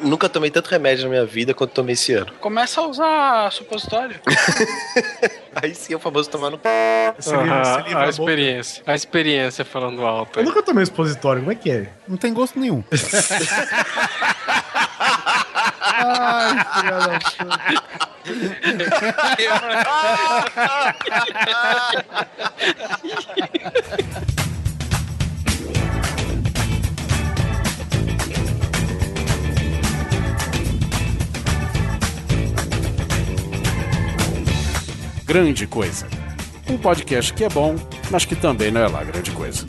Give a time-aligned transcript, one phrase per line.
[0.00, 2.32] nunca tomei tanto remédio na minha vida quanto tomei esse ano.
[2.40, 4.16] Começa a usar supositório.
[5.60, 6.58] Aí sim é o famoso tomar no.
[6.58, 8.10] Você livra- você Ah, livra a a boca.
[8.10, 8.82] experiência.
[8.86, 10.38] A experiência falando alto.
[10.40, 11.88] Eu nunca tomei expositório, como é que é?
[12.06, 12.82] Não tem gosto nenhum.
[16.00, 17.98] Ai, filha da puta.
[35.28, 36.06] Grande Coisa.
[36.70, 37.76] Um podcast que é bom,
[38.10, 39.66] mas que também não é lá grande coisa.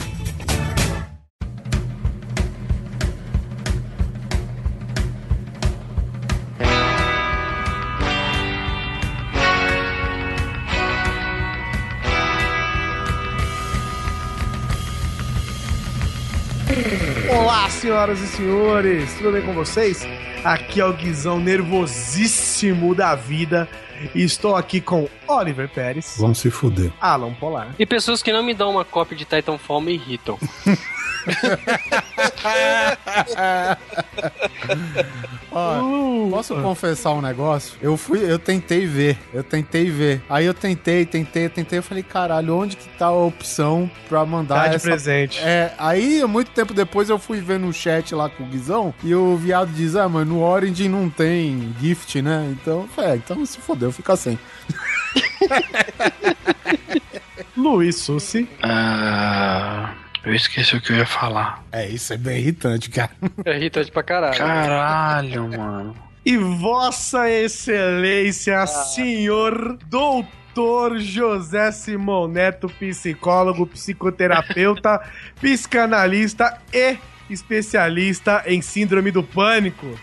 [17.29, 20.07] Olá, senhoras e senhores, tudo bem com vocês?
[20.41, 23.67] Aqui é o Guizão nervosíssimo da vida
[24.15, 26.91] e estou aqui com Oliver Pérez, Vamos se fuder.
[26.99, 30.37] Alan Polar, E pessoas que não me dão uma cópia de Titanfall me irritam.
[35.51, 37.73] Ó, posso confessar um negócio?
[37.81, 40.21] Eu fui, eu tentei ver, eu tentei ver.
[40.29, 44.63] Aí eu tentei, tentei, tentei, eu falei, caralho, onde que tá a opção pra mandar
[44.63, 45.39] tá de essa presente.
[45.39, 49.15] É, aí, muito tempo depois, eu fui ver no chat lá com o Guizão e
[49.15, 52.47] o viado diz: Ah, mano, no Origin não tem gift, né?
[52.51, 54.37] Então, é, então se fodeu, fica sem.
[57.57, 59.93] Luiz Sussi, Ah,
[60.29, 61.63] eu esqueci o que eu ia falar.
[61.71, 63.11] É, isso é bem irritante, cara.
[63.45, 64.37] É irritante pra caralho.
[64.37, 65.95] Caralho, mano.
[66.25, 75.01] e Vossa Excelência, senhor doutor José Simão Neto, psicólogo, psicoterapeuta,
[75.41, 76.97] psicanalista e
[77.29, 79.99] especialista em síndrome do pânico.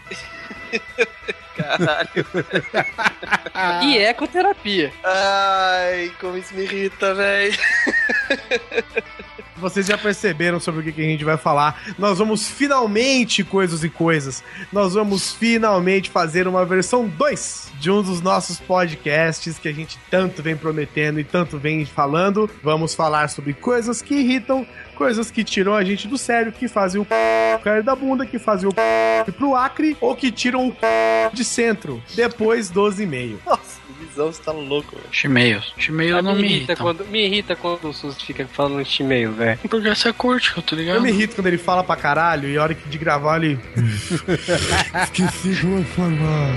[1.57, 2.09] Caralho.
[3.83, 4.93] E ecoterapia.
[5.03, 7.57] Ai, como isso me irrita, velho.
[9.59, 11.95] Vocês já perceberam sobre o que que a gente vai falar.
[11.99, 18.03] Nós vamos finalmente, coisas e coisas, nós vamos finalmente fazer uma versão 2 de um
[18.03, 22.51] dos nossos podcasts que a gente tanto vem prometendo e tanto vem falando.
[22.63, 27.01] Vamos falar sobre coisas que irritam, coisas que tiram a gente do sério, que fazem
[27.01, 27.07] o
[27.63, 28.73] cair da bunda, que fazem o
[29.29, 30.77] ir pro Acre ou que tiram o
[31.33, 33.41] de centro depois dos e-mails.
[33.45, 33.81] Nossa,
[34.17, 35.09] o Visão, você tá louco, velho.
[35.11, 35.75] Chimeils.
[35.77, 39.59] Chimeils não me, irrita quando, me irrita quando o SUS fica falando em e-mail, velho.
[39.69, 40.97] Porque você curte, eu tô ligado?
[40.97, 43.59] Eu me irrito quando ele fala pra caralho e a hora que de gravar ele.
[45.05, 46.55] Esqueci como falar.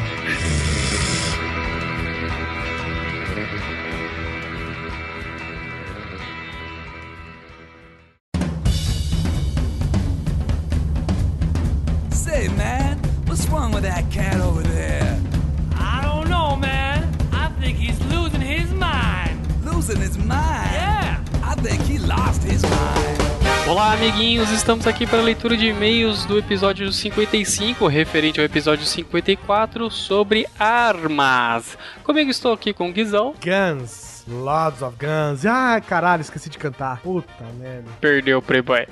[12.11, 15.08] Say, man, what's wrong with that cat over there?
[19.79, 20.73] Losing his mind?
[20.73, 21.23] Yeah.
[21.41, 23.17] I think he lost his mind.
[23.65, 28.85] Olá, amiguinhos, estamos aqui para a leitura de e-mails do episódio 55, referente ao episódio
[28.85, 31.77] 54 sobre armas.
[32.03, 34.25] Comigo estou aqui com o Guizão, Guns.
[34.27, 35.45] Lots of Guns.
[35.45, 36.99] Ai, caralho, esqueci de cantar.
[36.99, 37.89] Puta merda.
[38.01, 38.85] perdeu o Playboy.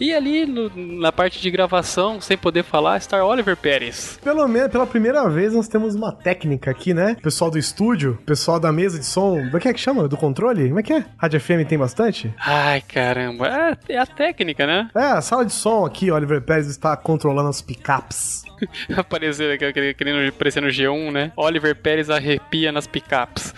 [0.00, 4.18] E ali no- na parte de gravação, sem poder falar, está Oliver Pérez.
[4.22, 7.16] Pelo menos, pela primeira vez, nós temos uma técnica aqui, né?
[7.22, 9.48] Pessoal do estúdio, pessoal da mesa de som.
[9.48, 10.08] Do que é que chama?
[10.08, 10.68] Do controle?
[10.68, 11.04] Como é que é?
[11.16, 12.32] Rádio FM tem bastante?
[12.38, 13.46] Ai, caramba,
[13.88, 14.88] é, é a técnica, né?
[14.94, 18.42] É, a sala de som aqui, Oliver Pérez está controlando as picapes.
[18.96, 21.32] Aparecendo aqui, aquele- querendo aparecer no G1, né?
[21.36, 23.54] Oliver Pérez arrepia nas picapes.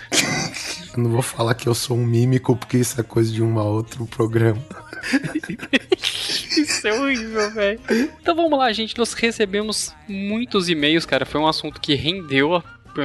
[0.96, 3.58] Eu não vou falar que eu sou um mímico, porque isso é coisa de um
[3.58, 4.58] a outro programa.
[6.46, 7.80] Isso é horrível, velho.
[8.20, 8.96] Então vamos lá, gente.
[8.96, 11.26] Nós recebemos muitos e-mails, cara.
[11.26, 12.62] Foi um assunto que rendeu.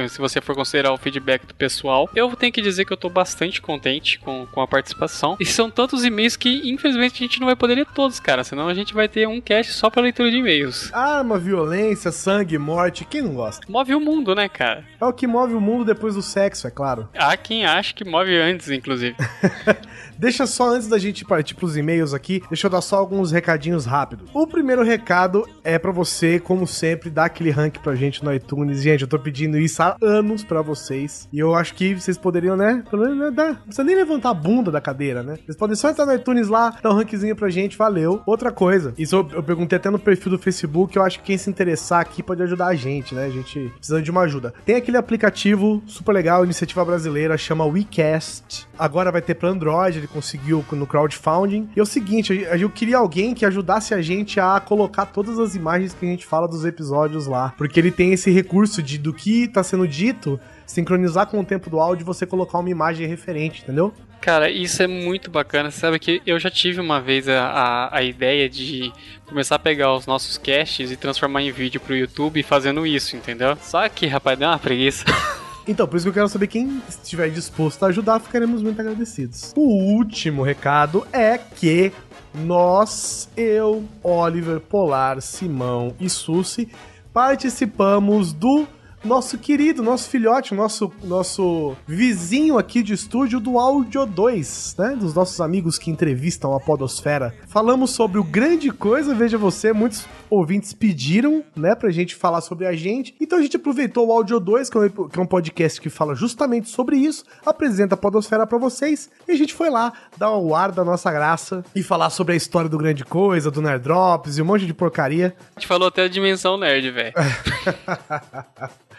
[0.08, 3.08] Se você for considerar o feedback do pessoal, eu tenho que dizer que eu tô
[3.08, 5.36] bastante contente com, com a participação.
[5.38, 8.42] E são tantos e-mails que, infelizmente, a gente não vai poder ler todos, cara.
[8.42, 10.92] Senão a gente vai ter um cast só pra leitura de e-mails.
[10.92, 13.64] Arma, violência, sangue, morte, quem não gosta?
[13.70, 14.84] Move o mundo, né, cara?
[15.00, 17.08] É o que move o mundo depois do sexo, é claro.
[17.16, 19.14] Há quem acha que move antes, inclusive.
[20.18, 23.84] Deixa só antes da gente partir pros e-mails aqui, deixa eu dar só alguns recadinhos
[23.86, 24.28] rápidos.
[24.34, 28.82] O primeiro recado é pra você, como sempre, dar aquele rank pra gente no iTunes.
[28.82, 31.28] Gente, eu tô pedindo isso passar anos pra vocês.
[31.32, 32.82] E eu acho que vocês poderiam, né?
[32.92, 35.38] Né, não precisa nem levantar a bunda da cadeira, né?
[35.44, 38.22] Vocês podem só entrar no iTunes lá, dar um rankzinho pra gente, valeu.
[38.26, 41.38] Outra coisa, isso eu, eu perguntei até no perfil do Facebook, eu acho que quem
[41.38, 43.26] se interessar aqui pode ajudar a gente, né?
[43.26, 44.54] A gente precisando de uma ajuda.
[44.64, 48.66] Tem aquele aplicativo super legal, iniciativa brasileira, chama WeCast.
[48.78, 51.68] Agora vai ter pra Android, ele conseguiu no crowdfunding.
[51.74, 55.54] E é o seguinte, eu, queria alguém que ajudasse a gente a colocar todas as
[55.54, 57.54] imagens que a gente fala dos episódios lá.
[57.56, 61.70] Porque ele tem esse recurso de do que tá sendo dito, sincronizar com o tempo
[61.70, 63.92] do áudio e você colocar uma imagem referente, entendeu?
[64.20, 65.70] Cara, isso é muito bacana.
[65.70, 68.90] Você sabe que eu já tive uma vez a, a, a, ideia de
[69.26, 73.56] começar a pegar os nossos casts e transformar em vídeo pro YouTube fazendo isso, entendeu?
[73.60, 75.04] Só que, rapaz, deu uma preguiça.
[75.66, 79.52] Então, por isso que eu quero saber quem estiver disposto a ajudar, ficaremos muito agradecidos.
[79.56, 81.92] O último recado é que
[82.34, 86.68] nós, eu, Oliver, Polar, Simão e Susi,
[87.12, 88.66] participamos do
[89.04, 94.96] nosso querido, nosso filhote, nosso, nosso vizinho aqui de estúdio do Audio 2, né?
[94.98, 97.34] Dos nossos amigos que entrevistam a Podosfera.
[97.46, 102.66] Falamos sobre o grande coisa, veja você, muitos ouvintes pediram, né, pra gente falar sobre
[102.66, 103.14] a gente.
[103.20, 105.90] Então a gente aproveitou o Audio 2, que é um, que é um podcast que
[105.90, 110.32] fala justamente sobre isso, apresenta a Podosfera para vocês, e a gente foi lá dar
[110.32, 113.82] o ar da nossa graça e falar sobre a história do grande coisa, do Nerd
[113.82, 115.36] Drops e um monte de porcaria.
[115.54, 117.14] A gente falou até a dimensão nerd, velho.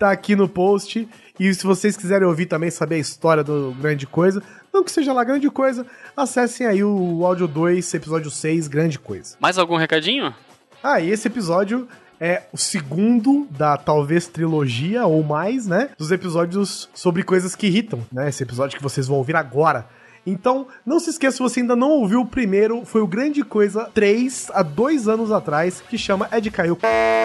[0.00, 1.06] tá aqui no post.
[1.38, 4.42] E se vocês quiserem ouvir também, saber a história do Grande Coisa,
[4.72, 5.86] não que seja lá grande coisa,
[6.16, 9.36] acessem aí o áudio 2, episódio 6, Grande Coisa.
[9.38, 10.34] Mais algum recadinho?
[10.82, 11.86] Ah, e esse episódio
[12.18, 15.90] é o segundo da talvez trilogia ou mais, né?
[15.98, 18.28] Dos episódios sobre coisas que irritam, né?
[18.28, 19.86] Esse episódio que vocês vão ouvir agora.
[20.26, 23.88] Então, não se esqueça, se você ainda não ouviu o primeiro, foi o Grande Coisa
[23.92, 26.78] 3, há dois anos atrás, que chama É de Cair o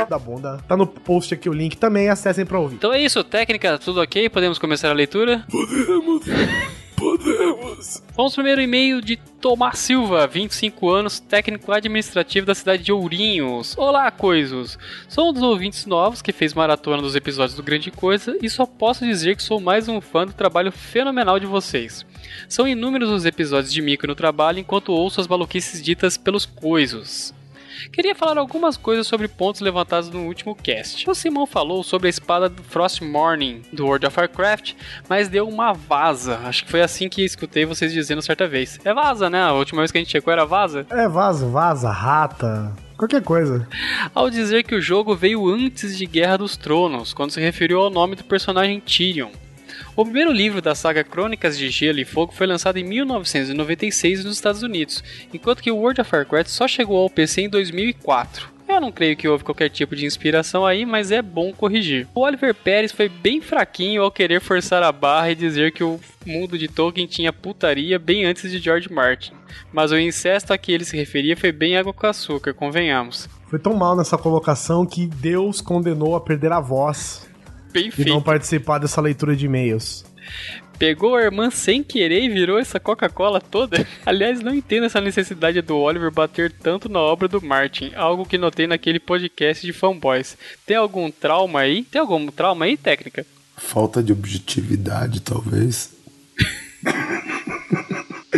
[0.10, 0.60] da Bunda.
[0.68, 2.76] Tá no post aqui o link também, acessem pra ouvir.
[2.76, 4.30] Então é isso, técnica, tudo ok?
[4.30, 5.46] Podemos começar a leitura?
[5.50, 6.75] Podemos!
[7.66, 13.76] Vamos ao primeiro e-mail de Tomás Silva, 25 anos, técnico administrativo da cidade de Ourinhos.
[13.76, 14.78] Olá, coisos!
[15.10, 18.68] Sou um dos ouvintes novos que fez maratona dos episódios do Grande Coisa e só
[18.68, 22.06] posso dizer que sou mais um fã do trabalho fenomenal de vocês.
[22.48, 27.34] São inúmeros os episódios de Mico no trabalho enquanto ouço as maluquices ditas pelos coisos.
[27.92, 31.10] Queria falar algumas coisas sobre pontos levantados no último cast.
[31.10, 34.74] O Simão falou sobre a espada do Frost Morning do World of Warcraft,
[35.08, 36.40] mas deu uma vaza.
[36.44, 38.80] Acho que foi assim que escutei vocês dizendo certa vez.
[38.84, 39.42] É vaza, né?
[39.42, 40.86] A última vez que a gente checou era vaza?
[40.90, 42.74] É vaza, vaza, rata.
[42.98, 43.68] Qualquer coisa.
[44.14, 47.90] Ao dizer que o jogo veio antes de Guerra dos Tronos, quando se referiu ao
[47.90, 49.30] nome do personagem Tyrion.
[49.98, 54.36] O primeiro livro da saga Crônicas de Gelo e Fogo foi lançado em 1996 nos
[54.36, 55.02] Estados Unidos,
[55.34, 58.50] enquanto que World of Warcraft só chegou ao PC em 2004.
[58.68, 62.10] Eu não creio que houve qualquer tipo de inspiração aí, mas é bom corrigir.
[62.14, 65.98] O Oliver Pérez foi bem fraquinho ao querer forçar a barra e dizer que o
[66.26, 69.32] mundo de Tolkien tinha putaria bem antes de George Martin.
[69.72, 73.30] Mas o incesto a que ele se referia foi bem água com açúcar, convenhamos.
[73.48, 77.26] Foi tão mal nessa colocação que Deus condenou a perder a voz
[77.76, 78.10] Bem e feito.
[78.10, 80.06] não participar dessa leitura de e-mails.
[80.78, 83.88] Pegou a irmã sem querer e virou essa Coca-Cola toda?
[84.06, 88.38] Aliás, não entendo essa necessidade do Oliver bater tanto na obra do Martin, algo que
[88.38, 90.38] notei naquele podcast de fanboys.
[90.66, 91.84] Tem algum trauma aí?
[91.84, 93.26] Tem algum trauma aí, técnica?
[93.56, 95.94] Falta de objetividade, talvez.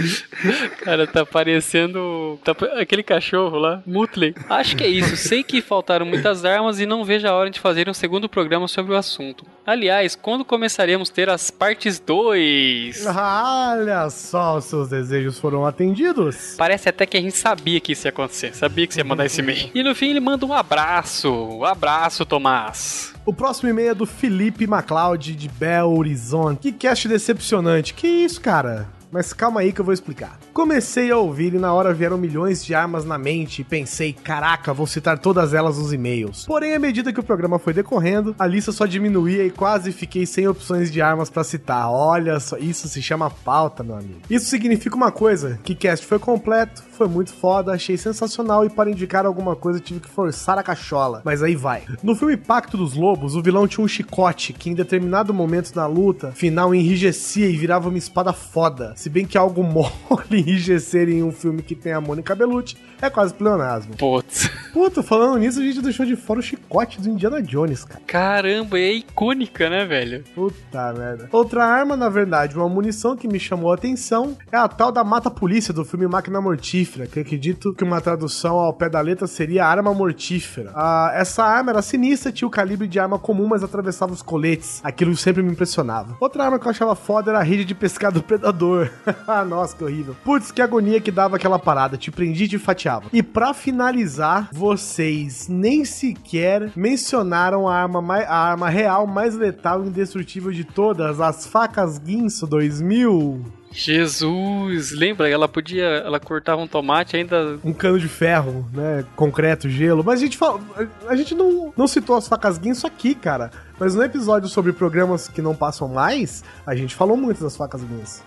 [0.84, 4.34] Cara, tá parecendo tá aquele cachorro lá, Mutley.
[4.50, 5.16] Acho que é isso.
[5.16, 8.68] Sei que faltaram muitas armas e não vejo a hora de fazer um segundo programa
[8.68, 9.46] sobre o assunto.
[9.66, 13.06] Aliás, quando começaremos a ter as partes 2?
[13.06, 16.56] Olha só, os seus desejos foram atendidos.
[16.58, 18.56] Parece até que a gente sabia que isso ia acontecer.
[18.56, 19.70] Sabia que você ia mandar esse e-mail.
[19.74, 21.30] E no fim ele manda um abraço.
[21.30, 23.14] Um abraço, Tomás.
[23.26, 26.62] O próximo e-mail é do Felipe MacLeod de Belo Horizonte.
[26.62, 27.94] Que cast decepcionante.
[27.94, 28.88] Que isso, cara?
[29.11, 30.40] Mas calma aí que eu vou explicar.
[30.54, 34.73] Comecei a ouvir e na hora vieram milhões de armas na mente e pensei, caraca,
[34.73, 36.45] vou citar todas elas nos e-mails.
[36.45, 40.26] Porém, à medida que o programa foi decorrendo, a lista só diminuía e quase fiquei
[40.26, 41.90] sem opções de armas pra citar.
[41.90, 44.19] Olha só, isso se chama pauta, meu amigo.
[44.30, 48.90] Isso significa uma coisa, que cast foi completo, foi muito foda, achei sensacional e para
[48.90, 51.21] indicar alguma coisa tive que forçar a cachola.
[51.23, 51.83] Mas aí vai.
[52.04, 55.85] No filme Pacto dos Lobos, o vilão tinha um chicote que em determinado momento na
[55.85, 58.96] luta final enrijecia e virava uma espada foda.
[58.97, 59.87] Se bem que algo mole
[60.31, 63.95] enrijecer em um filme que tem a Mônica Bellucci é quase pleonasmo.
[63.95, 64.49] Putz.
[64.73, 68.01] Puta, falando nisso, a gente deixou de fora o chicote do Indiana Jones, cara.
[68.07, 70.23] Caramba, é icônica, né, velho?
[70.33, 71.30] Puta merda.
[71.31, 75.04] Outra arma, na verdade, uma munição que me chamou a atenção é a tal da
[75.04, 79.66] mata-polícia do filme Máquina Mortífera, que acredito que uma tradução ao pé da letra seria
[79.66, 80.71] arma mortífera.
[80.73, 84.81] Ah, essa arma era sinistra, tinha o calibre de arma comum, mas atravessava os coletes.
[84.83, 86.18] Aquilo sempre me impressionava.
[86.19, 88.87] Outra arma que eu achava foda era a rede de pescar do predador.
[89.28, 90.16] Ah, Nossa, que horrível.
[90.24, 91.98] Putz, que agonia que dava aquela parada.
[91.98, 93.06] Te prendia e te fatiava.
[93.12, 99.84] E pra finalizar, vocês nem sequer mencionaram a arma, mai- a arma real mais letal
[99.84, 103.42] e indestrutível de todas, as facas Guinso 2000.
[103.72, 105.30] Jesus, lembra?
[105.30, 105.86] Ela podia.
[105.86, 107.60] Ela cortava um tomate ainda.
[107.64, 109.04] um cano de ferro, né?
[109.16, 110.04] Concreto, gelo.
[110.04, 110.60] Mas a gente fala,
[111.08, 113.52] a gente não, não citou as facas Guinso aqui, cara.
[113.80, 117.84] Mas no episódio sobre programas que não passam mais, a gente falou muito das facas
[117.84, 118.24] Guinso.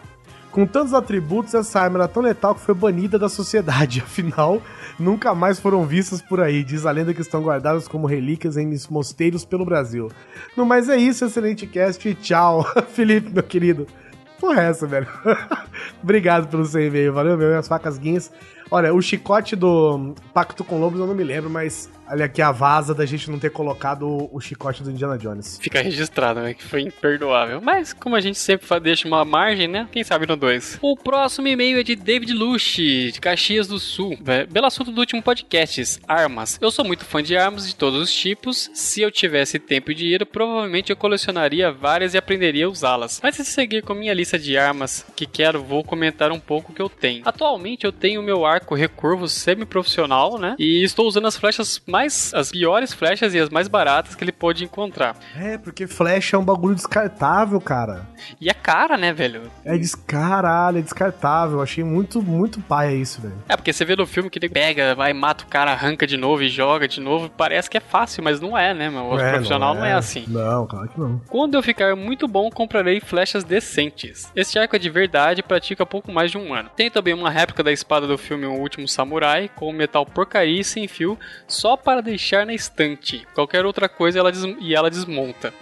[0.51, 4.01] Com tantos atributos, essa arma era tão letal que foi banida da sociedade.
[4.05, 4.61] Afinal,
[4.99, 6.65] nunca mais foram vistas por aí.
[6.65, 10.11] Diz a lenda que estão guardadas como relíquias em mosteiros pelo Brasil.
[10.57, 12.65] No mais é isso, excelente cast e tchau.
[12.93, 13.87] Felipe, meu querido.
[14.41, 15.07] Porra, é essa, velho?
[16.03, 17.51] Obrigado pelo seu e-mail, valeu, meu.
[17.51, 18.33] E as facas guinhas.
[18.71, 22.53] Olha, o chicote do Pacto com Lobos eu não me lembro, mas olha aqui a
[22.53, 25.59] vaza da gente não ter colocado o, o chicote do Indiana Jones.
[25.61, 26.55] Fica registrado, né?
[26.55, 27.61] Que foi imperdoável.
[27.61, 29.89] Mas, como a gente sempre deixa uma margem, né?
[29.91, 30.79] Quem sabe no 2.
[30.81, 34.17] O próximo e-mail é de David Luche, de Caxias do Sul.
[34.49, 36.57] Belo assunto do último podcast: armas.
[36.61, 38.71] Eu sou muito fã de armas de todos os tipos.
[38.73, 43.21] Se eu tivesse tempo e dinheiro, provavelmente eu colecionaria várias e aprenderia a usá-las.
[43.21, 46.75] Mas se seguir com minha lista de armas que quero, vou comentar um pouco o
[46.75, 47.23] que eu tenho.
[47.25, 50.55] Atualmente eu tenho o meu arco recurvo semi-profissional, né?
[50.59, 52.33] E estou usando as flechas mais.
[52.35, 55.17] as piores flechas e as mais baratas que ele pôde encontrar.
[55.37, 58.07] É, porque flecha é um bagulho descartável, cara.
[58.41, 59.43] E a cara, né, velho?
[59.65, 61.61] É descaralho, é descartável.
[61.63, 63.35] Achei muito, muito paia isso, velho.
[63.49, 66.17] É, porque você vê no filme que ele pega, vai, mata o cara, arranca de
[66.17, 67.29] novo e joga de novo.
[67.31, 69.05] Parece que é fácil, mas não é, né, meu?
[69.07, 69.93] O É, profissional não é.
[69.93, 70.25] assim.
[70.29, 71.21] Não, claro que não.
[71.29, 74.31] Quando eu ficar muito bom, comprarei flechas decentes.
[74.35, 76.71] Este arco é de verdade e pratica há pouco mais de um ano.
[76.77, 80.65] Tem também uma réplica da espada do filme O Último Samurai, com metal porcaria e
[80.65, 83.27] sem fio, só para deixar na estante.
[83.35, 85.53] Qualquer outra coisa ela e ela desmonta.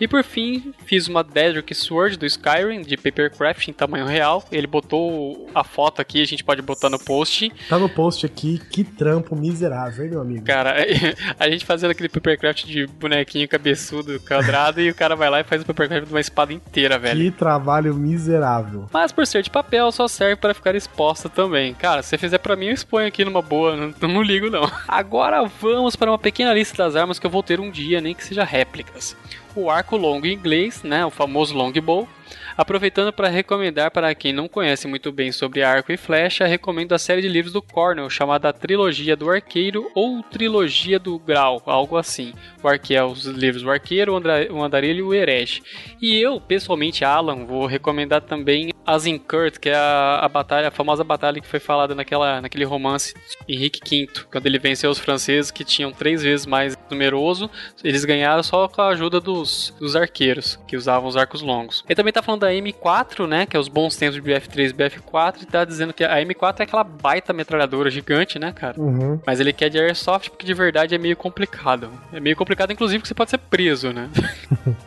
[0.00, 4.44] E por fim, fiz uma Daedric Sword do Skyrim, de Papercraft em tamanho real.
[4.50, 7.52] Ele botou a foto aqui, a gente pode botar no post.
[7.68, 10.44] Tá no post aqui, que trampo miserável, hein, meu amigo?
[10.44, 10.74] Cara,
[11.38, 15.44] a gente fazendo aquele papercraft de bonequinho cabeçudo, quadrado, e o cara vai lá e
[15.44, 17.20] faz o papercraft de uma espada inteira, velho.
[17.20, 18.88] Que trabalho miserável.
[18.92, 21.74] Mas por ser de papel, só serve para ficar exposta também.
[21.74, 24.70] Cara, se você fizer pra mim, eu exponho aqui numa boa, não, não ligo não.
[24.86, 28.14] Agora vamos para uma pequena lista das armas que eu vou ter um dia, nem
[28.14, 29.16] que seja réplicas.
[29.54, 32.08] O arco longo em inglês, né, o famoso longbow.
[32.56, 36.98] Aproveitando para recomendar para quem não conhece muito bem sobre arco e flecha, recomendo a
[36.98, 42.32] série de livros do Cornell chamada Trilogia do Arqueiro ou Trilogia do Grau, algo assim.
[42.62, 45.62] O arque é os livros O Arqueiro, o Andarilho e o Herege.
[46.00, 51.02] E eu, pessoalmente, Alan, vou recomendar também Azincourt, que é a, a batalha, a famosa
[51.02, 53.14] batalha que foi falada naquela, naquele romance
[53.48, 57.50] Henrique V, quando ele venceu os franceses que tinham três vezes mais numeroso,
[57.82, 61.82] eles ganharam só com a ajuda dos, dos arqueiros, que usavam os arcos longos.
[61.88, 64.72] Ele também tá falando da M4, né, que é os bons tempos de BF3 e
[64.72, 68.78] BF4, e tá dizendo que a M4 é aquela baita metralhadora gigante, né, cara?
[68.80, 69.20] Uhum.
[69.26, 71.90] Mas ele quer de Airsoft porque de verdade é meio complicado.
[72.12, 74.08] É meio complicado, inclusive, porque você pode ser preso, né?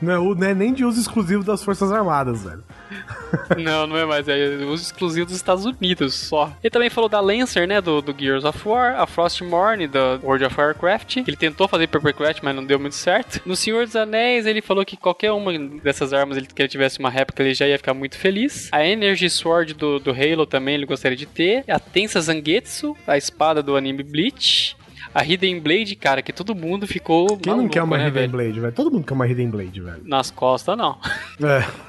[0.02, 2.64] Não é, não é nem de uso exclusivo das Forças Armadas, velho.
[3.58, 4.28] Não, não é mais.
[4.28, 6.52] É uso exclusivo dos Estados Unidos só.
[6.64, 7.82] Ele também falou da Lancer, né?
[7.82, 11.18] Do, do Gears of War, a Frostmourne, da World of Warcraft.
[11.18, 13.42] Ele tentou fazer Papercraft, mas não deu muito certo.
[13.46, 17.00] No Senhor dos Anéis, ele falou que qualquer uma dessas armas ele, que ele tivesse
[17.00, 18.70] uma réplica, ele já ia ficar muito feliz.
[18.72, 21.64] A Energy Sword do, do Halo também ele gostaria de ter.
[21.68, 24.76] A Tensa Zangetsu, a espada do anime Bleach.
[25.16, 27.38] A Hidden Blade, cara, que todo mundo ficou.
[27.38, 28.32] Quem não maluco, quer uma né, Hidden velho?
[28.32, 28.74] Blade, velho?
[28.74, 30.02] Todo mundo quer uma Hidden Blade, velho.
[30.04, 31.00] Nas costas, não.
[31.42, 31.66] É.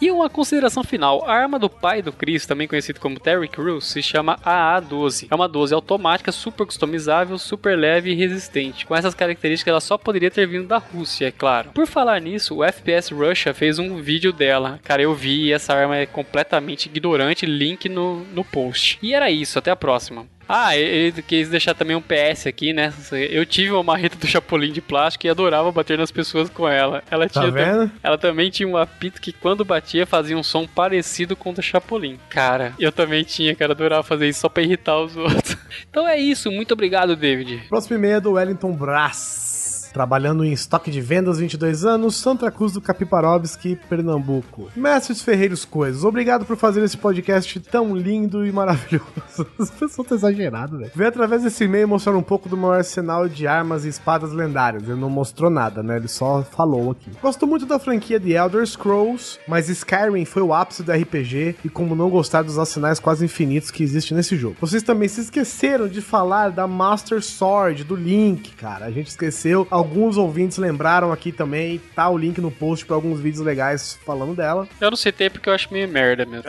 [0.00, 3.86] E uma consideração final: a arma do pai do Chris, também conhecido como Terry Crews,
[3.86, 5.28] se chama AA-12.
[5.30, 8.86] É uma 12 automática, super customizável, super leve e resistente.
[8.86, 11.70] Com essas características, ela só poderia ter vindo da Rússia, é claro.
[11.72, 14.80] Por falar nisso, o FPS Russia fez um vídeo dela.
[14.82, 17.46] Cara, eu vi e essa arma é completamente ignorante.
[17.46, 18.98] Link no, no post.
[19.02, 20.26] E era isso, até a próxima.
[20.52, 22.92] Ah, ele quis deixar também um PS aqui, né?
[23.30, 27.04] Eu tive uma marreta do Chapolin de plástico e adorava bater nas pessoas com ela.
[27.08, 27.90] Ela Tá tinha vendo?
[28.02, 31.62] ela também tinha um apito que quando batia fazia um som parecido com o do
[31.62, 32.18] Chapolin.
[32.28, 35.56] Cara, eu também tinha, cara, adorava fazer isso só pra irritar os outros.
[35.88, 37.62] Então é isso, muito obrigado, David.
[37.68, 39.59] Próximo e-mail é do Wellington Brás.
[39.92, 44.68] Trabalhando em estoque de vendas 22 anos, Santa Cruz do Capiparovski, Pernambuco.
[44.76, 49.04] Mestres Ferreiros Coisas, obrigado por fazer esse podcast tão lindo e maravilhoso.
[49.58, 50.92] As pessoas estão exageradas, velho.
[50.94, 54.84] Vem através desse e-mail mostrar um pouco do meu arsenal de armas e espadas lendárias.
[54.84, 55.96] Ele não mostrou nada, né?
[55.96, 57.10] Ele só falou aqui.
[57.20, 61.68] Gosto muito da franquia de Elder Scrolls, mas Skyrim foi o ápice do RPG e
[61.68, 64.56] como não gostar dos arsenais quase infinitos que existem nesse jogo.
[64.60, 68.86] Vocês também se esqueceram de falar da Master Sword, do Link, cara.
[68.86, 69.66] A gente esqueceu.
[69.80, 71.80] Alguns ouvintes lembraram aqui também.
[71.94, 74.68] Tá o link no post para alguns vídeos legais falando dela.
[74.78, 76.44] Eu não citei porque eu acho meio merda mesmo.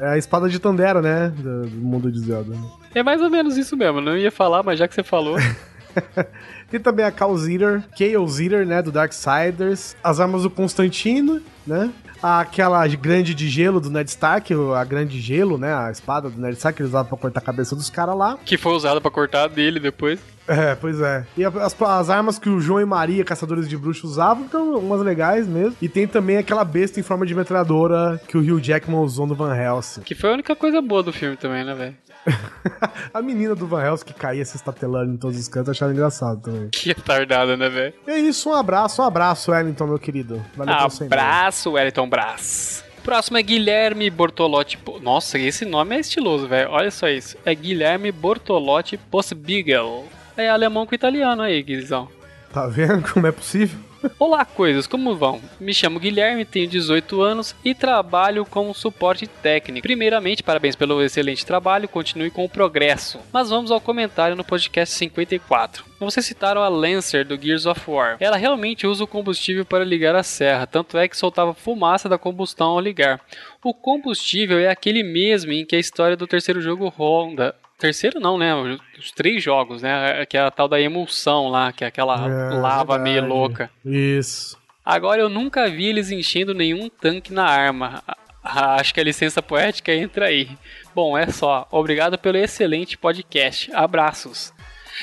[0.00, 1.32] É a espada de Tandera, né?
[1.36, 2.56] Do, do mundo de Zelda.
[2.92, 4.00] é mais ou menos isso mesmo.
[4.00, 5.36] Não ia falar, mas já que você falou.
[6.68, 11.88] Tem também a Chaos Eater, Chaos Eater, né, do Darksiders, as armas do Constantino, né?
[12.22, 16.54] Aquela grande de gelo do Ned Stark, a grande gelo, né, a espada do Ned
[16.56, 18.38] Stark que ele usava pra cortar a cabeça dos caras lá.
[18.44, 20.20] que foi usada pra cortar dele depois.
[20.46, 21.24] É, pois é.
[21.36, 25.00] E as, as armas que o João e Maria, caçadores de bruxos, usavam, então umas
[25.00, 25.76] legais mesmo.
[25.80, 29.34] E tem também aquela besta em forma de metralhadora que o Hugh Jackman usou no
[29.34, 30.02] Van Helsing.
[30.02, 31.94] Que foi a única coisa boa do filme também, né, velho?
[33.12, 36.40] a menina do Van Helsing que caía se estatelando em todos os cantos, achava engraçado
[36.40, 36.68] também.
[36.70, 37.94] Que retardada, né, velho?
[38.06, 40.44] É isso, um abraço, um abraço, Wellington, meu querido.
[40.56, 40.74] Valeu.
[41.06, 42.84] Abraço, Wellington Brás.
[43.02, 44.78] Próximo é Guilherme Bortolotti.
[45.00, 46.70] Nossa, esse nome é estiloso, velho.
[46.70, 47.36] Olha só isso.
[47.44, 50.06] É Guilherme Bortolotti Postbigel.
[50.36, 52.08] É alemão com italiano aí, Guizão.
[52.52, 53.78] Tá vendo como é possível?
[54.18, 55.40] Olá, coisas, como vão?
[55.60, 59.82] Me chamo Guilherme, tenho 18 anos e trabalho como suporte técnico.
[59.82, 63.20] Primeiramente, parabéns pelo excelente trabalho, continue com o progresso.
[63.32, 65.84] Mas vamos ao comentário no podcast 54.
[66.00, 68.16] Vocês citaram a Lancer do Gears of War.
[68.18, 72.18] Ela realmente usa o combustível para ligar a serra, tanto é que soltava fumaça da
[72.18, 73.20] combustão ao ligar.
[73.62, 77.54] O combustível é aquele mesmo em que a história do terceiro jogo ronda.
[77.82, 78.54] Terceiro não, né?
[78.96, 80.24] Os três jogos, né?
[80.26, 83.32] Que é a tal da emulsão lá, que é aquela É, lava meio verdade.
[83.34, 83.70] louca.
[83.84, 84.56] Isso.
[84.84, 88.00] Agora eu nunca vi eles enchendo nenhum tanque na arma.
[88.44, 90.48] Ah, Acho que a licença poética entra aí.
[90.94, 91.66] Bom, é só.
[91.72, 93.72] Obrigado pelo excelente podcast.
[93.74, 94.52] Abraços.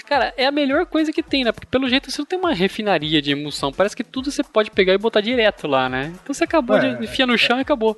[0.05, 1.51] Cara, é a melhor coisa que tem, né?
[1.51, 3.71] Porque pelo jeito você não tem uma refinaria de emulsão.
[3.71, 6.13] Parece que tudo você pode pegar e botar direto lá, né?
[6.21, 7.97] Então você acabou É, de enfiar no chão e acabou.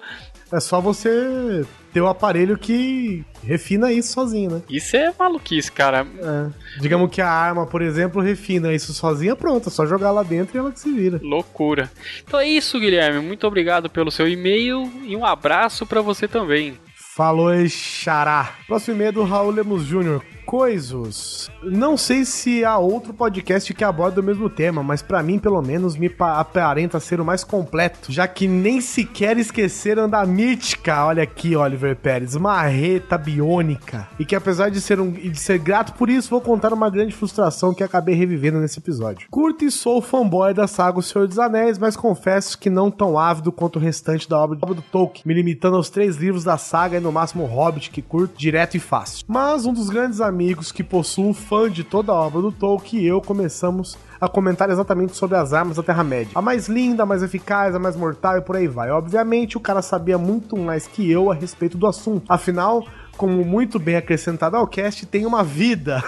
[0.52, 4.62] É só você ter o aparelho que refina isso sozinho, né?
[4.70, 6.06] Isso é maluquice, cara.
[6.20, 6.80] É.
[6.82, 9.70] Digamos que a arma, por exemplo, refina isso sozinha, pronto.
[9.70, 11.20] É só jogar lá dentro e ela que se vira.
[11.24, 11.90] Loucura.
[12.24, 13.20] Então é isso, Guilherme.
[13.20, 16.78] Muito obrigado pelo seu e-mail e um abraço pra você também.
[17.16, 18.56] Falou, Xará.
[18.68, 20.22] Próximo e-mail é do Raul Lemos Jr.
[20.52, 21.50] Coisos.
[21.64, 25.62] Não sei se há outro podcast que aborda o mesmo tema, mas pra mim, pelo
[25.62, 31.06] menos, me pa- aparenta ser o mais completo, já que nem sequer esqueceram da mítica,
[31.06, 34.10] olha aqui, Oliver Pérez, marreta biônica.
[34.20, 37.16] E que apesar de ser, um, de ser grato por isso, vou contar uma grande
[37.16, 39.30] frustração que acabei revivendo nesse episódio.
[39.32, 43.18] Curto e sou fanboy da saga O Senhor dos Anéis, mas confesso que não tão
[43.18, 46.98] ávido quanto o restante da obra do Tolkien, me limitando aos três livros da saga
[46.98, 49.24] e no máximo o Hobbit, que curto direto e fácil.
[49.30, 50.41] Mas um dos grandes amigos
[50.72, 55.16] que possuo fã de toda a obra do Tolkien e eu começamos a comentar exatamente
[55.16, 56.32] sobre as armas da Terra-média.
[56.36, 58.92] A mais linda, a mais eficaz, a mais mortal e por aí vai.
[58.92, 62.32] Obviamente, o cara sabia muito mais que eu a respeito do assunto.
[62.32, 62.86] Afinal,
[63.18, 66.04] como muito bem acrescentado ao cast, tem uma vida.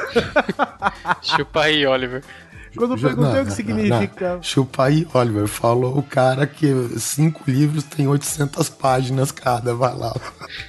[1.22, 2.24] Chupa aí, Oliver.
[2.76, 4.36] Quando eu perguntei não, o que não, significa.
[4.36, 4.44] não.
[4.44, 5.48] Chupa aí, Oliver.
[5.48, 9.76] Falou o cara que cinco livros tem 800 páginas cada.
[9.76, 10.14] Vai lá.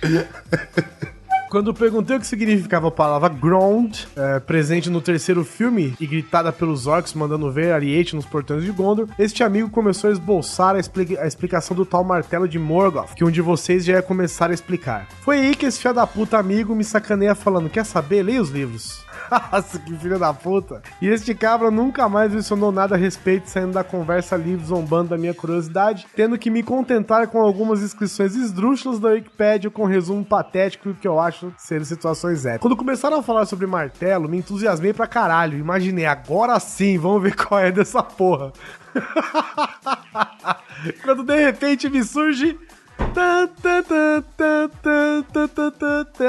[1.55, 6.05] Quando eu perguntei o que significava a palavra Ground, é, presente no terceiro filme e
[6.05, 10.75] gritada pelos orcs mandando ver Ariete nos portões de Gondor, este amigo começou a esboçar
[10.75, 10.79] a,
[11.23, 14.53] a explicação do tal martelo de Morgoth, que um de vocês já ia começar a
[14.53, 15.07] explicar.
[15.21, 18.25] Foi aí que esse filho da puta amigo me sacaneia falando: Quer saber?
[18.25, 19.04] Leia os livros.
[19.31, 20.83] Nossa, que filho da puta.
[21.01, 25.19] E este cabra nunca mais mencionou nada a respeito, saindo da conversa livre, zombando da
[25.19, 30.95] minha curiosidade, tendo que me contentar com algumas inscrições esdrúxulas da Wikipedia com resumo patético
[30.95, 32.63] que eu acho ser situações épicas.
[32.63, 35.59] Quando começaram a falar sobre martelo, me entusiasmei pra caralho.
[35.59, 38.53] Imaginei, agora sim, vamos ver qual é dessa porra.
[41.03, 42.59] Quando de repente me surge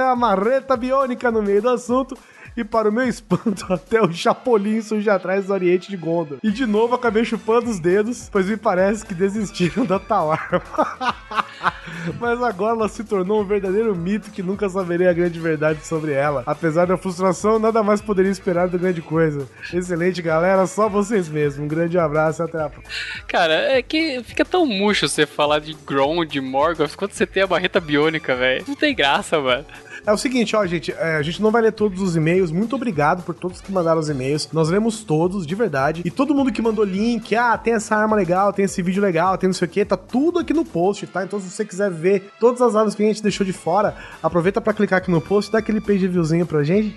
[0.01, 2.17] a marreta biônica no meio do assunto
[2.57, 6.37] e para o meu espanto, até o Chapolin surge atrás do Oriente de Gondor.
[6.41, 10.61] E de novo acabei chupando os dedos, pois me parece que desistiram da tal arma.
[12.19, 16.13] Mas agora ela se tornou um verdadeiro mito que nunca saberei a grande verdade sobre
[16.13, 16.43] ela.
[16.45, 19.47] Apesar da frustração, nada mais poderia esperar da grande coisa.
[19.73, 21.65] Excelente, galera, só vocês mesmos.
[21.65, 22.93] Um grande abraço e até a próxima.
[23.27, 27.43] Cara, é que fica tão murcho você falar de Gron, de Morgoth, quando você tem
[27.43, 28.65] a barreta biônica, velho.
[28.67, 29.65] Não tem graça, mano.
[30.05, 32.51] É o seguinte, ó, gente, é, a gente não vai ler todos os e-mails.
[32.51, 34.47] Muito obrigado por todos que mandaram os e-mails.
[34.53, 36.03] Nós lemos todos, de verdade.
[36.05, 39.35] E todo mundo que mandou link, ah, tem essa arma legal, tem esse vídeo legal,
[39.37, 41.23] tem não sei o que, tá tudo aqui no post, tá?
[41.23, 44.61] Então se você quiser ver todas as armas que a gente deixou de fora, aproveita
[44.61, 46.95] pra clicar aqui no post, dá aquele page viewzinho pra gente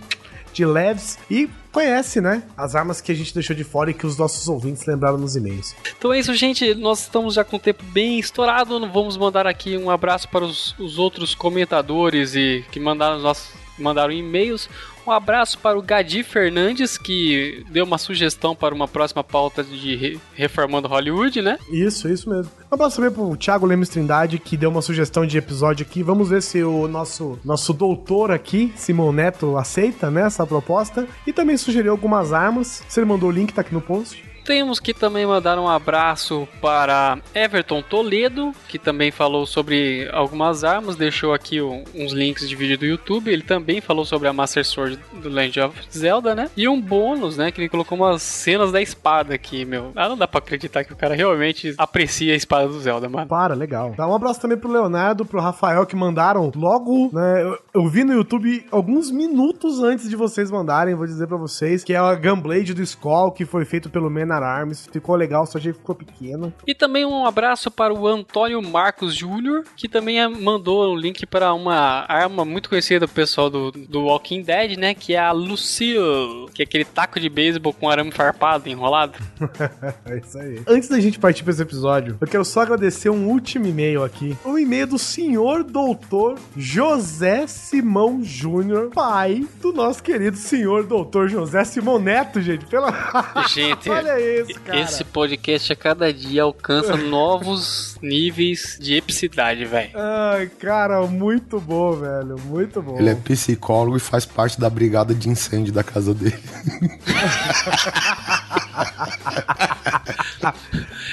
[0.58, 2.42] de leves e conhece, né?
[2.56, 5.36] As armas que a gente deixou de fora e que os nossos ouvintes lembraram nos
[5.36, 5.74] e-mails.
[5.96, 6.74] Então é isso, gente.
[6.74, 8.80] Nós estamos já com o tempo bem estourado.
[8.90, 13.52] Vamos mandar aqui um abraço para os, os outros comentadores e que mandaram os nossos
[13.78, 14.68] mandaram e-mails.
[15.08, 19.96] Um abraço para o Gadi Fernandes, que deu uma sugestão para uma próxima pauta de
[19.96, 21.58] re- Reformando Hollywood, né?
[21.72, 22.52] Isso, isso mesmo.
[22.70, 26.02] Um abraço também pro Thiago Lemes Trindade, que deu uma sugestão de episódio aqui.
[26.02, 31.08] Vamos ver se o nosso, nosso doutor aqui, Simão Neto, aceita, né, essa proposta.
[31.26, 32.82] E também sugeriu algumas armas.
[32.94, 34.22] Ele mandou o link, tá aqui no post.
[34.48, 40.96] Temos que também mandar um abraço para Everton Toledo, que também falou sobre algumas armas,
[40.96, 43.30] deixou aqui uns links de vídeo do YouTube.
[43.30, 46.50] Ele também falou sobre a Master Sword do Legend of Zelda, né?
[46.56, 47.52] E um bônus, né?
[47.52, 49.92] Que ele colocou umas cenas da espada aqui, meu.
[49.94, 53.28] Ah, não dá pra acreditar que o cara realmente aprecia a espada do Zelda, mano.
[53.28, 53.92] Para, legal.
[53.98, 57.42] Dá um abraço também pro Leonardo, pro Rafael, que mandaram logo, né?
[57.42, 61.84] Eu, eu vi no YouTube alguns minutos antes de vocês mandarem, vou dizer pra vocês,
[61.84, 64.88] que é a Gunblade do Skull, que foi feito pelo Menar Arms.
[64.90, 66.52] Ficou legal, só que ficou pequeno.
[66.66, 71.26] E também um abraço para o Antônio Marcos Júnior, que também eh, mandou um link
[71.26, 74.94] para uma arma muito conhecida do pessoal do, do Walking Dead, né?
[74.94, 79.18] Que é a Lucille, que é aquele taco de beisebol com arame farpado, enrolado.
[80.04, 80.62] É isso aí.
[80.66, 84.36] Antes da gente partir pra esse episódio, eu quero só agradecer um último e-mail aqui.
[84.44, 91.64] Um e-mail do senhor doutor José Simão Júnior, pai do nosso querido senhor doutor José
[91.64, 92.64] Simão Neto, gente.
[92.66, 92.92] Pela...
[93.48, 94.80] Gente, Olha isso, cara.
[94.80, 99.90] esse podcast a cada dia alcança novos níveis de epicidade, velho.
[99.94, 102.36] Ai, cara, muito bom, velho.
[102.44, 102.98] Muito bom.
[102.98, 106.38] Ele é psicólogo e faz parte da brigada de incêndio da casa dele.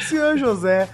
[0.08, 0.88] Senhor José,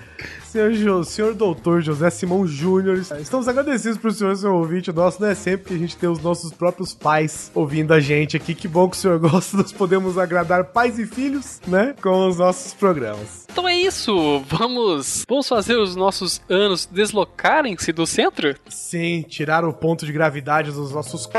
[0.52, 5.22] senhor, senhor doutor José Simão Júnior, estamos agradecidos pro senhor, seu ouvinte nosso.
[5.22, 8.54] Não é sempre que a gente tem os nossos próprios pais ouvindo a gente aqui.
[8.54, 9.58] Que bom que o senhor gosta.
[9.58, 11.96] Nós podemos agradar pais e filhos, né?
[12.02, 13.48] Com os nossos programas.
[13.52, 18.56] Então é isso, vamos, vamos fazer os nossos anos deslocarem-se do centro?
[18.70, 21.32] Sim, tirar o ponto de gravidade dos nossos c...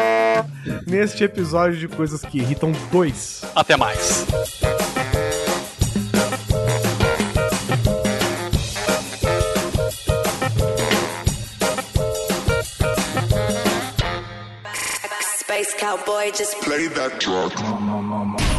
[0.86, 3.42] neste episódio de coisas que irritam dois.
[3.54, 4.26] Até mais.
[15.96, 16.30] now, boy.
[16.30, 18.51] Just play that track.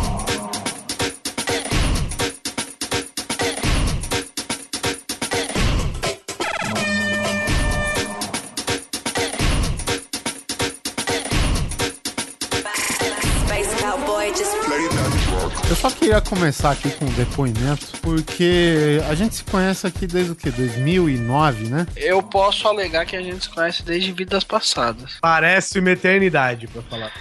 [15.74, 20.32] Eu só queria começar aqui com um depoimento, porque a gente se conhece aqui desde
[20.32, 20.52] o que?
[20.52, 21.88] 2009, né?
[21.96, 25.18] Eu posso alegar que a gente se conhece desde vidas passadas.
[25.20, 27.12] Parece uma eternidade, pra falar.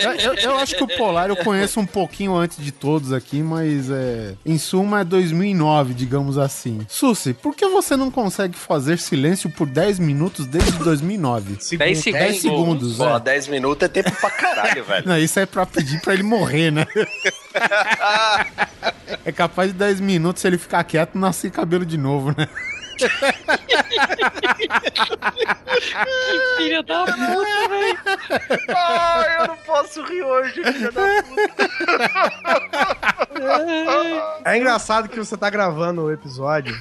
[0.00, 3.42] Eu, eu- eu acho que o Polar eu conheço um pouquinho antes de todos aqui,
[3.42, 6.80] mas é, em suma é 2009, digamos assim.
[6.88, 11.58] Susi, por que você não consegue fazer silêncio por 10 minutos desde 2009?
[11.76, 12.04] 10 segundos.
[12.26, 13.20] 10 segundos, Pô, é.
[13.20, 15.06] 10 minutos é tempo pra caralho, velho.
[15.08, 16.86] Não, isso é pra pedir pra ele morrer, né?
[19.24, 22.48] É capaz de 10 minutos, se ele ficar quieto, nascer cabelo de novo, né?
[26.56, 27.98] Filha da puta, velho.
[28.76, 31.02] Ai, eu não posso rir hoje, filha da
[34.44, 36.74] É engraçado que você tá gravando o episódio.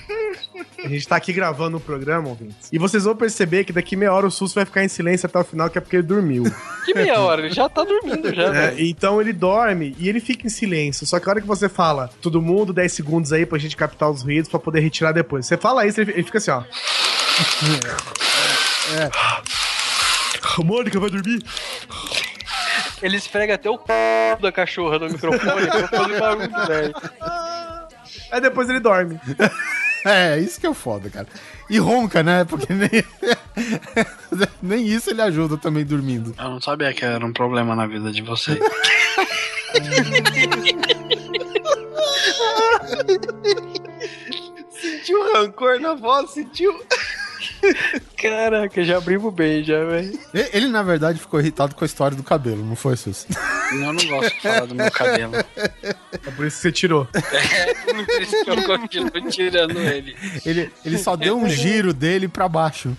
[0.83, 2.69] A gente tá aqui gravando o programa, ouvintes.
[2.71, 5.39] E vocês vão perceber que daqui meia hora o Sus vai ficar em silêncio até
[5.39, 6.43] o final, que é porque ele dormiu.
[6.85, 10.47] Que meia hora, ele já tá dormindo já, É, então ele dorme e ele fica
[10.47, 11.05] em silêncio.
[11.05, 14.09] Só que a hora que você fala, todo mundo, 10 segundos aí pra gente captar
[14.09, 15.45] os ruídos pra poder retirar depois.
[15.45, 16.63] Você fala isso, ele ele fica assim, ó.
[18.97, 19.09] É.
[20.63, 21.43] Mônica vai dormir?
[23.01, 24.37] Ele esfrega até o c...
[24.41, 26.93] da cachorra no microfone pra fazer barulho, velho.
[28.31, 29.19] Aí depois ele dorme.
[30.05, 31.27] É, isso que é o foda, cara.
[31.69, 32.43] E ronca, né?
[32.45, 32.89] Porque nem,
[34.61, 36.33] nem isso ele ajuda também dormindo.
[36.37, 38.59] Eu não sabia que era um problema na vida de vocês.
[45.33, 46.73] rancor na voz, sentiu.
[48.21, 50.17] Caraca, já abrimos bem, já, velho.
[50.53, 53.25] Ele, na verdade, ficou irritado com a história do cabelo, não foi, Sus?
[53.71, 55.33] Eu não gosto de falar do meu cabelo.
[55.35, 57.05] É por isso que você tirou.
[57.05, 60.15] Por isso que eu continuo tirando ele.
[60.45, 62.95] Ele, ele só deu um giro dele pra baixo.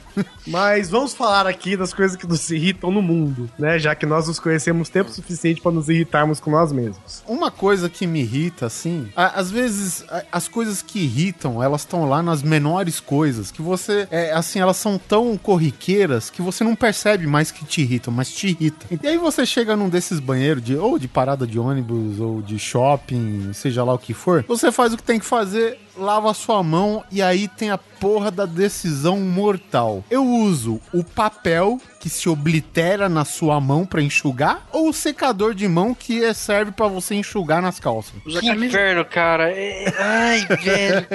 [0.47, 3.79] Mas vamos falar aqui das coisas que nos irritam no mundo, né?
[3.79, 7.23] Já que nós nos conhecemos tempo suficiente pra nos irritarmos com nós mesmos.
[7.27, 11.83] Uma coisa que me irrita, assim, a- às vezes a- as coisas que irritam, elas
[11.83, 16.65] estão lá nas menores coisas, que você, é, assim, elas são tão corriqueiras que você
[16.65, 18.99] não percebe mais que te irritam, mas te irritam.
[19.03, 22.59] E aí você chega num desses banheiros, de, ou de parada de ônibus, ou de
[22.59, 26.35] shopping, seja lá o que for, você faz o que tem que fazer, lava a
[26.35, 30.03] sua mão e aí tem a porra da decisão mortal.
[30.11, 35.55] Eu uso o papel que se oblitera na sua mão pra enxugar ou o secador
[35.55, 38.15] de mão que é- serve pra você enxugar nas calças?
[38.27, 38.67] Usa Que camisa.
[38.67, 39.51] inferno, cara.
[39.53, 41.07] É- Ai, velho.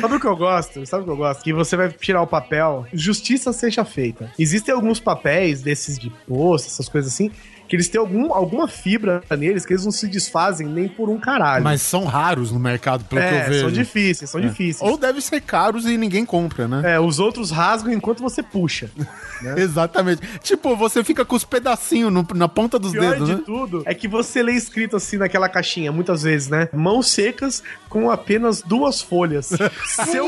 [0.00, 0.86] Sabe o que eu gosto?
[0.86, 1.42] Sabe o que eu gosto?
[1.44, 4.32] Que você vai tirar o papel, justiça seja feita.
[4.38, 7.30] Existem alguns papéis desses de posto, essas coisas assim,
[7.72, 11.18] que eles têm algum, alguma fibra neles que eles não se desfazem nem por um
[11.18, 11.64] caralho.
[11.64, 13.60] Mas são raros no mercado, pelo que eu é, vejo.
[13.60, 14.46] são difíceis, são É.
[14.46, 14.82] difíceis.
[14.90, 16.96] Ou deve ser caros e ninguém compra, né?
[16.96, 18.90] É, os outros rasgam enquanto você puxa.
[19.56, 20.20] Exatamente.
[20.42, 23.42] Tipo, você fica com os pedacinhos no- na ponta dos O pior dedos, de né?
[23.46, 26.68] tudo é que você lê escrito assim naquela caixinha, muitas vezes, né?
[26.74, 29.50] Mãos secas com apenas duas folhas.
[30.10, 30.26] Seu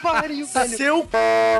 [0.00, 0.46] Pariu.
[0.46, 1.08] Seu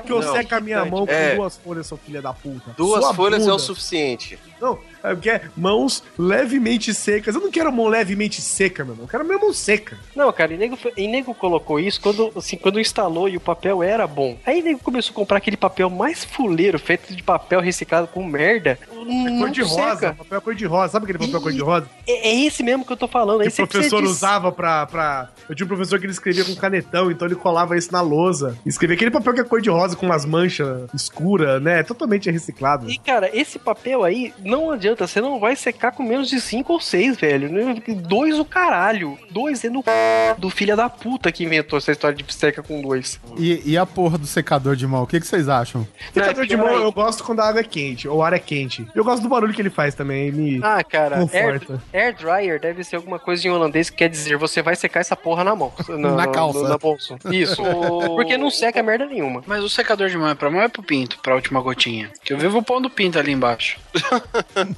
[0.07, 1.35] que eu seca a minha mão com É.
[1.35, 2.71] duas folhas, seu filho da puta.
[2.77, 4.39] Duas Sua folhas é o suficiente.
[4.61, 4.79] Não,
[5.11, 7.35] é porque é mãos levemente secas.
[7.35, 9.05] Eu não quero mão levemente seca, meu irmão.
[9.05, 9.99] Eu quero minha mão seca.
[10.15, 13.83] Não, cara, e nego, e nego colocou isso quando, assim, quando instalou e o papel
[13.83, 14.37] era bom.
[14.45, 18.79] Aí nego começou a comprar aquele papel mais fuleiro, feito de papel reciclado com merda.
[18.93, 19.75] Não cor de rosa.
[19.75, 20.15] seca.
[20.15, 20.93] Papel cor de rosa.
[20.93, 21.89] Sabe aquele papel cor de rosa?
[22.07, 23.43] É, é esse mesmo que eu tô falando.
[23.43, 25.29] Que o professor usava pra, pra.
[25.49, 28.59] Eu tinha um professor que ele escrevia com canetão, então ele colava isso na lousa.
[28.65, 31.83] Escrevia aquele papel que é cor de rosa com umas manchas escuras, né?
[31.83, 32.91] Totalmente reciclado.
[32.91, 36.73] E, cara, esse papel aí, não adianta, você não vai secar com menos de 5
[36.73, 37.51] ou 6, velho.
[37.97, 39.19] Dois o caralho.
[39.31, 39.91] Dois é no c...
[40.39, 43.21] do filho da puta que inventou essa história de seca com dois.
[43.37, 45.87] E, e a porra do secador de mão, o que, que vocês acham?
[46.13, 48.33] Secador de Não, mão pior eu gosto quando a água é quente, ou a ar
[48.33, 48.87] é quente.
[48.95, 51.83] Eu gosto do barulho que ele faz também, me Ah, cara, air, conforta.
[51.93, 55.17] air dryer deve ser alguma coisa em holandês que quer dizer você vai secar essa
[55.17, 55.73] porra na mão.
[55.89, 56.69] Na calça.
[56.69, 57.17] Na bolsa.
[57.31, 57.63] Isso.
[58.15, 59.43] Porque não seca merda nenhuma.
[59.47, 62.11] Mas o secador de mão é pra mão ou é pro pinto, pra última gotinha?
[62.25, 63.79] Que eu vivo pondo pinto ali embaixo.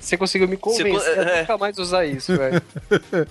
[0.00, 1.40] Você conseguiu me convencer Você- a é.
[1.40, 2.62] nunca mais usar isso, velho.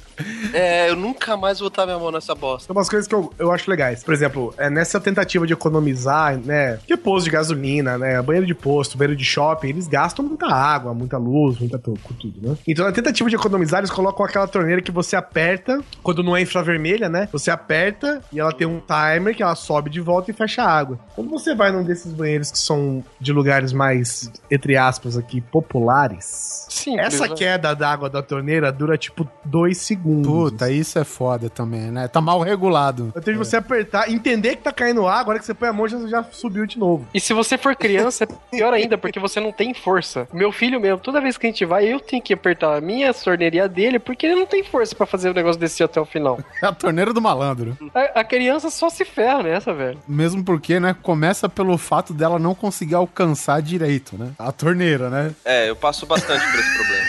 [0.54, 2.68] É, eu nunca mais vou botar minha mão nessa bosta.
[2.68, 4.04] Tem umas coisas que eu, eu acho legais.
[4.04, 6.80] Por exemplo, é nessa tentativa de economizar, né?
[6.88, 8.22] Que posto de gasolina, né?
[8.22, 12.00] Banheiro de posto, banheiro de shopping, eles gastam muita água, muita luz, muita tudo,
[12.42, 12.58] né?
[12.68, 16.42] Então, na tentativa de economizar, eles colocam aquela torneira que você aperta, quando não é
[16.42, 17.28] infravermelha, né?
[17.32, 20.70] Você aperta e ela tem um timer que ela sobe de volta e fecha a
[20.72, 21.00] água.
[21.16, 26.57] Quando você vai num desses banheiros que são de lugares mais, entre aspas, aqui, populares.
[26.70, 30.32] Sim, Essa queda da água da torneira dura tipo dois segundos.
[30.32, 32.08] Puta, isso é foda também, né?
[32.08, 33.12] Tá mal regulado.
[33.16, 35.74] Eu tenho de você apertar, entender que tá caindo água, agora que você põe a
[35.74, 37.06] mão já, já subiu de novo.
[37.14, 40.28] E se você for criança, é pior ainda, porque você não tem força.
[40.34, 43.14] Meu filho mesmo, toda vez que a gente vai, eu tenho que apertar a minha
[43.14, 46.40] torneirinha dele, porque ele não tem força pra fazer o negócio descer até o final.
[46.62, 47.78] É a torneira do malandro.
[47.94, 50.00] A, a criança só se ferra nessa, velho.
[50.08, 54.32] Mesmo porque, né, começa pelo fato dela não conseguir alcançar direito, né?
[54.40, 55.34] A torneira, né?
[55.44, 57.07] É, eu passo bastante por esse problema.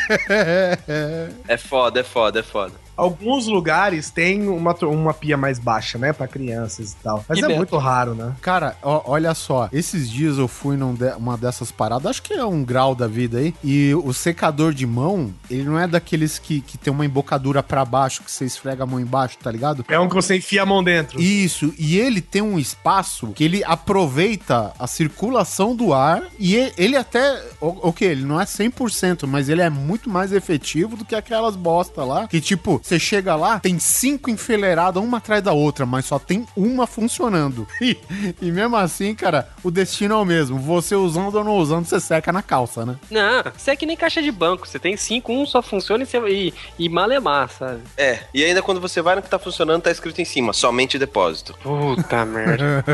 [1.48, 2.72] É foda, é foda, é foda.
[2.96, 7.24] Alguns lugares tem uma, uma pia mais baixa, né, pra crianças e tal.
[7.28, 7.56] Mas E é dentro?
[7.58, 8.34] muito raro, né?
[8.40, 12.44] Cara, ó, olha só, esses dias eu fui numa uma dessas paradas, acho que é
[12.44, 16.60] um grau da vida aí, e o secador de mão, ele não é daqueles que,
[16.60, 19.84] que tem uma embocadura pra baixo, que você esfrega a mão embaixo, tá ligado?
[19.88, 21.20] É um que você enfia a mão dentro.
[21.22, 26.72] Isso, e ele tem um espaço que ele aproveita a circulação do ar e e-
[26.76, 31.04] ele até, o- ok, ele não é 100%, mas ele é muito mais efetivo do
[31.04, 35.52] que aquelas bosta lá, que tipo, você chega lá, tem cinco enfileiradas uma atrás da
[35.52, 37.66] outra, mas só tem uma funcionando.
[37.80, 37.96] E,
[38.42, 41.98] e mesmo assim, cara, o destino é o mesmo, você usando ou não usando, você
[41.98, 42.96] seca na calça, né?
[43.10, 44.66] Não, você é que nem caixa de banco.
[44.66, 47.80] Você tem cinco, um só funciona e, você, e, e malemar, sabe?
[47.96, 50.98] É, e ainda quando você vai no que tá funcionando, tá escrito em cima, somente
[50.98, 51.54] depósito.
[51.62, 52.84] Puta merda.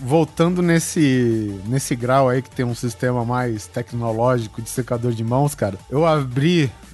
[0.00, 5.54] Voltando nesse, nesse grau aí que tem um sistema mais tecnológico de secador de mãos,
[5.54, 6.33] cara, eu abri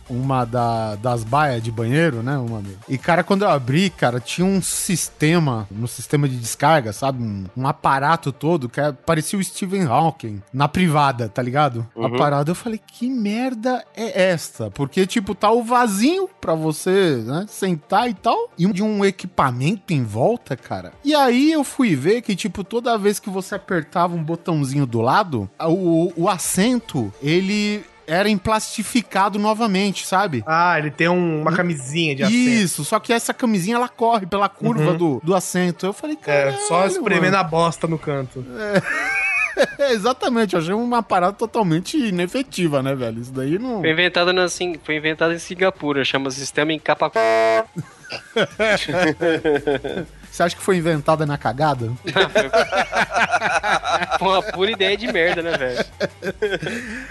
[0.08, 2.36] uma da, das baias de banheiro, né?
[2.36, 7.22] Uma E, cara, quando eu abri, cara, tinha um sistema, no sistema de descarga, sabe?
[7.22, 11.86] Um, um aparato todo que é- parecia o Stephen Hawking na privada, tá ligado?
[11.96, 14.68] A parada, eu falei, que merda é esta?
[14.68, 19.04] Porque, tipo, tá o vasinho pra você, né, sentar e tal, e um- de um
[19.04, 20.92] equipamento em volta, cara.
[21.04, 25.00] E aí eu fui ver que, tipo, toda vez que você apertava um botãozinho do
[25.00, 30.42] lado, o, o assento, ele era emplastificado novamente, sabe?
[30.46, 32.34] Ah, ele tem um- uma camisinha de assento.
[32.36, 34.96] Isso, só que essa camisinha ela corre pela curva Uhum.
[34.96, 35.86] do, do assento.
[35.86, 36.58] Eu falei, É, cara.
[36.68, 38.44] só espremendo a bosta no canto.
[38.58, 38.82] É,
[39.90, 43.20] exatamente, eu achei uma parada totalmente inefetiva, né, velho?
[43.20, 43.80] Isso daí não.
[43.80, 47.10] Foi inventada na, foi inventada em Singapura, chama sistema em capa.
[50.30, 51.92] Você acha que foi inventada na cagada?
[54.18, 55.84] Foi uma pura ideia de merda, né, velho?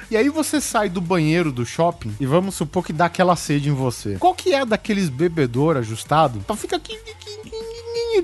[0.10, 3.70] E aí você sai do banheiro do shopping e vamos supor que dá aquela sede
[3.70, 4.18] em você.
[4.20, 6.98] Qual que é daqueles bebedor ajustado pra ficar aqui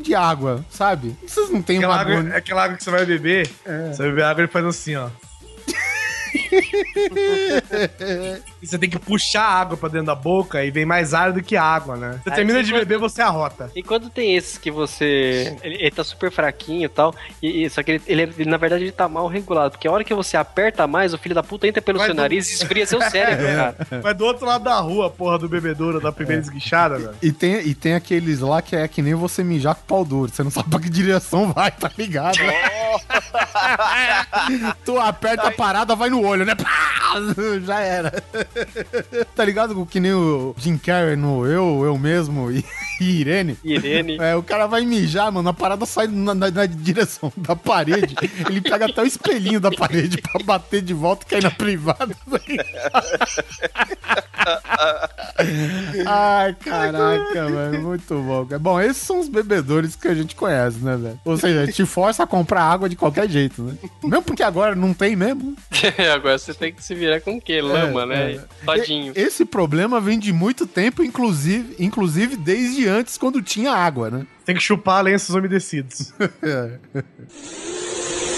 [0.02, 1.16] de água, sabe?
[1.26, 2.38] Vocês não tem Aquela uma água, agonia.
[2.38, 3.50] aquela água que você vai beber,
[3.92, 5.10] você vai beber água e faz assim, ó.
[8.66, 11.32] e você tem que puxar a água pra dentro da boca e vem mais ar
[11.32, 12.20] do que água, né?
[12.24, 13.72] Você Aí termina de beber, você arrota.
[13.76, 15.56] E quando tem esses que você.
[15.64, 17.14] Ele, ele tá super fraquinho e tal.
[17.42, 19.72] E, e- só que ele, ele, ele, na verdade, ele tá mal regulado.
[19.72, 22.16] Porque a hora que você aperta mais, o filho da puta entra pelo Vai seu
[22.16, 23.76] do- nariz e esfria seu cérebro, cara.
[24.04, 27.16] Mas do outro lado da rua, porra do bebedouro da primeira esguichada, velho.
[27.22, 30.32] E tem, e tem aqueles lá que é que nem você mijar com pau duro.
[30.32, 32.38] Você não sabe pra que direção vai, tá ligado?
[34.86, 36.54] tu aperta a parada, vai no olho, né?
[37.66, 38.12] Já era.
[39.36, 39.86] Tá ligado?
[39.86, 42.64] Que nem o Jim Carrey no Eu, Eu Mesmo e,
[43.02, 43.58] e Irene.
[43.64, 44.18] Irene.
[44.20, 48.16] É, o cara vai mijar, mano, a parada sai na, na- na direção da parede.
[48.50, 52.16] Ele pega até o espelhinho da parede pra bater de volta e cair na privada.
[56.06, 57.82] Ai, caraca, velho.
[57.82, 58.46] Muito bom.
[58.60, 61.20] Bom, esses são os bebedores que a gente conhece, né, velho?
[61.26, 63.76] Ou seja, te força a comprar água de qualquer jeito, né?
[64.04, 65.56] Mesmo porque agora não tem mesmo.
[66.14, 67.62] Agora você tem que se virar com o quê?
[67.62, 68.44] Lama, É, né?
[68.66, 69.14] Todinho.
[69.16, 74.28] Esse problema vem de muito tempo, inclusive, inclusive desde antes, quando tinha água, né?
[74.44, 76.14] Tem que chupar lenços umedecidos.
[76.42, 76.80] É.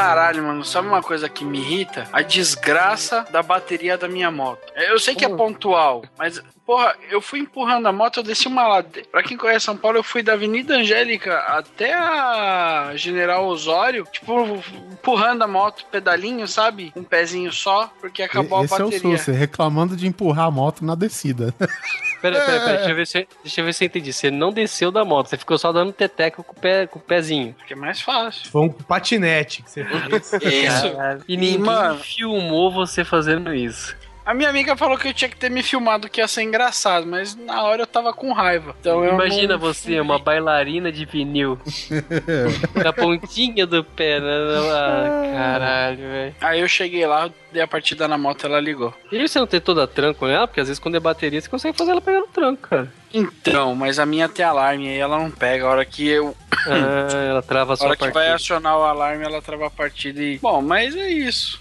[0.00, 2.08] Caralho, mano, sabe uma coisa que me irrita?
[2.10, 4.72] A desgraça da bateria da minha moto.
[4.74, 8.64] Eu sei que é pontual, mas, porra, eu fui empurrando a moto, eu desci uma
[8.68, 9.08] ladeira.
[9.10, 14.62] Pra quem conhece São Paulo, eu fui da Avenida Angélica até a General Osório, tipo,
[14.92, 16.92] empurrando a moto, pedalinho, sabe?
[16.94, 19.18] Um pezinho só, porque acabou Esse a é o bateria.
[19.18, 21.52] Susi, reclamando de empurrar a moto na descida.
[22.20, 24.12] Pera, pera, pera, deixa eu, ver se, deixa eu ver se eu entendi.
[24.12, 27.02] Você não desceu da moto, você ficou só dando teteco com o, pé, com o
[27.02, 27.54] pezinho.
[27.54, 28.50] Porque é mais fácil.
[28.50, 30.32] Foi um patinete que você fez.
[30.44, 30.90] Isso.
[31.26, 31.98] E ninguém Mano.
[31.98, 33.96] filmou você fazendo isso.
[34.30, 37.04] A minha amiga falou que eu tinha que ter me filmado que ia ser engraçado,
[37.04, 38.76] mas na hora eu tava com raiva.
[38.80, 41.58] Então Imagina não- você, uma bailarina de vinil.
[42.80, 44.28] na pontinha do pé, né?
[44.72, 46.34] Ah, caralho, velho.
[46.40, 48.94] Aí eu cheguei lá, dei a partida na moto, ela ligou.
[49.10, 50.46] E você não ter toda tranco nela?
[50.46, 52.92] Porque às vezes quando é bateria, você consegue fazer ela pegar no tranco, cara.
[53.12, 55.64] Então, mas a minha tem alarme, aí ela não pega.
[55.66, 56.36] A hora que eu.
[56.68, 58.34] Ah, ela trava a A sua hora que vai partida.
[58.36, 60.38] acionar o alarme, ela trava a partida e.
[60.38, 61.60] Bom, mas é isso.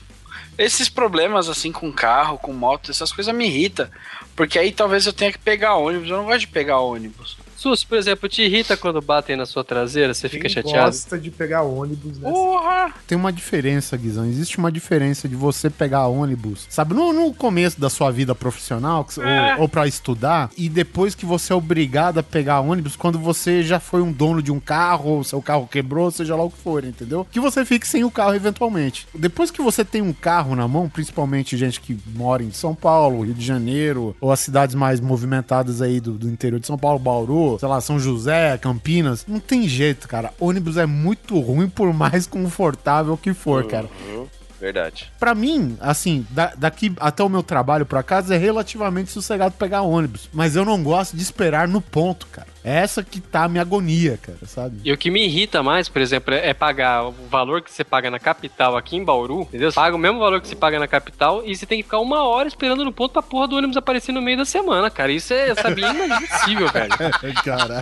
[0.59, 3.87] Esses problemas assim com carro, com moto, essas coisas me irritam.
[4.35, 6.09] Porque aí talvez eu tenha que pegar ônibus.
[6.09, 7.37] Eu não gosto de pegar ônibus.
[7.59, 10.13] Sus, por exemplo, te irrita quando batem na sua traseira?
[10.13, 10.85] Você fica Quem chateado?
[10.85, 12.29] gosta de pegar ônibus, né?
[12.29, 12.93] Porra!
[13.05, 14.25] Tem uma diferença, Guizão.
[14.25, 19.05] Existe uma diferença de você pegar ônibus, sabe, no, no começo da sua vida profissional,
[19.21, 19.55] É.
[19.55, 23.61] ou, ou para estudar, e depois que você é obrigado a pegar ônibus quando você
[23.61, 26.59] já foi um dono de um carro, ou seu carro quebrou, seja lá o que
[26.59, 27.27] for, entendeu?
[27.29, 29.05] Que você fique sem o carro eventualmente.
[29.13, 33.25] Depois que você tem um carro na mão, principalmente gente que mora em São Paulo,
[33.25, 36.99] Rio de Janeiro, ou as cidades mais movimentadas aí do, do interior de São Paulo,
[36.99, 40.33] Bauru, sei lá, São José, Campinas, não tem jeito, cara.
[40.39, 43.87] Ônibus é muito ruim por mais confortável que for, cara.
[44.07, 44.27] Uhum,
[44.59, 45.11] verdade.
[45.19, 49.81] Pra mim, assim, da- daqui até o meu trabalho pra casa é relativamente sossegado pegar
[49.81, 50.29] ônibus.
[50.33, 52.47] Mas eu não gosto de esperar no ponto, cara.
[52.63, 54.79] Essa que tá a minha agonia, cara, sabe?
[54.83, 58.11] E o que me irrita mais, por exemplo, é pagar o valor que você paga
[58.11, 59.71] na capital aqui em Bauru, entendeu?
[59.71, 61.99] Você paga o mesmo valor que você paga na capital e você tem que ficar
[61.99, 65.11] uma hora esperando no ponto pra porra do ônibus aparecer no meio da semana, cara.
[65.11, 66.89] Isso é, sabe, inadmissível, velho.
[67.43, 67.81] Caralho.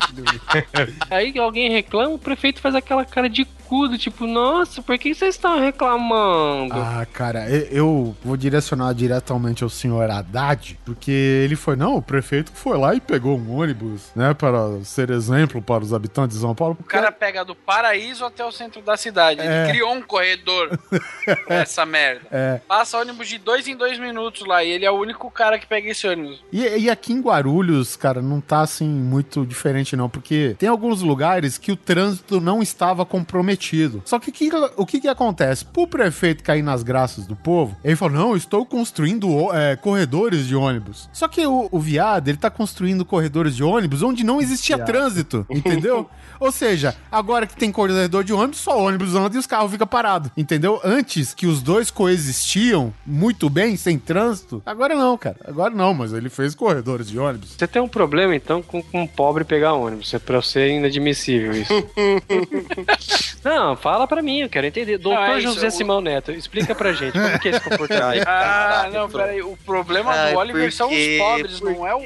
[1.09, 5.13] Aí alguém reclama, o prefeito faz aquela cara de cu do tipo, nossa, por que
[5.13, 6.73] vocês estão reclamando?
[6.73, 12.01] Ah, cara, eu, eu vou direcionar diretamente ao senhor Haddad, porque ele foi, não, o
[12.01, 16.41] prefeito foi lá e pegou um ônibus, né, para ser exemplo para os habitantes de
[16.41, 16.77] São Paulo.
[16.79, 19.39] O cara pega do paraíso até o centro da cidade.
[19.41, 19.67] Ele É.
[19.69, 20.77] criou um corredor
[21.47, 22.21] essa merda.
[22.31, 22.61] É.
[22.67, 25.65] Passa ônibus de dois em dois minutos lá e ele é o único cara que
[25.67, 26.43] pega esse ônibus.
[26.51, 31.01] E, e aqui em Guarulhos, cara, não tá assim muito diferente, não, porque tem alguns
[31.01, 34.01] lugares que o trânsito não estava comprometido.
[34.05, 35.65] Só que, que- o que que acontece?
[35.65, 40.55] Pro prefeito cair nas graças do povo, ele falou: não, estou construindo é, corredores de
[40.55, 41.09] ônibus.
[41.13, 45.45] Só que o, o viado, ele tá construindo corredores de ônibus onde não existia trânsito,
[45.49, 46.09] entendeu?
[46.39, 49.87] Ou seja, agora que tem corredor de ônibus, só ônibus anda e os carros ficam
[49.87, 50.79] parados, entendeu?
[50.83, 55.37] Antes que os dois coexistiam muito bem, sem trânsito, agora não, cara.
[55.47, 57.55] Agora não, mas ele fez corredores de ônibus.
[57.57, 60.13] Você tem um problema, então, com, com um pobre pegar ônibus.
[60.13, 61.73] É pra você inadmissível isso.
[63.43, 64.97] Não, fala pra mim, eu quero entender.
[64.97, 67.61] Doutor Não, é isso, José o- Simão Neto, explica pra gente como que é esse
[67.61, 68.27] comportamento.
[68.27, 69.41] Ah, não, peraí.
[69.41, 72.03] O problema Ai, do Oliver são os pobres, não é o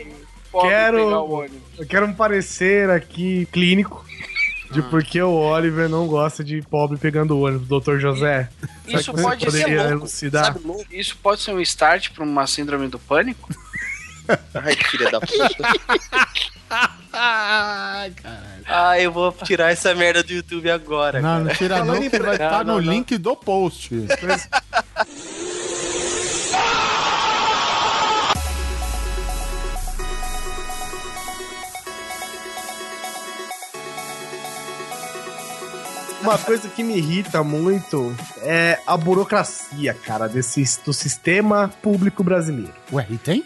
[0.51, 1.61] pobre Quero- pegar o ônibus.
[1.79, 4.05] Eu quero um parecer aqui clínico
[4.71, 4.83] de Ah.
[4.83, 8.49] por que o Oliver não gosta de pobre pegando ônibus, doutor José.
[8.87, 10.45] Isso pode ser louco, elucidar?
[10.45, 10.85] Sabe louco?
[10.91, 13.49] Isso pode ser um start pra uma síndrome do pânico?
[14.53, 15.81] Ai, filha da puta.
[17.13, 21.19] Ah, eu vou tirar essa merda do YouTube agora.
[21.21, 21.43] Não, cara.
[21.43, 22.93] não tira não, que vai estar no não, não.
[22.93, 23.89] link do post.
[36.21, 42.73] Uma coisa que me irrita muito é a burocracia, cara, desse, do sistema público brasileiro.
[42.93, 43.43] Ué, e tem?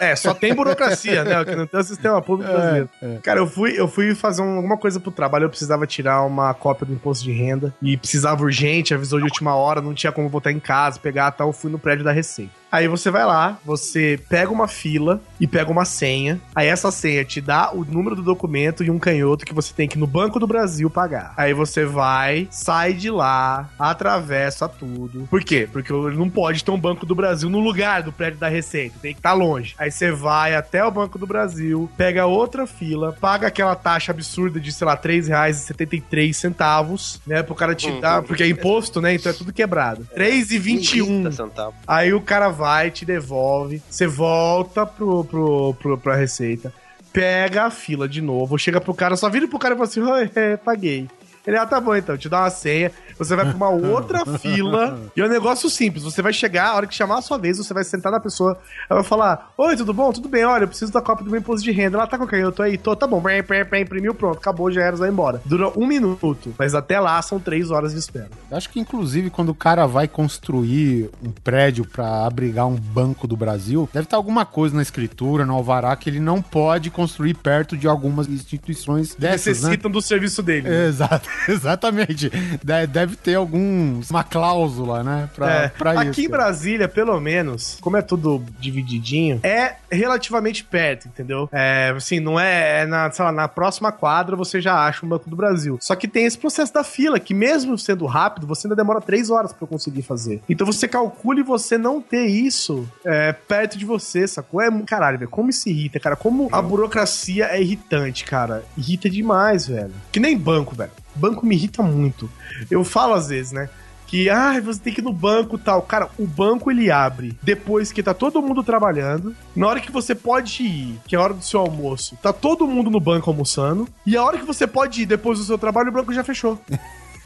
[0.00, 1.42] É, só tem burocracia, né?
[1.44, 2.90] Que não tem o sistema público brasileiro.
[3.00, 3.18] é.
[3.22, 6.52] Cara, eu fui, eu fui fazer um- alguma coisa pro trabalho, eu precisava tirar uma
[6.52, 10.28] cópia do imposto de renda e precisava urgente, avisou de última hora, não tinha como
[10.28, 12.52] voltar em casa, pegar tal, eu fui no prédio da Receita.
[12.74, 16.40] Aí você vai lá, você pega uma fila e pega uma senha.
[16.52, 19.86] Aí essa senha te dá o número do documento e um canhoto que você tem
[19.86, 21.34] que ir no Banco do Brasil pagar.
[21.36, 25.28] Aí você vai, sai de lá, atravessa tudo.
[25.30, 25.68] Por quê?
[25.72, 28.98] Porque não pode ter um Banco do Brasil no lugar do prédio da Receita.
[29.00, 29.76] Tem que estar longe.
[29.78, 34.58] Aí você vai até o Banco do Brasil, pega outra fila, paga aquela taxa absurda
[34.58, 37.42] de, sei lá, R$ 3,73 né?
[37.44, 38.22] Pro cara te dar.
[38.22, 39.14] Porque é imposto, né?
[39.14, 40.08] Então é tudo quebrado.
[40.12, 41.04] R$ 3,21.
[41.04, 41.74] 30 centavos.
[41.86, 46.72] Aí o cara vai, te devolve, você volta pro, pro, pro, pra receita,
[47.12, 50.00] pega a fila de novo, chega pro cara, só vira pro cara e fala assim:
[50.00, 51.08] "Oi, é, paguei.
[51.46, 54.98] Ele, ah, tá bom então, te dá uma senha, você vai pra uma outra fila,
[55.16, 57.58] e é um negócio simples, você vai chegar, a hora que chamar a sua vez,
[57.58, 60.12] você vai sentar na pessoa, ela vai falar, oi, tudo bom?
[60.12, 62.26] Tudo bem, olha, eu preciso da cópia do meu imposto de renda, ela tá com
[62.26, 62.40] quem?
[62.40, 65.08] Eu tô aí, tô, tá bom, pé, pé, pé, imprimiu, pronto, acabou, já era, vai
[65.10, 65.40] embora.
[65.44, 68.30] Dura um minuto, mas até lá são três horas de espera.
[68.50, 73.26] Eu acho que, inclusive, quando o cara vai construir um prédio pra abrigar um banco
[73.26, 77.34] do Brasil, deve estar alguma coisa na escritura, no alvará, que ele não pode construir
[77.34, 79.68] perto de algumas instituições dessas, né?
[79.70, 80.68] Necessitam do serviço dele.
[80.68, 80.86] né?
[80.88, 82.30] Exato, exatamente.
[82.62, 85.28] De- Deve ter alguns, uma cláusula, né?
[85.34, 86.30] Pra, É, pra aqui em isso.
[86.30, 91.48] Brasília, pelo menos, como é tudo divididinho, é relativamente perto, entendeu?
[91.52, 95.08] É, assim, não é, é na, sei lá, na próxima quadra você já acha um
[95.08, 95.78] Banco do Brasil.
[95.80, 99.30] Só que tem esse processo da fila, que mesmo sendo rápido, você ainda demora três
[99.30, 100.42] horas pra conseguir fazer.
[100.48, 104.60] Então você calcule você não ter isso é, perto de você, sacou?
[104.60, 106.16] É, caralho, velho, como isso irrita, cara.
[106.16, 108.64] Como a burocracia é irritante, cara.
[108.76, 109.92] Irrita demais, velho.
[110.10, 110.90] Que nem banco, velho.
[111.14, 112.30] Banco me irrita muito.
[112.70, 113.68] Eu falo às vezes, né?
[114.06, 115.82] que ah, você tem que ir no banco tal.
[115.82, 119.34] Cara, o banco ele abre depois que tá todo mundo trabalhando.
[119.56, 122.66] Na hora que você pode ir, que é a hora do seu almoço, tá todo
[122.66, 123.88] mundo no banco almoçando.
[124.06, 126.58] E a hora que você pode ir depois do seu trabalho, o banco já fechou.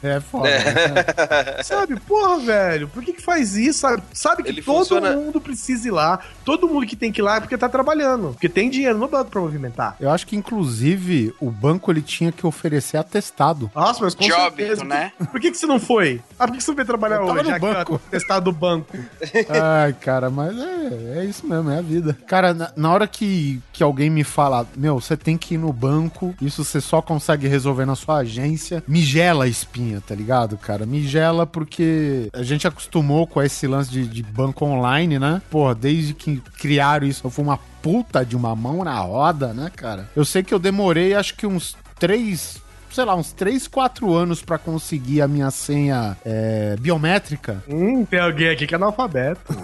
[0.01, 0.49] É foda.
[0.49, 1.59] né?
[1.63, 3.79] Sabe, porra, velho, por que que faz isso?
[3.79, 7.21] Sabe, sabe que Ele todo funciona- mundo precisa ir lá, todo mundo que tem que
[7.21, 9.95] ir lá é porque tá trabalhando, porque tem dinheiro no banco pra movimentar.
[9.99, 13.69] Eu acho que, inclusive, o banco ele tinha que oferecer atestado.
[13.75, 14.83] Nossa, mas com Job, certeza.
[14.83, 15.11] né?
[15.31, 16.21] Por que que você não foi?
[16.37, 17.43] Ah, por que você não veio trabalhar Eu hoje?
[17.43, 17.97] no que banco.
[17.99, 18.97] tá testado do banco.
[19.49, 22.17] Ai, cara, mas é, é isso mesmo, é a vida.
[22.27, 25.71] Cara, na, na hora que, que alguém me fala, meu, você tem que ir no
[25.73, 30.57] banco, isso você só consegue resolver na sua agência, me gela a espinha, tá ligado,
[30.57, 30.85] cara?
[30.85, 35.41] Me gela porque a gente acostumou com esse lance de, de banco online, né?
[35.49, 40.09] Porra, desde que criaram isso, foi uma puta de uma mão na roda, né, cara?
[40.15, 42.61] Eu sei que eu demorei acho que uns três
[42.99, 47.63] sei lá, uns 3, 4 anos pra conseguir a minha senha é, biométrica.
[47.65, 49.39] Hum, tem alguém aqui que é analfabeto.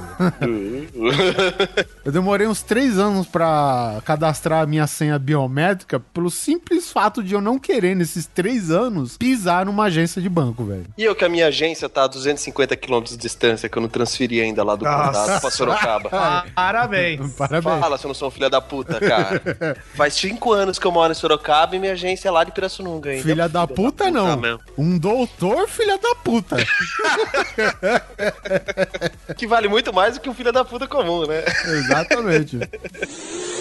[2.06, 7.34] Eu demorei uns 3 anos pra cadastrar a minha senha biométrica pelo simples fato de
[7.34, 10.86] eu não querer, nesses 3 anos, pisar numa agência de banco, velho.
[10.98, 13.90] E eu que a minha agência tá a 250 km de distância, que eu não
[13.90, 16.10] transferi ainda lá do condado pra Sorocaba.
[16.12, 17.34] Ah, Parabéns.
[17.34, 17.80] Parabéns.
[17.80, 19.42] Fala se eu não sou um filho da puta, cara.
[19.96, 23.10] Faz cinco anos que eu moro em Sorocaba e minha agência é lá de Pirassununga
[23.10, 23.25] ainda.
[23.26, 24.38] Filha da puta, não.
[24.38, 24.60] mesmo.
[24.78, 26.58] Um doutor, filha da puta.
[29.36, 31.44] Que vale muito mais do que um filho da puta comum, né?
[31.66, 32.60] Exatamente.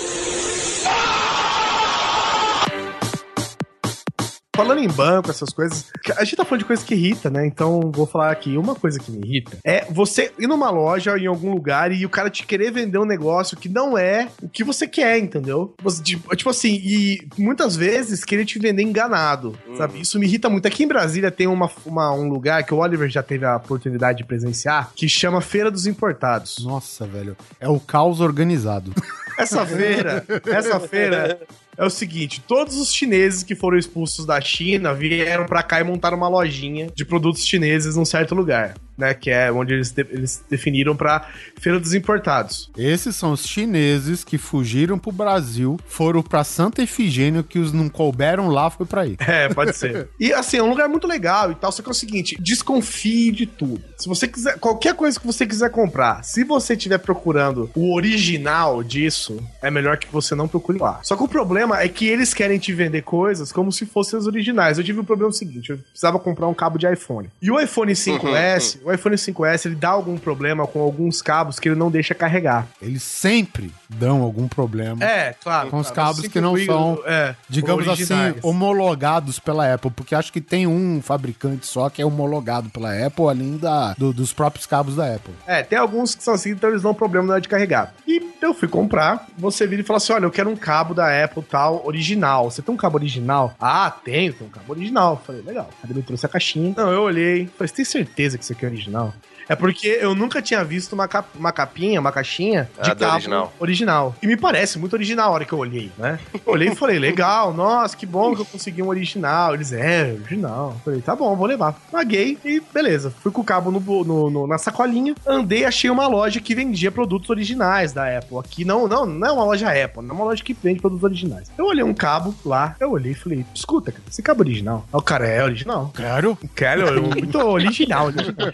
[4.54, 5.86] Falando em banco, essas coisas,
[6.16, 7.44] a gente tá falando de coisa que irrita, né?
[7.44, 11.26] Então, vou falar aqui, uma coisa que me irrita é você ir numa loja em
[11.26, 14.62] algum lugar e o cara te querer vender um negócio que não é o que
[14.62, 15.74] você quer, entendeu?
[16.04, 20.00] Tipo, tipo assim, e muitas vezes querer te vender enganado, sabe?
[20.00, 20.66] Isso me irrita muito.
[20.68, 24.18] Aqui em Brasília tem uma, uma- um lugar que o Oliver já teve a oportunidade
[24.18, 26.58] de presenciar, que chama Feira dos Importados.
[26.64, 27.36] Nossa, velho.
[27.58, 28.92] É o caos organizado.
[29.36, 31.40] Essa feira, essa feira
[31.76, 35.84] é o seguinte: todos os chineses que foram expulsos da China vieram pra cá e
[35.84, 39.14] montaram uma lojinha de produtos chineses num certo lugar, né?
[39.14, 41.28] Que é onde eles, de- eles definiram pra
[41.60, 42.70] Feira dos Importados.
[42.76, 47.88] Esses são os chineses que fugiram pro Brasil, foram pra Santa Efigênia, que os não
[47.88, 49.16] couberam lá, foi pra aí.
[49.26, 50.08] É, pode ser.
[50.20, 53.30] E assim, é um lugar muito legal e tal, só que é o seguinte, desconfie
[53.32, 53.82] de tudo.
[53.98, 58.82] Se você quiser, qualquer coisa que você quiser comprar, se você estiver procurando o original
[58.82, 61.00] disso, é melhor que você não procure lá.
[61.02, 64.26] Só que o problema é que eles querem te vender coisas como se fossem as
[64.26, 64.78] originais.
[64.78, 67.28] Eu tive um problema seguinte, eu precisava comprar um cabo de iPhone.
[67.42, 71.68] E o iPhone 5S, o iPhone 5S, ele dá algum problema com alguns cabos que
[71.68, 72.66] ele não deixa carregar.
[72.80, 75.02] Eles sempre dão algum problema.
[75.04, 75.70] É, claro.
[75.70, 80.32] Com os claro, cabos que não são, é, digamos assim, homologados pela Apple, porque acho
[80.32, 84.66] que tem um fabricante só que é homologado pela Apple, além da, do- dos próprios
[84.66, 85.34] cabos da Apple.
[85.46, 87.94] É, tem alguns que são assim, então eles dão problema na hora de carregar.
[88.06, 91.24] E eu fui comprar, você vira e fala assim: olha, eu quero um cabo da
[91.24, 92.50] Apple tal, original.
[92.50, 93.54] Você tem um cabo original?
[93.60, 95.22] Ah, tenho, tem um cabo original.
[95.24, 95.68] Falei, legal.
[95.82, 96.74] Aí ele me trouxe a caixinha.
[96.76, 97.46] Não, eu olhei.
[97.56, 99.14] Falei, você tem certeza que aqui é original?
[99.48, 103.00] É porque eu nunca tinha visto uma, cap- uma capinha, uma caixinha de Ah, do
[103.00, 103.52] cabo original.
[103.58, 104.16] original.
[104.22, 106.18] E me parece muito original a hora que eu olhei, né?
[106.46, 109.54] Olhei e falei, legal, nossa, que bom que eu consegui um original.
[109.54, 110.80] Eles, é, original.
[110.84, 111.72] Falei, tá bom, vou levar.
[111.90, 113.12] Paguei e beleza.
[113.22, 116.90] Fui com o cabo no, no- no- na sacolinha, andei, achei uma loja que vendia
[116.90, 118.38] produtos originais da Apple.
[118.38, 121.04] Aqui não, não, não é uma loja Apple, não é uma loja que vende produtos
[121.04, 121.50] originais.
[121.58, 124.86] Eu olhei um cabo lá, eu olhei e falei, escuta, cara, esse cabo é original.
[124.92, 125.90] O cara é original.
[125.94, 126.38] Claro.
[126.54, 128.06] Quero, eu- muito original.
[128.14, 128.52] original.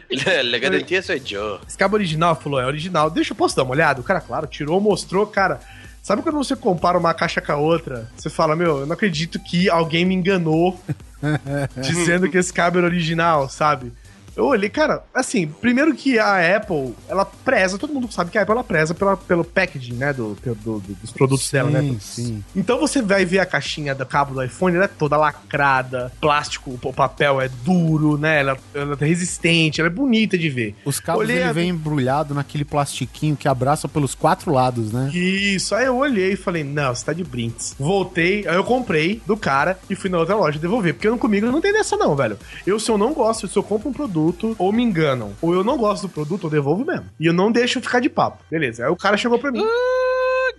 [0.81, 1.61] Legadentia sou Joe.
[1.67, 3.11] Esse cabo original falou, é original.
[3.11, 4.01] Deixa eu posso dar uma olhada?
[4.01, 5.61] O cara, claro, tirou, mostrou, cara.
[6.03, 8.09] Sabe quando você compara uma caixa com a outra?
[8.17, 10.81] Você fala, meu, eu não acredito que alguém me enganou
[11.77, 13.93] dizendo que esse cabo era original, sabe?
[14.41, 18.43] Eu olhei, cara, assim, primeiro que a Apple, ela preza, todo mundo sabe que a
[18.43, 21.81] Apple ela preza pela, pelo packaging, né, do, do- do- dos produtos dela, né?
[21.83, 22.45] Sim, sim.
[22.57, 26.79] Então você vai ver a caixinha do cabo do iPhone, ela é toda lacrada, plástico,
[26.83, 28.41] o papel é duro, né?
[28.41, 30.75] Ela, ela é resistente, ela é bonita de ver.
[30.85, 35.11] Os cabos Olhei ele a- vem embrulhado naquele plastiquinho que abraça pelos quatro lados, né?
[35.13, 37.75] Isso, aí eu olhei e falei, não, você tá de brinks.
[37.79, 41.47] Voltei, aí eu comprei do cara e fui na outra loja devolver, porque eu, comigo
[41.47, 42.39] não tem dessa não, velho.
[42.67, 45.65] Eu, se eu não gosto, se eu compro um produto, ou me enganam, ou eu
[45.65, 47.07] não gosto do produto, eu devolvo mesmo.
[47.19, 48.43] E eu não deixo ficar de papo.
[48.51, 49.65] Beleza, aí o cara chegou pra mim.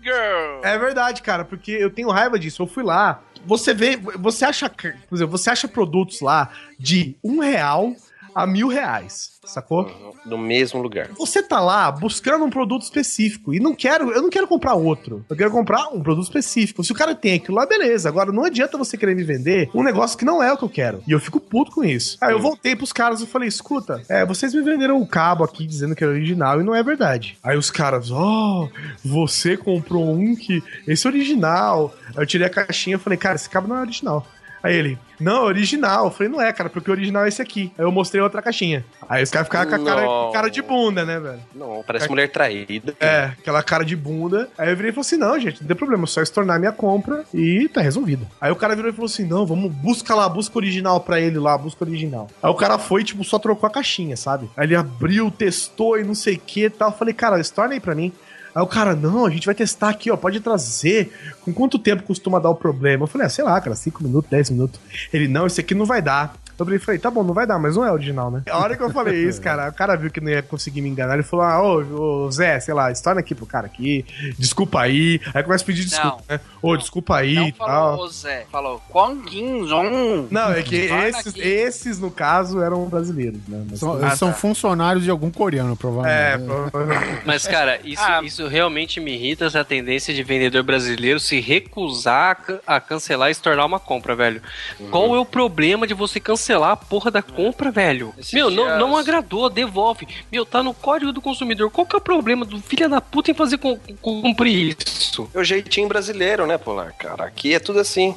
[0.02, 0.62] Girl.
[0.64, 2.64] É verdade, cara, porque eu tenho raiva disso.
[2.64, 6.50] Eu fui lá, você vê, você acha, por exemplo, você acha produtos lá
[6.80, 7.94] de um real
[8.34, 10.14] a mil reais, sacou?
[10.26, 11.10] No mesmo lugar.
[11.18, 15.26] Você tá lá buscando um produto específico e não quero, eu não quero comprar outro.
[15.30, 16.84] Eu quero comprar um produto específico.
[16.84, 18.10] Se o cara tem aquilo lá, beleza.
[18.10, 20.70] Agora não adianta você querer me vender um negócio que não é o que eu
[20.70, 21.04] quero.
[21.08, 22.18] E eu fico puto com isso.
[22.22, 25.66] Aí eu voltei pros caras e falei: escuta, é, vocês me venderam o cabo aqui
[25.66, 27.38] dizendo que era original e não é verdade.
[27.44, 28.70] Aí os caras, ó,
[29.04, 30.64] você comprou um que.
[30.88, 31.94] Esse é original.
[32.16, 34.26] Aí eu tirei a caixinha e falei, cara, esse cabo não é original.
[34.64, 36.06] Aí ele, não, é original.
[36.06, 37.72] Eu falei, não é, cara, porque o original é esse aqui.
[37.78, 38.84] Aí eu mostrei outra caixinha.
[39.08, 40.32] Aí os caras ficaram com a cara, Não.
[40.32, 41.40] cara de bunda, né, velho?
[41.54, 42.96] Não, parece mulher traída.
[43.00, 44.50] É, aquela cara de bunda.
[44.58, 46.72] Aí eu virei e falei assim: não, gente, não tem problema, é só estornar minha
[46.72, 48.28] compra e tá resolvido.
[48.40, 51.38] Aí o cara virou e falou assim: não, vamos, busca lá, busca original pra ele
[51.38, 52.28] lá, busca original.
[52.42, 54.50] Aí o cara foi, tipo, só trocou a caixinha, sabe?
[54.58, 56.90] Aí ele abriu, testou e não sei o que e tal.
[56.90, 58.12] Eu falei, cara, estorna aí pra mim.
[58.54, 61.12] Aí o cara, não, a gente vai testar aqui, ó, pode trazer.
[61.42, 63.04] Com quanto tempo costuma dar o problema?
[63.04, 64.80] Eu falei, ah, sei lá, cara, 5 minutos, 10 minutos.
[65.12, 66.36] Ele, não, esse aqui não vai dar.
[66.58, 68.44] Eu falei, falei, tá bom, não vai dar, mas não é original, né?
[68.50, 70.90] A hora que eu falei isso, cara, o cara viu que não ia conseguir me
[70.90, 71.14] enganar.
[71.16, 74.06] Ele falou, ah, ô, ô Zé, sei lá, estorna aqui pro cara aqui,
[74.38, 75.20] desculpa aí.
[75.34, 76.40] Aí começa a pedir desculpa, né?
[76.62, 78.08] Ô, desculpa aí Não e falou tal.
[78.10, 80.28] Zé, falou Kwang Yin Zong.
[80.30, 81.42] Não, é que esses, aqui.
[81.42, 83.66] esses, no caso, eram brasileiros, né?
[83.70, 84.36] Mas- São, Ah, eles são tá.
[84.36, 86.46] funcionários de algum coreano, É, provavelmente.
[86.70, 87.22] provavelmente.
[87.26, 88.22] Mas, cara, isso, Ah.
[88.24, 93.30] isso realmente me irrita essa tendência de vendedor brasileiro se recusar a can- a cancelar
[93.32, 94.42] e se tornar uma compra, velho.
[94.90, 96.41] Qual é o problema de você cancelar
[96.72, 98.14] a porra da compra, velho?
[98.18, 100.08] Esses Meu, não, dias- não agradou, devolve.
[100.32, 101.70] Meu, tá no código do consumidor.
[101.70, 105.30] Qual que é o problema do filho da puta em fazer com, com- cumprir isso?
[105.34, 106.94] É o jeitinho brasileiro, né, Polar?
[106.98, 108.16] Cara, aqui é tudo assim.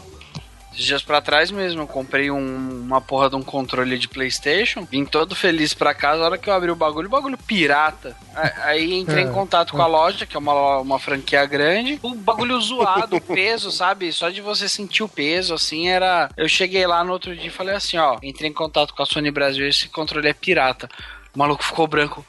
[0.74, 4.84] Esses dias pra trás mesmo, eu comprei um- uma porra de um controle de Playstation,
[4.90, 8.16] vim todo feliz pra casa, a hora que eu abri o bagulho, o bagulho pirata.
[8.64, 9.32] Aí entrei em É.
[9.32, 13.70] contato com a loja, que é uma, uma franquia grande, o bagulho zoado, o peso,
[13.70, 14.12] sabe?
[14.12, 16.28] Só de você sentir o peso, assim, era...
[16.36, 19.06] Eu cheguei lá no outro dia e falei assim, ó, entrei em contato com a
[19.06, 20.88] Sony Brasil, esse controle é pirata.
[21.32, 22.24] O maluco ficou branco.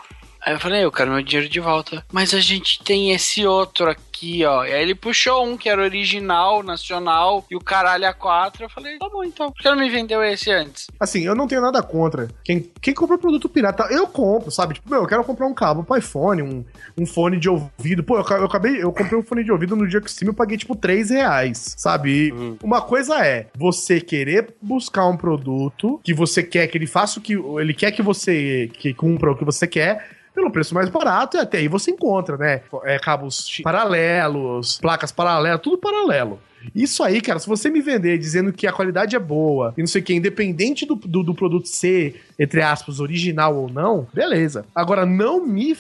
[0.46, 2.06] Aí eu falei, eu quero meu dinheiro de volta.
[2.14, 4.64] Mas a gente tem esse outro aqui, ó.
[4.64, 8.64] E aí ele puxou um que era original, nacional, e o caralho a quatro.
[8.64, 9.52] Eu falei, tá bom então.
[9.52, 10.86] Por que não me vendeu esse antes?
[11.00, 12.28] Assim, eu não tenho nada contra.
[12.44, 14.76] Quem, quem compra produto pirata, eu compro, sabe?
[14.76, 16.64] Tipo, meu, eu quero comprar um cabo pro iPhone, um,
[16.96, 18.04] um fone de ouvido.
[18.04, 20.60] Pô, eu, eu acabei, eu comprei um fone de ouvido no dia que eu paguei,
[20.60, 22.28] tipo, 3 reais, sabe?
[22.28, 27.18] E Uma coisa é você querer buscar um produto que você quer que ele faça
[27.18, 27.34] o que.
[27.34, 30.24] Ele quer que você que cumpra o que você quer.
[30.36, 32.62] Pelo preço mais barato, e até aí você encontra, né?
[32.84, 36.40] É, cabos paralelos, placas paralelas, tudo paralelo.
[36.74, 39.88] Isso aí, cara, se você me vender dizendo que a qualidade é boa e não
[39.88, 44.66] sei o que, independente do, do, do produto ser, entre aspas, original ou não, beleza.
[44.74, 45.78] Agora, não me,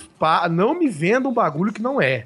[0.51, 2.25] não me venda um bagulho que não é.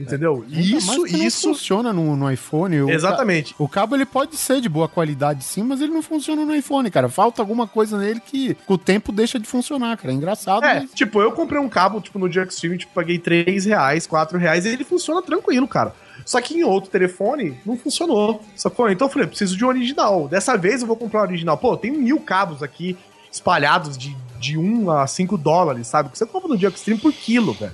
[0.00, 0.44] Entendeu?
[0.50, 1.48] Ainda mais Isso, isso.
[1.48, 2.80] funciona no, no iPhone.
[2.80, 3.54] O ca- Exatamente.
[3.58, 6.90] O cabo ele pode ser de boa qualidade sim, mas ele não funciona no iPhone,
[6.90, 7.08] cara.
[7.08, 10.12] Falta alguma coisa nele que com o tempo deixa de funcionar, cara.
[10.12, 10.64] É engraçado.
[10.64, 14.38] É, mas- tipo, eu comprei um cabo, tipo, no Jackstream, tipo, paguei 3 reais, 4
[14.38, 15.94] reais, e ele funciona tranquilo, cara.
[16.24, 18.88] Só que em outro telefone não funcionou, sacou?
[18.90, 20.28] Então eu falei, preciso de um original.
[20.28, 21.58] Dessa vez eu vou comprar um original.
[21.58, 22.96] Pô, tem mil cabos aqui
[23.32, 26.08] espalhados de, de 1 a 5 dólares, sabe?
[26.10, 27.72] Que você compra no Jackstream por quilo, velho.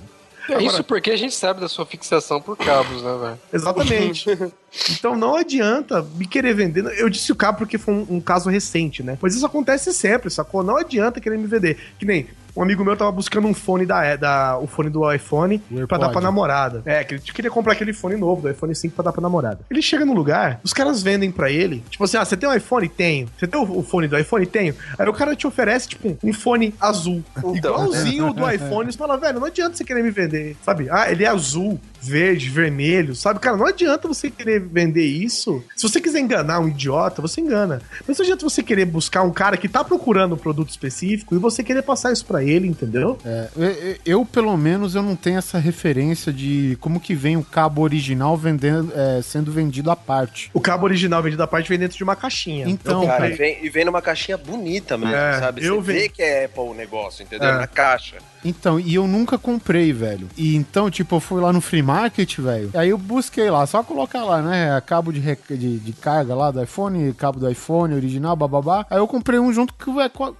[0.49, 3.39] É Isso porque a gente sabe da sua fixação por cabos, né, velho?
[3.51, 4.29] Exatamente.
[4.91, 6.85] então não adianta me querer vender.
[6.97, 9.17] Eu disse o cabo porque foi um, um caso recente, né?
[9.21, 10.63] Mas isso acontece sempre, sacou?
[10.63, 11.77] Não adianta querer me vender.
[11.99, 12.27] Que nem
[12.57, 15.99] um amigo meu tava buscando um fone da, da o fone do iPhone O pra
[15.99, 16.81] dar pra namorada.
[16.85, 19.59] É, que ele queria comprar aquele fone novo do iPhone 5 pra dar pra namorada.
[19.69, 22.53] Ele chega no lugar, os caras vendem pra ele, tipo assim, ah, você tem um
[22.53, 22.89] iPhone?
[22.89, 23.29] Tenho.
[23.37, 24.45] Você tem o, o fone do iPhone?
[24.45, 24.73] Tenho.
[24.97, 27.23] Aí o cara te oferece, tipo, um fone azul.
[27.53, 28.91] Igualzinho o do iPhone.
[28.91, 30.87] Você fala, velho, não adianta você querer me vender, sabe?
[30.89, 33.39] Ah, ele é azul, verde, vermelho, sabe?
[33.39, 35.63] Cara, não adianta você querer vender isso.
[35.75, 37.81] Se você quiser enganar um idiota, você engana.
[38.07, 41.37] Mas não adianta você querer buscar um cara que tá procurando um produto específico e
[41.37, 43.17] você querer passar isso pra ele, entendeu?
[43.25, 47.43] É, eu, eu, pelo menos, eu não tenho essa referência de como que vem o
[47.43, 50.49] cabo original vendendo, é, sendo vendido à parte.
[50.53, 52.67] O cabo original vendido à parte vem dentro de uma caixinha.
[52.67, 55.63] Então, Eu Cara, e vem, e vem numa caixinha bonita mesmo, É, sabe?
[55.65, 57.47] eu Você vi- vê que é Apple o negócio, entendeu?
[57.49, 57.57] É.
[57.57, 58.17] Na caixa.
[58.47, 60.27] Então, e eu nunca comprei, velho.
[60.37, 62.69] E então, tipo, eu fui lá no free market, velho.
[62.73, 64.79] Aí eu busquei lá, só colocar lá, né?
[64.81, 68.85] Cabo de, rec- de, de carga lá do iPhone, cabo do iPhone original, bababá.
[68.89, 69.91] Aí eu comprei um junto que,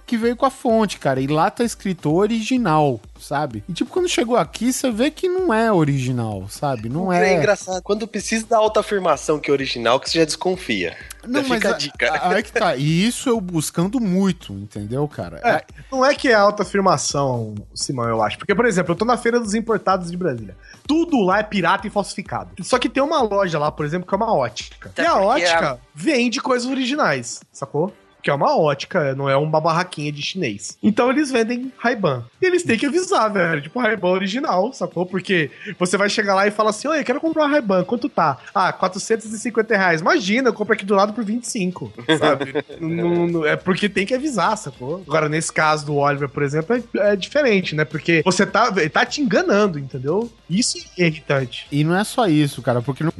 [0.06, 1.20] que veio com a fonte, cara.
[1.20, 3.62] E lá tá escrito original, sabe?
[3.68, 6.88] E tipo, quando chegou aqui, você vê que não é original, sabe?
[6.88, 7.36] Não É é.
[7.36, 7.82] engraçado.
[7.82, 10.96] Quando precisa da autoafirmação que é original, que você já desconfia.
[11.26, 12.10] Não, Já mas fica a a- dica.
[12.12, 12.76] a- aí que tá.
[12.76, 15.40] E isso eu buscando muito, entendeu, cara?
[15.44, 15.62] É,
[15.92, 18.38] não é que é alta afirmação, Simão, eu acho.
[18.38, 20.56] Porque, por exemplo, eu tô na Feira dos Importados de Brasília.
[20.86, 22.50] Tudo lá é pirata e falsificado.
[22.62, 24.88] Só que tem uma loja lá, por exemplo, que é uma ótica.
[24.88, 27.92] Até e a porque ótica vende coisas originais, sacou?
[28.28, 30.76] Que é uma ótica, não é uma barraquinha de chinês.
[30.82, 32.24] Então eles vendem Ray-Ban.
[32.42, 33.62] E eles têm que avisar, velho.
[33.62, 35.06] Tipo, Ray-Ban original, sacou?
[35.06, 37.84] Porque você vai chegar lá e fala assim: Oi, eu quero comprar uma Ray-Ban.
[37.84, 38.36] Quanto tá?
[38.54, 40.02] Ah, 450 reais.
[40.02, 42.52] Imagina, eu compro aqui do lado por 25, sabe?
[42.78, 45.02] Não- não- é porque tem que avisar, sacou?
[45.06, 47.86] Agora, nesse caso do Oliver, por exemplo, é, é diferente, né?
[47.86, 50.30] Porque você tá, tá te enganando, entendeu?
[50.50, 51.66] Isso é irritante.
[51.72, 53.12] E não é só isso, cara, porque no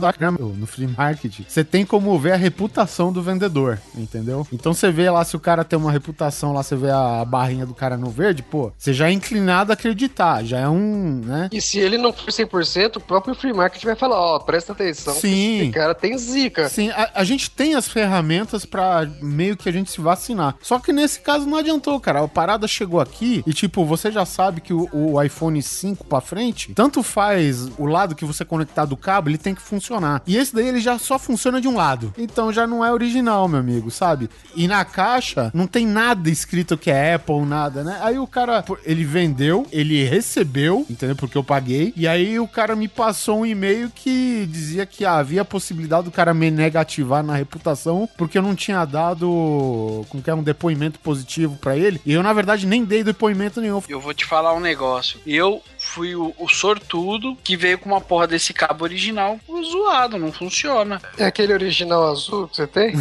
[0.00, 4.46] da grama, no free market, você tem como ver a reputação do vendedor, entendeu?
[4.52, 7.66] Então você vê lá se o cara tem uma reputação, lá você vê a barrinha
[7.66, 11.48] do cara no verde, pô, você já é inclinado a acreditar, já é um, né?
[11.52, 15.14] E se ele não for 100%, o próprio free market vai falar, ó, presta atenção,
[15.14, 15.60] Sim.
[15.60, 16.68] esse cara tem zica.
[16.68, 20.56] Sim, a, a gente tem as ferramentas pra meio que a gente se vacinar.
[20.62, 22.22] Só que nesse caso não adiantou, cara.
[22.22, 26.20] A parada chegou aqui e, tipo, você já sabe que o, o iPhone 5 pra
[26.20, 30.22] frente, tanto faz o lado que você conectar do cabo, ele tem que funcionar.
[30.26, 32.12] E esse daí ele já só funciona de um lado.
[32.16, 34.27] Então já não é original, meu amigo, sabe?
[34.54, 37.98] E na caixa não tem nada escrito que é Apple, nada, né?
[38.02, 41.14] Aí o cara, ele vendeu, ele recebeu, entendeu?
[41.16, 41.92] Porque eu paguei.
[41.96, 46.10] E aí o cara me passou um e-mail que dizia que havia a possibilidade do
[46.10, 50.98] cara me negativar na reputação porque eu não tinha dado como que é um depoimento
[50.98, 52.00] positivo pra ele.
[52.04, 53.82] E eu, na verdade, nem dei depoimento nenhum.
[53.88, 55.20] Eu vou te falar um negócio.
[55.26, 59.38] Eu fui o, o sortudo que veio com uma porra desse cabo original
[59.70, 61.00] zoado, não funciona.
[61.16, 62.94] É aquele original azul que você tem?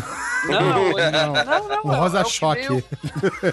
[0.48, 0.92] Não,
[1.26, 2.00] não, não, não.
[2.00, 2.62] Rosa é o que choque.
[2.68, 2.84] veio-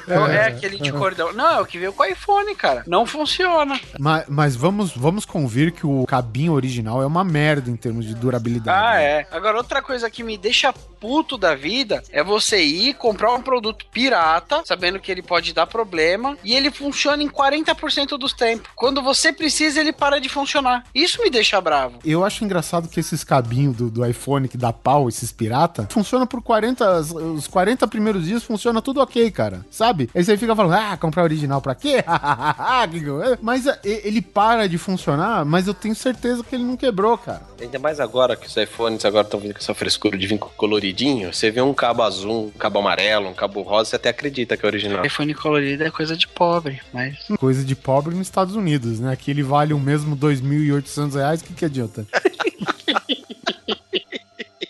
[0.08, 1.32] É, é aquele de cordão.
[1.32, 2.82] Não, é o que veio com o iPhone, cara.
[2.86, 3.78] Não funciona.
[3.98, 8.14] Mas, mas vamos, vamos convir que o cabinho original é uma merda em termos de
[8.14, 8.78] durabilidade.
[8.86, 9.26] Ah, é.
[9.30, 13.84] Agora, outra coisa que me deixa puto da vida é você ir comprar um produto
[13.92, 18.68] pirata, sabendo que ele pode dar problema, e ele funciona em 40% dos tempos.
[18.74, 20.84] Quando você precisa, ele para de funcionar.
[20.94, 21.98] Isso me deixa bravo.
[22.04, 26.26] Eu acho engraçado que esses cabinhos do, do iPhone que dá pau, esses pirata, funciona
[26.26, 27.00] por 40.
[27.00, 29.64] Os 40 primeiros dias funciona tudo ok, cara.
[29.70, 30.10] Sabe?
[30.12, 32.02] Aí você fica falando, ah, comprar original pra quê?
[33.40, 37.42] Mas é, ele para de funcionar, mas eu tenho certeza que ele não quebrou, cara.
[37.60, 41.32] Ainda mais agora que os iPhones agora estão vindo com essa frescura de vir coloridinho.
[41.32, 44.64] Você vê um cabo azul, um cabo amarelo, um cabo rosa, você até acredita que
[44.64, 45.04] é original.
[45.04, 47.16] iPhone colorido é coisa de pobre, mas.
[47.38, 49.12] Coisa de pobre nos Estados Unidos, né?
[49.12, 52.06] Aqui ele vale o mesmo 2.800 reais, o que, que adianta?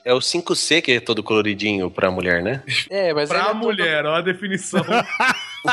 [0.05, 2.63] É o 5C que é todo coloridinho pra mulher, né?
[2.91, 4.83] É, mas é Pra todo- mulher, ó a definição.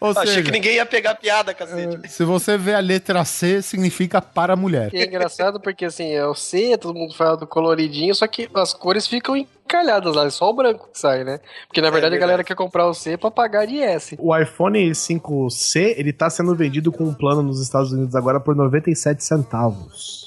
[0.00, 2.08] Ou Achei seja, que ninguém ia pegar piada, cacete.
[2.08, 4.90] se você vê a letra C, significa para mulher.
[4.94, 8.48] E é engraçado porque assim, é o C, todo mundo fala do coloridinho, só que
[8.54, 11.40] as cores ficam encalhadas lá, é só o branco que sai, né?
[11.66, 14.14] Porque na verdade a galera quer comprar o C pra pagar de S.
[14.20, 18.54] o iPhone 5C, ele tá sendo vendido com um plano nos Estados Unidos agora por
[18.54, 20.23] 97 centavos.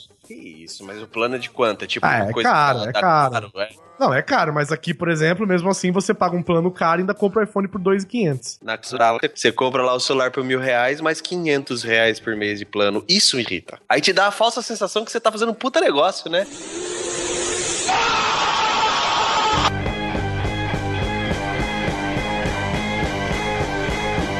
[0.67, 1.83] Isso, mas o plano é de quanto?
[1.85, 3.51] É tipo Ah, uma é coisa caro, que é tá caro.
[3.55, 3.69] é.
[3.97, 7.01] Não, é caro, mas aqui, por exemplo, mesmo assim, você paga um plano caro e
[7.01, 8.59] ainda compra o iPhone por 2.500.
[8.61, 12.59] Na Xurala, você compra lá o celular por mil reais, mais 500 reais por mês
[12.59, 13.03] de plano.
[13.07, 13.79] Isso irrita.
[13.89, 16.45] Aí te dá a falsa sensação que você tá fazendo um puta negócio, né?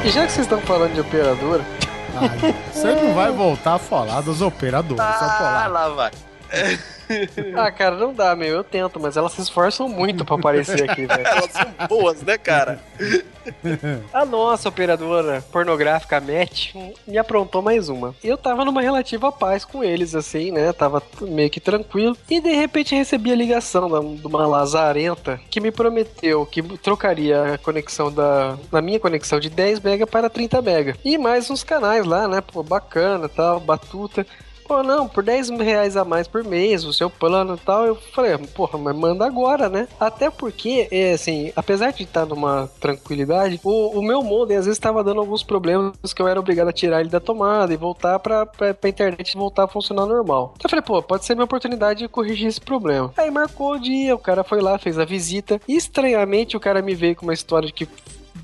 [0.06, 1.64] E já que vocês estão falando de operadora,
[2.20, 5.00] Ai, você não vai voltar a falar dos operadores.
[5.00, 6.12] Ah, lá vai.
[7.56, 11.06] ah, cara, não dá, meu, eu tento, mas elas se esforçam muito pra aparecer aqui,
[11.06, 11.28] velho.
[11.28, 12.80] Elas são boas, né, cara?
[14.14, 16.76] A nossa operadora pornográfica Match
[17.08, 18.14] me aprontou mais uma.
[18.24, 20.74] Eu tava numa relativa paz com eles, assim, né?
[20.74, 22.18] Tava meio que tranquilo.
[22.30, 27.58] E de repente recebi a ligação de uma lazarenta que me prometeu que trocaria a
[27.58, 28.58] conexão da.
[28.72, 30.98] Na minha conexão de 10 mega para 30 mega.
[31.06, 32.42] E mais uns canais lá, né?
[32.42, 34.26] Pô, bacana tal, batuta.
[34.68, 37.86] Pô, não, por 10 reais a mais por mês, o seu plano e tal.
[37.86, 39.88] Eu falei, porra, mas manda agora, né?
[40.00, 44.78] Até porque, é, assim, apesar de estar numa tranquilidade, o, o meu modem às vezes
[44.78, 48.20] estava dando alguns problemas que eu era obrigado a tirar ele da tomada e voltar
[48.20, 50.54] pra, pra, pra internet voltar a funcionar normal.
[50.56, 53.14] Então eu falei, pô, pode ser minha oportunidade de corrigir esse problema.
[53.16, 55.62] Aí marcou o dia, o cara foi lá, fez a visita.
[55.68, 57.88] E, estranhamente, o cara me veio com uma história de que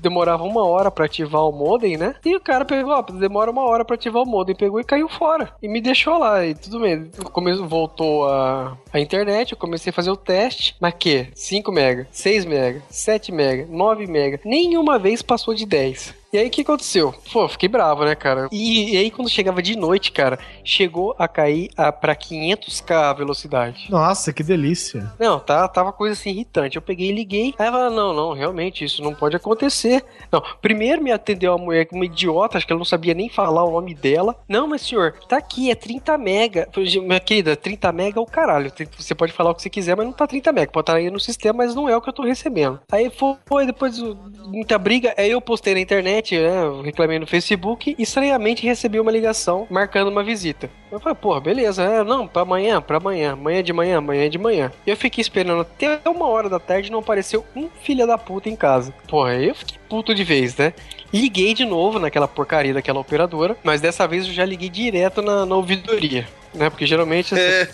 [0.04, 2.14] demorava uma hora pra ativar o modem, né?
[2.24, 5.08] E o cara pegou, ó, demora uma hora pra ativar o modem, pegou e caiu
[5.08, 5.52] fora.
[5.62, 7.10] E me deixou lá, e tudo bem.
[7.32, 11.28] Come- voltou a, a internet, eu comecei a fazer o teste, mas que?
[11.34, 16.14] 5 mega, 6 mega, 7 mega, 9 mega, nenhuma vez passou de 10.
[16.34, 17.14] E aí o que aconteceu?
[17.32, 18.48] Pô, fiquei bravo, né, cara?
[18.50, 23.12] E, e aí quando chegava de noite, cara, chegou a cair a, pra 500k a
[23.12, 23.86] velocidade.
[23.88, 25.12] Nossa, que delícia.
[25.16, 26.74] Não, tá, tava coisa assim irritante.
[26.74, 27.54] Eu peguei e liguei.
[27.56, 30.04] Aí ela não, não, realmente, isso não pode acontecer.
[30.32, 33.62] Não, primeiro me atendeu uma mulher, uma idiota, acho que ela não sabia nem falar
[33.62, 34.34] o nome dela.
[34.48, 36.68] Não, mas senhor, tá aqui, é 30 mega.
[37.00, 38.72] Minha querida, 30 mega é o caralho.
[38.98, 40.72] Você pode falar o que você quiser, mas não tá 30 mega.
[40.72, 42.80] Pode estar aí no sistema, mas não é o que eu tô recebendo.
[42.90, 44.00] Aí foi, foi depois
[44.48, 45.14] muita briga.
[45.16, 46.62] Aí eu postei na internet, né?
[46.64, 50.70] eu Reclamei no Facebook e estranhamente recebi uma ligação marcando uma visita.
[50.90, 54.38] Eu falei, porra, beleza, é, não, pra amanhã, pra amanhã, amanhã de manhã, amanhã de
[54.38, 54.72] manhã.
[54.86, 58.16] E eu fiquei esperando até uma hora da tarde e não apareceu um filho da
[58.16, 58.94] puta em casa.
[59.08, 60.72] Porra, aí eu fiquei puto de vez, né?
[61.12, 65.44] Liguei de novo naquela porcaria daquela operadora, mas dessa vez eu já liguei direto na,
[65.44, 66.26] na ouvidoria.
[66.52, 66.70] Né?
[66.70, 67.68] Porque geralmente você,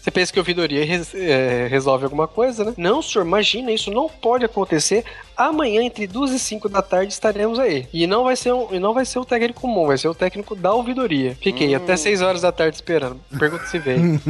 [0.00, 2.74] você pensa que a ouvidoria res- é, resolve alguma coisa, né?
[2.76, 5.04] Não, senhor, imagina, isso não pode acontecer.
[5.36, 7.86] Amanhã, entre 2 e 5 da tarde, estaremos aí.
[7.92, 10.14] E não vai ser, um, e não vai ser o técnico comum, vai ser o
[10.14, 11.36] técnico da ouvidoria.
[11.40, 13.20] Fiquei até 6 horas da tarde esperando.
[13.38, 14.20] Pergunta se veio.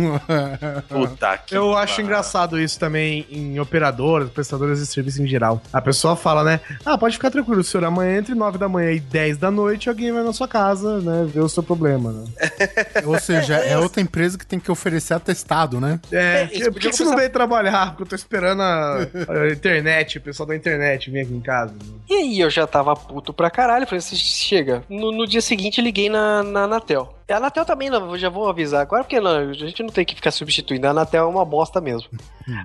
[0.88, 5.60] Puta que Eu acho engraçado isso também em operadoras, prestadoras de serviço em geral.
[5.72, 6.60] A pessoa fala, né?
[6.84, 7.84] Ah, pode ficar tranquilo, senhor.
[7.84, 11.26] Amanhã, entre 9 da manhã e 10 da noite, alguém vai na sua casa, né?
[11.28, 12.24] Ver o seu problema, né?
[13.04, 16.00] Ou seja, é outra empresa que tem que oferecer atestado, né?
[16.10, 17.88] É, É, por que você não veio trabalhar?
[17.90, 18.98] Porque eu tô esperando a,
[19.28, 21.74] a internet, o pessoal da internet vir aqui em casa.
[22.08, 23.86] E aí eu já tava puto pra caralho.
[23.86, 24.84] Falei assim, chega.
[24.88, 27.14] No, no dia seguinte liguei na, na Anatel.
[27.28, 30.14] A Anatel também, não, já vou avisar agora, porque não, a gente não tem que
[30.14, 30.86] ficar substituindo.
[30.86, 32.10] A Anatel é uma bosta mesmo.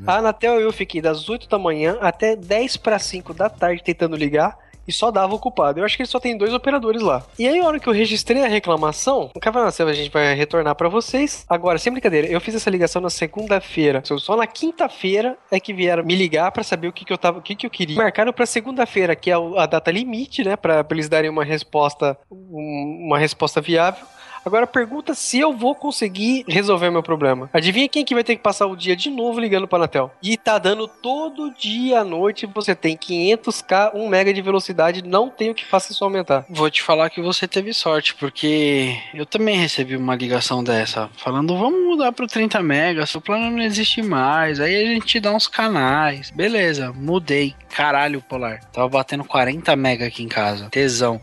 [0.06, 4.16] A Anatel eu fiquei das 8 da manhã até 10 para 5 da tarde tentando
[4.16, 4.58] ligar.
[4.88, 5.80] E só dava ocupado.
[5.80, 7.24] Eu acho que ele só tem dois operadores lá.
[7.38, 10.34] E aí, a hora que eu registrei a reclamação, o cara "Não, a gente vai
[10.34, 11.46] retornar pra vocês.
[11.50, 14.02] Agora, sem brincadeira, eu fiz essa ligação na segunda-feira.
[14.20, 17.40] Só na quinta-feira é que vieram me ligar pra saber o que, que eu tava,
[17.40, 17.96] o que, que eu queria.
[17.98, 20.56] Marcaram pra segunda-feira, que é o- a data limite, né?
[20.56, 24.06] Pra eles darem uma resposta, um- uma resposta viável.
[24.46, 27.50] Agora pergunta se eu vou conseguir resolver meu problema.
[27.54, 30.12] Adivinha quem que vai ter que passar o dia de novo ligando para Anatel?
[30.22, 35.30] E tá dando todo dia à noite, você tem 500k, 1 mega de velocidade, não
[35.30, 36.46] tem o que faça isso aumentar.
[36.50, 41.58] Vou te falar que você teve sorte, porque eu também recebi uma ligação dessa, falando,
[41.58, 45.32] vamos mudar pro 30 mega, seu plano não existe mais, aí a gente te dá
[45.32, 46.30] uns canais.
[46.32, 47.56] Beleza, mudei.
[47.70, 48.60] Caralho, Polar.
[48.72, 50.70] Tava batendo 40 mega aqui em casa.
[50.70, 51.22] Tesão.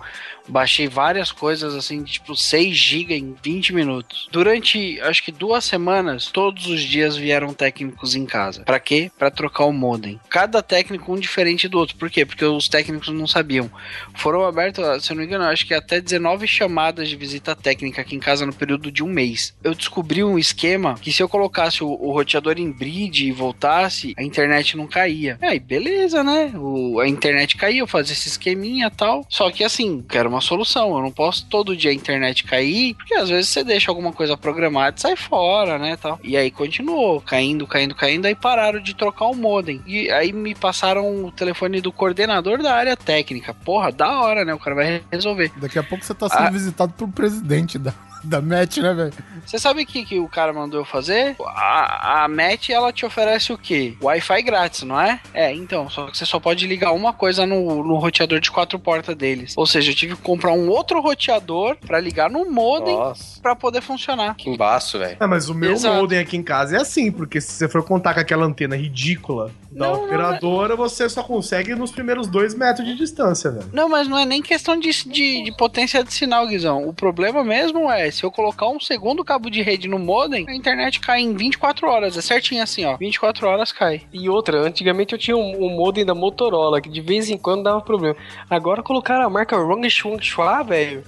[0.49, 4.29] Baixei várias coisas assim, tipo 6 GB em 20 minutos.
[4.31, 8.63] Durante acho que duas semanas, todos os dias vieram técnicos em casa.
[8.63, 9.11] Pra quê?
[9.19, 10.21] Pra trocar o modem.
[10.29, 11.97] Cada técnico um diferente do outro.
[11.97, 12.27] Por quê?
[12.27, 13.71] Porque os técnicos não sabiam.
[14.15, 18.03] Foram abertas, se eu não me engano, acho que até 19 chamadas de visita técnica
[18.03, 19.55] aqui em casa no período de um mês.
[19.65, 24.15] Eu descobri um esquema que se eu colocasse o, o roteador em bridge e voltasse,
[24.19, 25.39] a internet não caía.
[25.41, 26.53] Aí, beleza, né?
[26.55, 29.27] O- a internet caía, eu fazia esse esqueminha tal.
[29.31, 30.95] Só que assim, quero uma solução.
[30.97, 34.37] Eu não posso todo dia a internet cair, porque às vezes você deixa alguma coisa
[34.37, 35.97] programada e sai fora, né?
[35.97, 36.19] Tal.
[36.23, 38.27] E aí continuou, caindo, caindo, caindo.
[38.27, 39.81] Aí pararam de trocar o modem.
[39.87, 43.55] E aí me passaram o telefone do coordenador da área técnica.
[43.55, 44.53] Porra, da hora, né?
[44.55, 45.51] O cara vai resolver.
[45.57, 46.51] Daqui a pouco você tá sendo Ah.
[46.51, 47.93] visitado pelo presidente da,
[48.35, 49.13] da MET, né, velho?
[49.45, 51.37] Você sabe o que, que o cara mandou eu fazer?
[51.41, 53.95] A, a MET, ela te oferece o quê?
[54.03, 55.21] Wi-Fi grátis, não é?
[55.33, 58.79] É, então, só que você só pode ligar uma coisa no, no roteador de quatro
[58.79, 59.55] portas deles.
[59.57, 63.55] Ou seja, eu tive que comprar um outro roteador pra ligar no modem Nossa, pra
[63.55, 64.35] poder funcionar.
[64.35, 65.17] que embaço, velho.
[65.21, 65.95] Ah, mas o meu Exato.
[65.95, 69.51] modem aqui em casa é assim, porque se você for contar com aquela antena ridícula
[69.71, 73.69] da Não, não, operadora, você só consegue nos primeiros dois metros de distância, velho.
[73.73, 76.89] Não, mas não é nem questão de, de, de potência de sinal, Guizão.
[76.89, 80.55] O problema mesmo é, se eu colocar um segundo cabo de rede no modem, a
[80.55, 82.17] internet cai em 24 horas.
[82.17, 82.97] É certinho assim, ó.
[82.97, 84.03] 24 horas cai.
[84.13, 87.65] E outra, antigamente eu tinha um, um modem da Motorola, que de vez em quando
[87.65, 88.17] dava problema.
[88.49, 91.05] Agora colocaram a marca Rong Shung Chua, velho.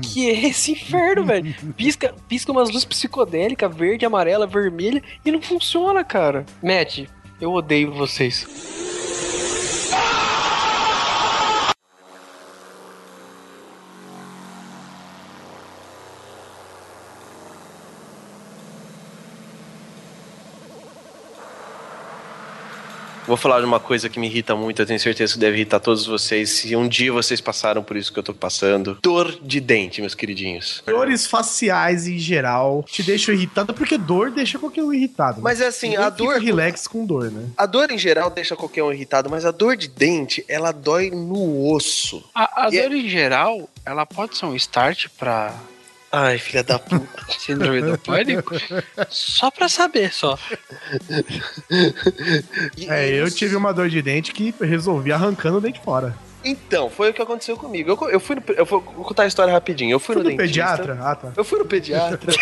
[0.00, 1.54] Que é esse inferno, velho.
[1.76, 6.46] Pisca, pisca umas luzes psicodélicas, verde, amarela, vermelha, e não funciona, cara.
[6.62, 7.06] Matt,
[7.40, 8.46] eu odeio vocês.
[23.26, 25.78] Vou falar de uma coisa que me irrita muito, eu tenho certeza que deve irritar
[25.80, 26.50] todos vocês.
[26.50, 28.98] Se um dia vocês passaram por isso que eu tô passando.
[29.00, 30.82] Dor de dente, meus queridinhos.
[30.84, 35.36] Dores faciais em geral te deixam irritado, porque dor deixa qualquer um irritado.
[35.36, 35.42] né?
[35.44, 36.40] Mas é assim, Ninguém a fica dor.
[36.40, 37.48] relax com dor, né?
[37.56, 41.10] A dor em geral deixa qualquer um irritado, mas a dor de dente, ela dói
[41.10, 42.24] no osso.
[42.34, 45.54] A, a é- dor em geral, ela pode ser um start pra
[46.14, 47.24] Ai, filha da puta.
[47.38, 48.54] síndrome do pânico?
[49.08, 50.38] Só pra saber, só.
[52.88, 56.14] É, eu tive uma dor de dente que resolvi arrancando o dente fora.
[56.44, 57.90] Então, foi o que aconteceu comigo.
[57.90, 59.92] Eu, eu fui no, eu vou contar a história rapidinho.
[59.92, 60.66] Eu fui Fui no, no dentista.
[60.76, 60.98] pediatra?
[61.00, 61.32] Ah, tá.
[61.36, 62.32] Eu fui no pediatra.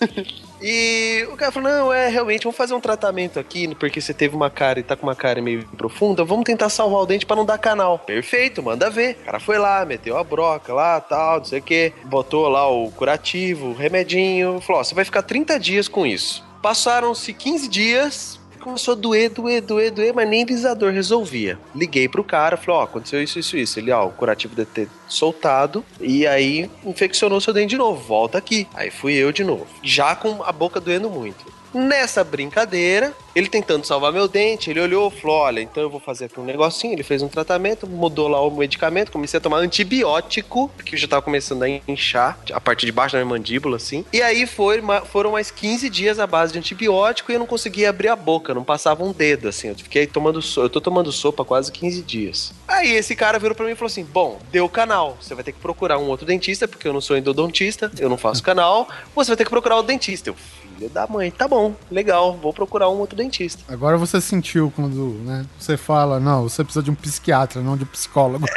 [0.66, 4.34] e o cara falou: não, é realmente, vamos fazer um tratamento aqui, porque você teve
[4.34, 6.24] uma cara e tá com uma cara meio profunda.
[6.24, 7.98] Vamos tentar salvar o dente pra não dar canal.
[7.98, 9.18] Perfeito, manda ver.
[9.20, 11.92] O cara foi lá, meteu a broca lá, tal, não sei o que.
[12.04, 14.58] Botou lá o curativo, o remedinho.
[14.62, 16.42] Falou: ó, você vai ficar 30 dias com isso.
[16.62, 18.40] Passaram-se 15 dias.
[18.64, 21.58] Começou a doer, doer, doer, doer, mas nem lisador resolvia.
[21.74, 23.78] Liguei pro cara, falei, ó, aconteceu isso, isso, isso.
[23.78, 28.38] Ele, ó, o curativo deve ter soltado e aí infeccionou seu dente de novo, volta
[28.38, 28.66] aqui.
[28.72, 31.44] Aí fui eu de novo, já com a boca doendo muito.
[31.74, 35.98] Nessa brincadeira, ele tentando salvar meu dente, ele olhou e falou: Olha, então eu vou
[35.98, 36.92] fazer aqui um negocinho.
[36.92, 41.08] Ele fez um tratamento, mudou lá o medicamento, comecei a tomar antibiótico, porque eu já
[41.08, 44.04] tava começando a inchar a parte de baixo da minha mandíbula, assim.
[44.12, 47.90] E aí foi, foram mais 15 dias à base de antibiótico e eu não conseguia
[47.90, 49.68] abrir a boca, não passava um dedo, assim.
[49.68, 52.52] Eu fiquei tomando sopa, eu tô tomando sopa quase 15 dias.
[52.68, 55.52] Aí esse cara virou pra mim e falou assim: Bom, deu canal, você vai ter
[55.52, 59.30] que procurar um outro dentista, porque eu não sou endodontista, eu não faço canal, você
[59.30, 60.30] vai ter que procurar o dentista.
[60.30, 60.36] Eu,
[60.74, 63.62] filho da mãe, tá bom, legal, vou procurar um outro dentista.
[63.72, 65.44] Agora você sentiu quando, né?
[65.58, 68.46] Você fala, não, você precisa de um psiquiatra, não de um psicólogo.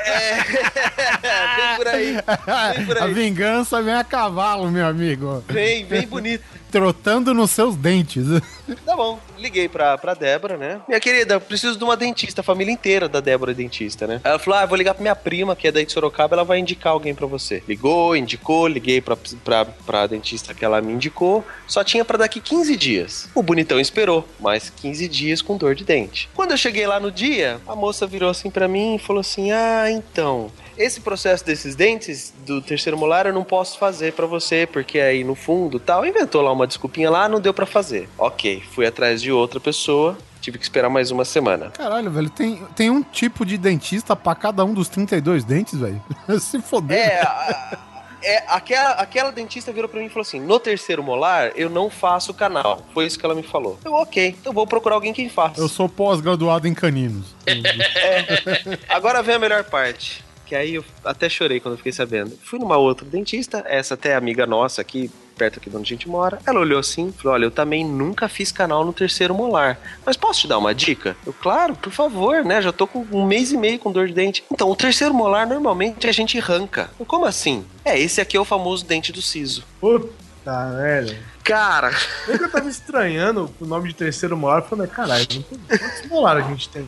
[1.58, 2.14] Vem por aí,
[2.76, 3.14] vem por A aí.
[3.14, 5.44] vingança vem a cavalo, meu amigo.
[5.48, 6.44] Vem, vem bonito.
[6.78, 8.28] Trotando nos seus dentes.
[8.86, 10.82] Tá bom, liguei pra, pra Débora, né?
[10.90, 14.20] Minha querida, preciso de uma dentista, a família inteira da Débora é dentista, né?
[14.24, 16.60] Ela falou: ah, vou ligar pra minha prima, que é daí de Sorocaba, ela vai
[16.60, 17.64] indicar alguém pra você.
[17.66, 22.42] Ligou, indicou, liguei pra, pra, pra dentista que ela me indicou, só tinha pra daqui
[22.42, 23.30] 15 dias.
[23.34, 26.30] O bonitão esperou, mais 15 dias com dor de dente.
[26.36, 29.52] Quando eu cheguei lá no dia, a moça virou assim pra mim e falou assim:
[29.52, 30.52] ah, então.
[30.78, 35.24] Esse processo desses dentes do terceiro molar eu não posso fazer pra você, porque aí
[35.24, 36.06] no fundo tal.
[36.06, 38.08] Inventou lá uma desculpinha lá, não deu pra fazer.
[38.18, 41.72] Ok, fui atrás de outra pessoa, tive que esperar mais uma semana.
[41.72, 46.02] Caralho, velho, tem, tem um tipo de dentista pra cada um dos 32 dentes, velho.
[46.40, 46.98] Se foder.
[46.98, 47.78] É, a-
[48.24, 51.90] é, aquela, aquela dentista virou pra mim e falou assim: no terceiro molar eu não
[51.90, 52.82] faço canal.
[52.94, 53.80] Foi isso que ela me falou.
[53.86, 55.60] Eu, ok, então vou procurar alguém quem faça.
[55.62, 57.36] Eu sou pós-graduado em caninos.
[58.90, 60.26] Agora vem a melhor parte.
[60.48, 62.38] Que aí eu até chorei quando eu fiquei sabendo.
[62.42, 65.96] Fui numa outra dentista, essa até é amiga nossa aqui, perto aqui de onde a
[65.96, 66.40] gente mora.
[66.48, 69.78] Ela olhou assim, falou: Olha, eu também nunca fiz canal no terceiro molar.
[70.06, 71.18] Mas posso te dar uma dica?
[71.26, 72.62] Eu, claro, por favor, né?
[72.62, 74.42] Já tô com um mês e meio com dor de dente.
[74.50, 76.90] Então, o terceiro molar normalmente a gente arranca.
[76.98, 77.66] Eu, Como assim?
[77.84, 79.66] É, esse aqui é o famoso dente do siso.
[79.82, 81.18] Puta merda.
[81.48, 81.92] Cara,
[82.28, 86.06] Eu que eu tava estranhando o nome de terceiro molar, falando, caralho, não tem- quantos
[86.10, 86.88] molares a gente tem?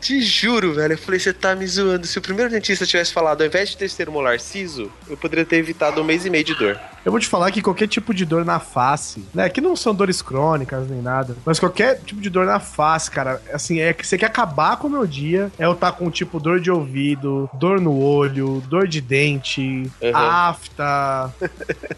[0.00, 0.92] te juro, velho.
[0.94, 2.06] Eu falei, você tá me zoando.
[2.06, 5.56] Se o primeiro dentista tivesse falado, ao invés de terceiro molar siso, eu poderia ter
[5.56, 6.78] evitado um mês e meio de dor.
[7.08, 9.48] Eu vou te falar que qualquer tipo de dor na face, né?
[9.48, 13.40] Que não são dores crônicas nem nada, mas qualquer tipo de dor na face, cara,
[13.50, 16.38] assim, é que você quer acabar com o meu dia, é eu estar com tipo
[16.38, 20.10] dor de ouvido, dor no olho, dor de dente, Uhum.
[20.14, 21.32] afta.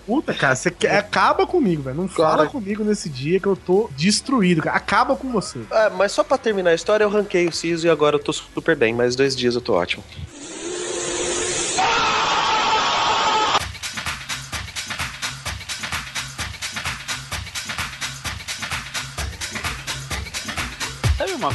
[0.07, 1.97] Puta, cara, você quer, acaba comigo, velho.
[1.97, 2.49] Não fala Cara.
[2.51, 4.77] comigo nesse dia que eu tô destruído, cara.
[4.77, 5.59] Acaba com você.
[5.73, 8.33] Ah, mas só pra terminar a história, eu ranquei o siso e agora eu tô
[8.33, 8.95] super bem.
[8.95, 10.05] Mais dois dias eu tô ótimo.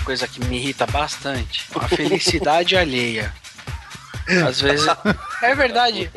[0.06, 1.66] Coisa que me irrita bastante?
[1.76, 3.34] A felicidade alheia.
[4.48, 4.86] Às vezes.
[5.42, 6.10] É verdade.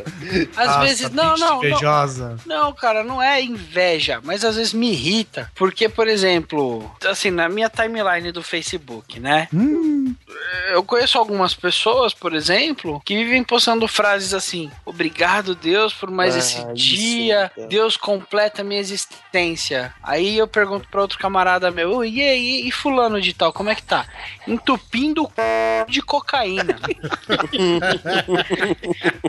[0.57, 1.11] Às Nossa, vezes.
[1.11, 1.65] Não, não, não.
[1.65, 2.37] Invejosa.
[2.47, 5.51] Não, cara, não é inveja, mas às vezes me irrita.
[5.55, 9.49] Porque, por exemplo, assim, na minha timeline do Facebook, né?
[10.71, 16.35] Eu conheço algumas pessoas, por exemplo, que vivem postando frases assim: Obrigado, Deus, por mais
[16.35, 17.51] Ah, esse dia.
[17.57, 17.67] é.
[17.67, 19.93] Deus completa a minha existência.
[20.03, 23.71] Aí eu pergunto pra outro camarada meu: "Ô, E aí, e fulano de tal, como
[23.71, 24.07] é que tá?
[24.47, 25.33] Entupindo o c...
[25.89, 26.79] de cocaína.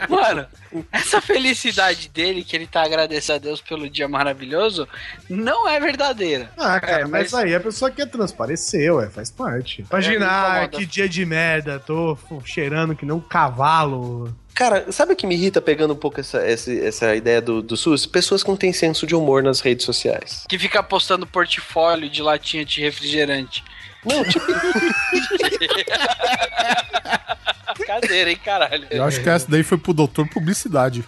[0.10, 0.46] Mano,
[0.92, 4.88] essa felicidade dele, que ele tá agradecendo a Deus pelo dia maravilhoso,
[5.30, 6.52] não é verdadeira.
[6.58, 7.32] Ah, cara, É, mas...
[7.32, 9.86] mas- aí a pessoa quer transparecer, ué, faz parte.
[9.90, 14.36] Imagina, me ah, que dia de merda, tô cheirando que nem um cavalo.
[14.54, 17.78] Cara, sabe o que me irrita pegando um pouco essa, essa, essa ideia do, do
[17.78, 18.06] SUS?
[18.06, 20.44] Pessoas que não têm senso de humor nas redes sociais.
[20.50, 23.64] Que fica postando portfólio de latinha de refrigerante.
[24.06, 24.46] Não, tipo,
[27.86, 28.86] Cadeira, hein, caralho.
[28.92, 31.04] Eu acho que essa daí foi pro doutor publicidade.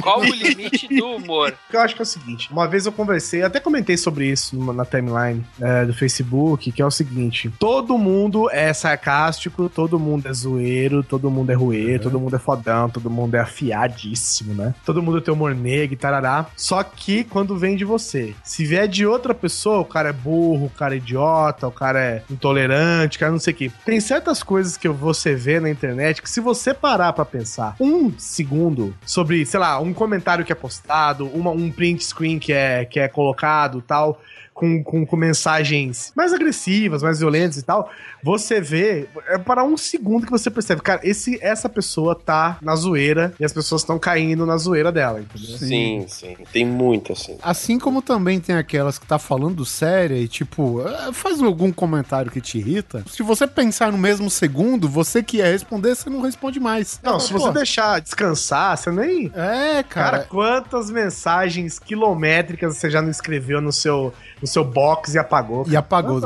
[0.00, 1.52] Qual o limite do humor?
[1.72, 4.72] Eu acho que é o seguinte: uma vez eu conversei, até comentei sobre isso numa-
[4.72, 10.28] na timeline é, do Facebook, que é o seguinte: todo mundo é sarcástico, todo mundo
[10.28, 14.74] é zoeiro, todo mundo é ruê, todo mundo é fodão, todo mundo é afiadíssimo, né?
[14.84, 16.46] Todo mundo tem humor negro e tarará.
[16.56, 20.66] Só que quando vem de você, se vier de outra pessoa, o cara é burro,
[20.66, 23.70] o cara é idiota, o cara é intolerante, cara não sei o quê.
[23.84, 28.12] Tem certas coisas que você vê na internet que se você parar pra pensar um
[28.18, 32.84] segundo sobre, sei lá, um comentário que é postado, uma, um print screen que é,
[32.84, 34.20] que é colocado tal,
[34.54, 37.90] com, com, com mensagens mais agressivas, mais violentas e tal,
[38.22, 42.74] você vê, é para um segundo que você percebe, cara, esse, essa pessoa tá na
[42.76, 45.58] zoeira e as pessoas estão caindo na zoeira dela, entendeu?
[45.58, 46.36] sim, sim.
[46.52, 47.36] Tem muito assim.
[47.42, 52.30] Assim como também tem aquelas que tá falando séria e, tipo, eh, faz algum comentário
[52.30, 53.04] que te irrita.
[53.10, 57.00] Se você pensar no mesmo segundo, você que ia responder, você não responde mais.
[57.02, 59.32] Não, se Pô, você deixar descansar, você nem.
[59.34, 60.26] É, Cara, cara.
[60.28, 64.12] quantas mensagens quilométricas você já não escreveu no seu,
[64.44, 65.64] no seu box e apagou.
[65.66, 66.20] E apagou.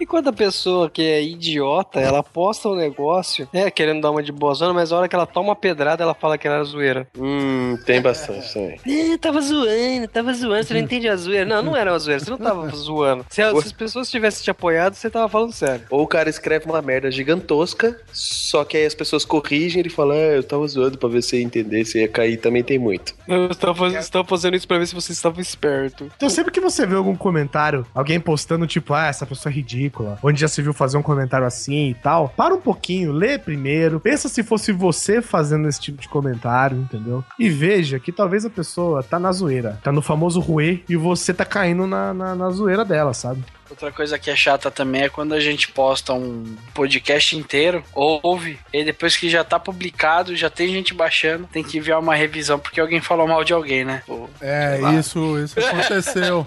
[0.00, 4.22] E quando a pessoa que é idiota, ela posta um negócio, é, querendo dar uma
[4.22, 6.62] de boa zona, mas a hora que ela toma uma pedrada, ela fala que era
[6.64, 7.06] zoeira.
[7.16, 8.80] Hum, tem bastante também.
[9.04, 11.44] É, tava zoando, tava zoando, você não entende a zoeira.
[11.44, 13.24] Não, não era uma zoeira, você não tava zoando.
[13.28, 15.84] Se, se as pessoas tivessem te apoiado, você tava falando sério.
[15.90, 19.90] Ou o cara escreve uma merda gigantosca, só que aí as pessoas corrigem e ele
[19.90, 22.78] fala, ah, eu tava zoando pra ver se ia entender, se ia cair, também tem
[22.78, 23.14] muito.
[23.28, 26.10] Eu estava fazendo, estava fazendo isso pra ver se você estava esperto.
[26.16, 30.18] Então sempre que você vê algum comentário, alguém postando tipo, ah, essa pessoa é ridícula,
[30.22, 34.00] onde já se viu fazer um comentário assim e tal, para um pouquinho, lê primeiro,
[34.00, 37.24] pensa se fosse você fazendo esse tipo de comentário, entendeu?
[37.38, 41.34] E veja que talvez a pessoa tá na zoeira, tá no famoso ruê e você
[41.34, 43.44] tá caindo na, na, na zoeira dela, sabe?
[43.70, 48.58] Outra coisa que é chata também é quando a gente posta um podcast inteiro, ouve,
[48.72, 52.58] e depois que já tá publicado, já tem gente baixando, tem que enviar uma revisão
[52.58, 54.02] porque alguém falou mal de alguém, né?
[54.40, 56.46] É, isso, isso aconteceu.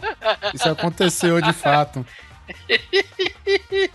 [0.53, 2.05] Isso aconteceu de fato.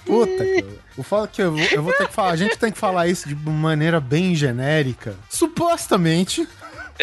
[0.04, 0.82] Puta, cara.
[0.96, 3.06] O fato que eu vou, eu vou ter que falar, a gente tem que falar
[3.06, 5.16] isso de maneira bem genérica.
[5.28, 6.46] Supostamente,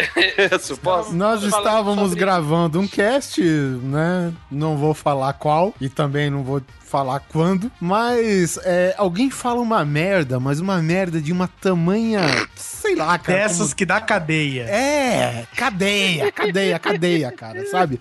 [0.60, 1.12] Suposto?
[1.12, 4.32] nós estávamos gravando um cast, né?
[4.50, 9.84] Não vou falar qual e também não vou falar quando, mas é, alguém fala uma
[9.84, 12.20] merda, mas uma merda de uma tamanha,
[12.56, 13.38] sei lá, cara.
[13.38, 14.64] Dessas que dá cadeia.
[14.64, 18.00] É, cadeia, cadeia, cadeia, cara, sabe?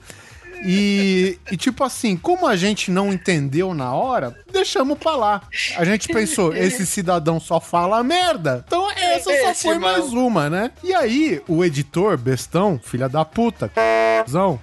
[0.64, 5.42] E, e tipo assim, como a gente não entendeu na hora, deixamos pra lá.
[5.78, 8.64] A gente pensou, esse cidadão só fala merda.
[8.68, 9.94] Então essa só Esse, foi mano.
[10.02, 10.72] mais uma, né?
[10.84, 13.72] E aí, o editor, bestão, filha da puta,
[14.30, 14.60] zão,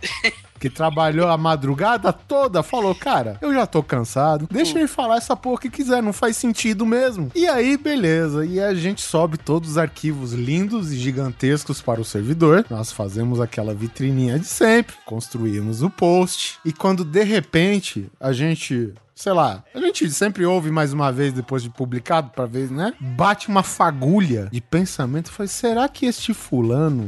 [0.59, 5.37] que trabalhou a madrugada toda, falou: Cara, eu já tô cansado, deixa ele falar essa
[5.37, 7.31] porra que quiser, não faz sentido mesmo.
[7.35, 8.45] E aí, beleza.
[8.45, 12.65] E a gente sobe todos os arquivos lindos e gigantescos para o servidor.
[12.71, 16.59] Nós fazemos aquela vitrininha de sempre, construímos o post.
[16.65, 21.33] E quando de repente a gente sei lá, a gente sempre ouve mais uma vez
[21.33, 22.93] depois de publicado pra ver, né?
[23.01, 27.07] Bate uma fagulha de pensamento fala: será que este fulano,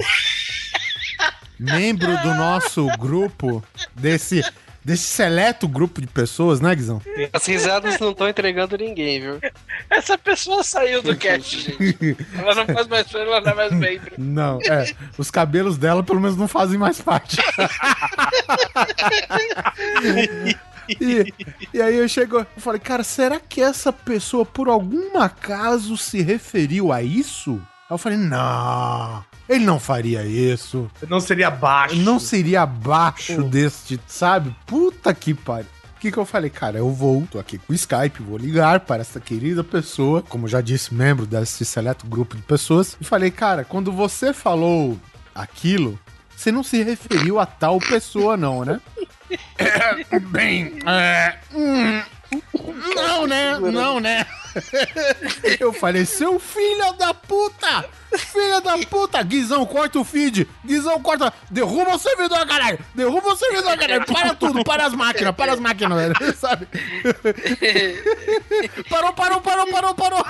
[1.59, 3.63] membro do nosso grupo,
[3.95, 4.45] desse,
[4.85, 7.03] desse seleto grupo de pessoas, né, Guizão?
[7.33, 9.41] As risadas não estão entregando ninguém, viu?
[9.91, 12.17] Essa pessoa saiu do cast, gente.
[12.37, 14.15] Ela não faz mais ela não é mais membro.
[14.17, 14.95] Não, é.
[15.17, 17.39] Os cabelos dela pelo menos não fazem mais parte.
[21.01, 21.35] E,
[21.75, 26.23] e aí eu chego, eu falei, cara, será que essa pessoa por algum acaso se
[26.23, 27.61] referiu a isso?
[27.91, 30.91] Aí eu falei, não, ele não faria isso.
[31.09, 31.97] Não seria baixo.
[31.97, 34.55] Não seria abaixo deste, sabe?
[34.67, 35.69] Puta que pariu.
[35.97, 36.49] O que, que eu falei?
[36.49, 40.47] Cara, eu vou, tô aqui com o Skype, vou ligar para essa querida pessoa, como
[40.47, 44.97] já disse, membro desse seleto grupo de pessoas, e falei, cara, quando você falou
[45.35, 45.99] aquilo,
[46.37, 48.81] você não se referiu a tal pessoa, não, né?
[49.59, 52.01] É, bem, é, hum,
[52.95, 53.59] não, né?
[53.59, 54.27] Não, né?
[55.61, 57.85] Eu falei, seu filho da puta!
[58.17, 59.23] Filha da puta!
[59.23, 60.49] Guizão, corta o feed!
[60.65, 61.33] Guizão, corta!
[61.51, 62.79] Derruba o servidor, caralho!
[62.95, 64.07] Derruba o servidor, caralho!
[64.07, 64.65] Para tudo!
[64.65, 65.35] Para as máquinas!
[65.35, 66.37] Para as máquinas, velho!
[66.37, 66.69] Sabe?
[68.89, 70.25] Parou, parou, parou, parou, parou!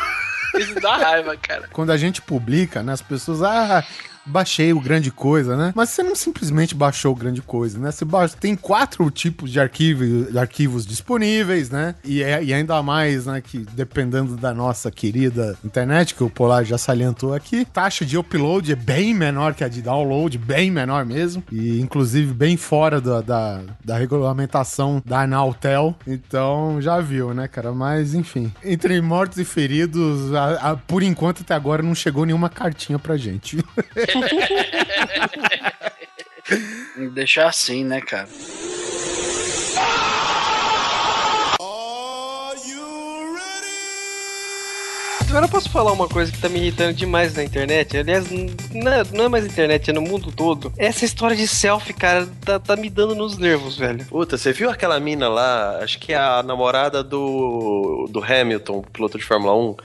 [0.57, 1.69] Isso dá raiva, cara.
[1.73, 3.85] Quando a gente publica, né, as pessoas, ah,
[4.29, 5.73] baixei o grande coisa, né?
[5.75, 7.91] Mas você não simplesmente baixou o grande coisa, né?
[7.91, 11.95] Você baixa, tem quatro tipos de, arquivo, de arquivos disponíveis, né?
[12.05, 16.65] E, é- e ainda mais, né, que dependendo da nossa querida internet, que o Polar
[16.65, 21.05] já salientou aqui, taxa de upload é bem menor que a de download, bem menor
[21.05, 21.43] mesmo.
[21.51, 25.95] E inclusive bem fora da, da, da regulamentação da Anatel.
[26.07, 27.73] Então já viu, né, cara?
[27.73, 32.49] Mas enfim, entre mortos e feridos, a- a- por enquanto até agora não chegou nenhuma
[32.49, 33.59] cartinha pra gente.
[37.15, 38.29] Deixar assim, né, cara?
[45.29, 47.99] Agora eu posso falar uma coisa que tá me irritando demais na internet?
[47.99, 50.73] Aliás, é, não é mais internet, é no mundo todo.
[50.79, 54.05] Essa história de selfie, cara, tá, tá me dando nos nervos, velho.
[54.07, 55.81] Puta, você viu aquela mina lá?
[55.83, 59.77] Acho que é a namorada do, do Hamilton, piloto de Fórmula 1.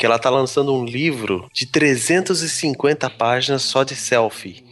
[0.00, 4.64] Que ela tá lançando um livro de 350 páginas só de selfie.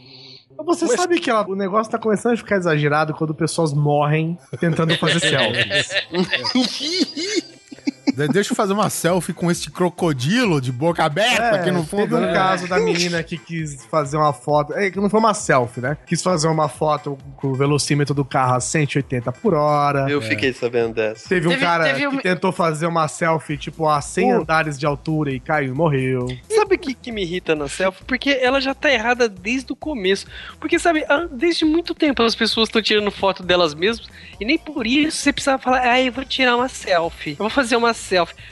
[0.65, 4.97] Você sabe que ela- o negócio tá começando a ficar exagerado quando pessoas morrem tentando
[4.97, 5.91] fazer selfies.
[8.27, 12.03] De- Deixa eu fazer uma selfie com este crocodilo de boca aberta aqui no fundo.
[12.03, 12.33] Teve um né?
[12.33, 14.75] caso da menina que quis fazer uma foto.
[14.75, 15.97] É, que não foi uma selfie, né?
[16.07, 20.11] Quis fazer uma foto com o velocímetro do carro a 180 por hora.
[20.11, 21.29] Eu fiquei sabendo dessa.
[21.29, 24.41] Teve um Teve- cara teve que um- tentou fazer uma selfie, tipo, a 100 Pô.
[24.43, 26.27] andares de altura e caiu e morreu.
[26.49, 28.05] Sabe o que, que me irrita na selfie?
[28.05, 30.27] Porque ela já tá errada desde o começo.
[30.61, 34.09] Porque, sabe, desde muito tempo as pessoas estão tirando foto delas mesmas
[34.41, 37.31] e nem por isso você precisava falar, ah, eu vou tirar uma selfie.
[37.33, 38.08] Eu vou fazer uma selfie.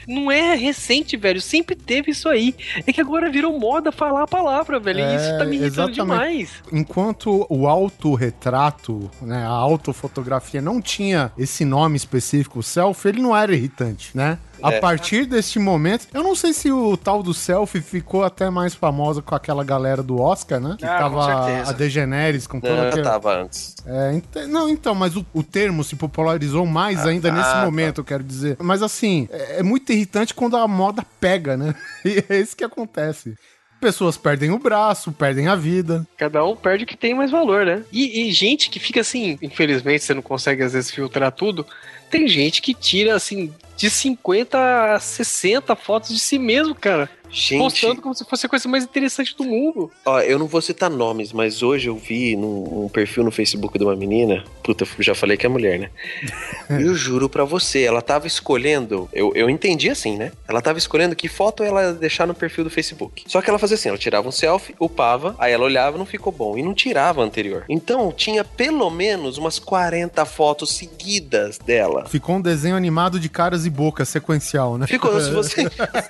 [0.07, 1.41] Não é recente, velho.
[1.41, 2.55] Sempre teve isso aí.
[2.85, 4.99] É que agora virou moda falar a palavra, velho.
[4.99, 5.95] e isso tá me irritando exatamente.
[5.95, 6.49] demais.
[6.71, 13.35] Enquanto o autorretrato, né, a autofotografia não tinha esse nome específico, o selfie, ele não
[13.35, 14.37] era irritante, né?
[14.61, 14.79] A É.
[14.79, 19.21] partir deste momento, eu não sei se o tal do selfie ficou até mais famosa
[19.21, 20.75] com aquela galera do Oscar, né?
[20.77, 23.03] Que Ah, com tava a Degeneres com toda Não, aquela...
[23.11, 23.75] tava antes.
[23.85, 28.01] É, ent- não, então, mas o, o termo se popularizou mais ainda nesse ah, momento,
[28.01, 28.57] eu quero dizer.
[28.59, 31.75] Mas assim, é, é muito irritante quando a moda pega, né?
[32.05, 33.35] E é isso que acontece.
[33.79, 36.07] Pessoas perdem o braço, perdem a vida.
[36.17, 37.83] Cada um perde o que tem mais valor, né?
[37.91, 41.63] E, e gente que fica assim, infelizmente você não consegue às vezes filtrar tudo.
[42.09, 47.09] Tem gente que tira assim de 50 a 60 fotos de si mesmo, cara.
[47.29, 49.91] Gente, Postando como se fosse a coisa mais interessante do mundo.
[50.05, 53.77] ó, eu não vou citar nomes, mas hoje eu vi num um perfil no Facebook
[53.77, 54.43] de uma menina.
[54.67, 55.89] Puta, eu já falei que é mulher, né?
[56.69, 59.07] eu juro pra você, ela tava escolhendo.
[59.13, 60.33] Eu, eu entendi assim, né?
[60.45, 63.23] Ela tava escolhendo que foto ela ia deixar no perfil do Facebook.
[63.27, 66.33] Só que ela fazia assim: ela tirava um selfie, upava, aí ela olhava, não ficou
[66.33, 66.57] bom.
[66.57, 67.63] E não tirava a anterior.
[67.69, 72.05] Então tinha pelo menos umas 40 fotos seguidas dela.
[72.09, 74.85] Ficou um desenho animado de caras e bocas, sequencial, né?
[74.85, 75.63] Ficou, se você,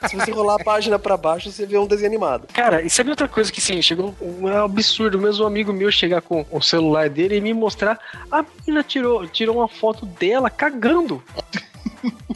[0.09, 2.47] se você rolar a página pra baixo, você vê um desenho animado.
[2.51, 5.71] Cara, e sabe outra coisa que sim, chegou um é um absurdo, mesmo um amigo
[5.71, 7.99] meu chegar com o celular dele e me mostrar,
[8.31, 11.23] a menina tirou, tirou uma foto dela cagando.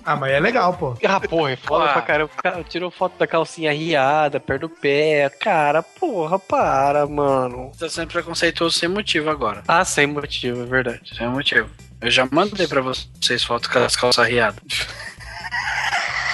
[0.03, 0.97] Ah, mas é legal, pô.
[1.05, 1.93] Ah, porra, é foda Ah.
[1.93, 2.31] pra caramba.
[2.41, 5.29] Cara, tirou foto da calcinha riada, perto do pé.
[5.29, 7.71] Cara, porra, para, mano.
[7.77, 9.61] Tá sendo preconceituoso sem motivo agora.
[9.67, 11.15] Ah, sem motivo, é verdade.
[11.15, 11.69] Sem motivo.
[12.01, 14.87] Eu já mandei pra vocês fotos com as calças riadas.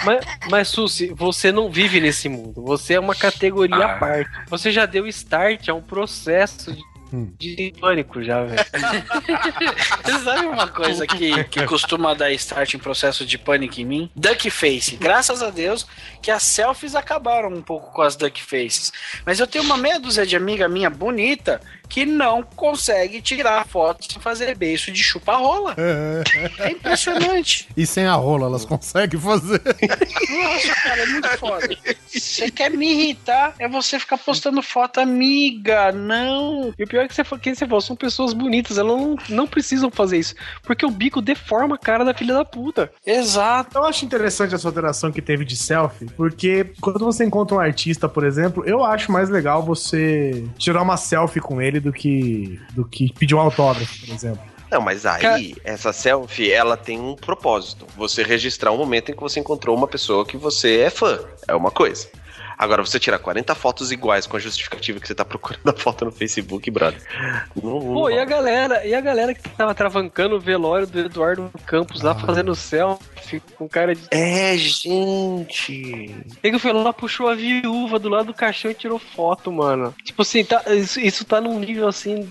[0.06, 2.64] Mas, mas Susi, você não vive nesse mundo.
[2.64, 3.96] Você é uma categoria Ah.
[3.96, 4.30] à parte.
[4.48, 6.82] Você já deu start a um processo de,
[7.14, 7.32] Hum.
[7.38, 8.66] de pânico já, velho.
[10.04, 14.12] Você sabe uma coisa que, que costuma dar start em processo de pânico em mim?
[14.16, 14.96] Duck face.
[14.98, 15.88] Graças a Deus
[16.22, 18.92] que as selfies acabaram um pouco com as duck faces.
[19.26, 24.12] Mas eu tenho uma meia dúzia de amiga minha bonita que não consegue tirar foto
[24.12, 25.76] sem fazer beijo de chupa-rola.
[26.60, 27.68] É impressionante.
[27.76, 29.62] E sem a rola, elas conseguem fazer.
[29.64, 31.78] Nossa, cara, é muito foda.
[32.08, 33.56] Você quer me irritar?
[33.60, 35.92] É você ficar postando foto, amiga.
[35.92, 36.74] Não.
[36.78, 39.16] E o pior é que você, fa- que você falou, são pessoas bonitas, elas não,
[39.30, 40.36] não precisam fazer isso.
[40.64, 42.92] Porque o bico deforma a cara da filha da puta.
[43.06, 43.78] Exato.
[43.78, 48.10] Eu acho interessante essa alteração que teve de selfie, porque quando você encontra um artista,
[48.10, 52.84] por exemplo, eu acho mais legal você tirar uma selfie com ele do que, do
[52.86, 54.42] que pedir um autógrafo, por exemplo.
[54.70, 57.86] Não, mas aí, essa selfie, ela tem um propósito.
[57.96, 61.20] Você registrar um momento em que você encontrou uma pessoa que você é fã.
[61.48, 62.10] É uma coisa.
[62.58, 66.06] Agora, você tirar 40 fotos iguais com a justificativa que você tá procurando a foto
[66.06, 67.00] no Facebook, brother.
[67.62, 71.00] Não, não Pô, e a galera, e a galera que tava travancando o velório do
[71.00, 74.02] Eduardo Campos lá fazendo selfie com cara de.
[74.10, 76.16] É, gente.
[76.42, 79.94] Ele foi lá, puxou a viúva do lado do caixão e tirou foto, mano.
[80.04, 82.28] Tipo assim, tá, isso, isso tá num nível assim,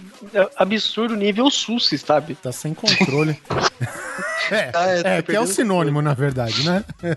[0.56, 2.34] absurdo, nível SUS, sabe?
[2.34, 3.38] Tá sem controle.
[4.48, 6.84] É, Ah, é, é, tá que é o sinônimo, na verdade, né?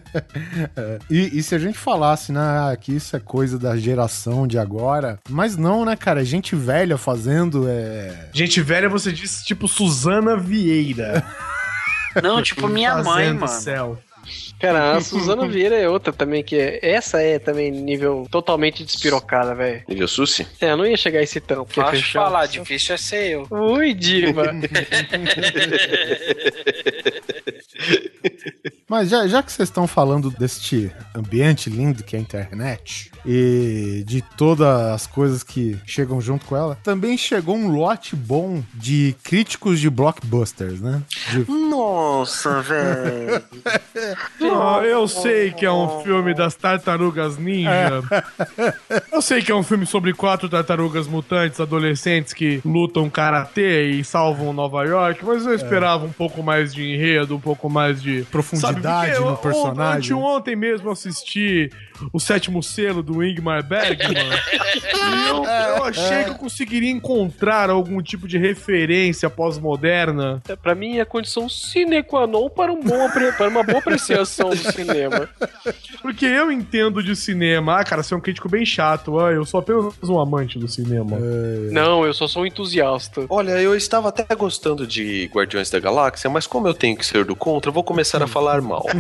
[0.76, 0.98] É.
[1.10, 4.58] E, e se a gente falasse, né, ah, que isso é coisa da geração de
[4.58, 6.26] agora, mas não, né, cara?
[6.26, 8.30] Gente velha fazendo é.
[8.34, 11.24] Gente velha, você disse tipo Suzana Vieira.
[12.24, 13.48] Não, tipo minha mãe, fazendo mano.
[13.48, 14.04] selfie.
[14.60, 16.80] Cara, a Suzana Vieira é outra também, que é.
[16.82, 19.84] Essa é também nível totalmente despirocada, velho.
[19.88, 20.46] Nível Susi?
[20.60, 21.66] É, eu não ia chegar a esse tão.
[21.66, 23.48] Fácil fechar- falar, difícil é ser eu.
[23.50, 24.52] Ui, diva.
[28.88, 34.04] Mas já, já que vocês estão falando deste ambiente lindo que é a internet e
[34.06, 39.16] de todas as coisas que chegam junto com ela, também chegou um lote bom de
[39.24, 41.02] críticos de blockbusters, né?
[41.32, 43.42] De Nossa, velho.
[44.62, 48.02] Ah, eu sei que é um filme das tartarugas ninja.
[49.12, 54.04] Eu sei que é um filme sobre quatro tartarugas mutantes adolescentes que lutam karatê e
[54.04, 58.24] salvam Nova York, mas eu esperava um pouco mais de enredo, um pouco mais de
[58.32, 60.14] Profundidade Sabe, no eu- personagem.
[60.16, 61.70] Ontem mesmo eu assisti
[62.14, 64.30] o sétimo selo do Ingmar Bergman.
[64.86, 70.42] e eu, eu achei que eu conseguiria encontrar algum tipo de referência pós-moderna.
[70.48, 73.80] É, Pra mim é a condição sine qua non para, um bom, para uma boa
[73.80, 75.28] apreciação do cinema.
[76.02, 77.80] Porque eu entendo de cinema.
[77.80, 79.20] Ah, cara, você é um crítico bem chato.
[79.20, 81.18] Ah, eu sou apenas um amante do cinema.
[81.72, 83.26] Não, eu só sou um entusiasta.
[83.30, 87.26] Olha, eu estava até gostando de Guardiões da Galáxia, mas como eu tenho que ser
[87.26, 88.86] do contra, eu vou começar a falar mal.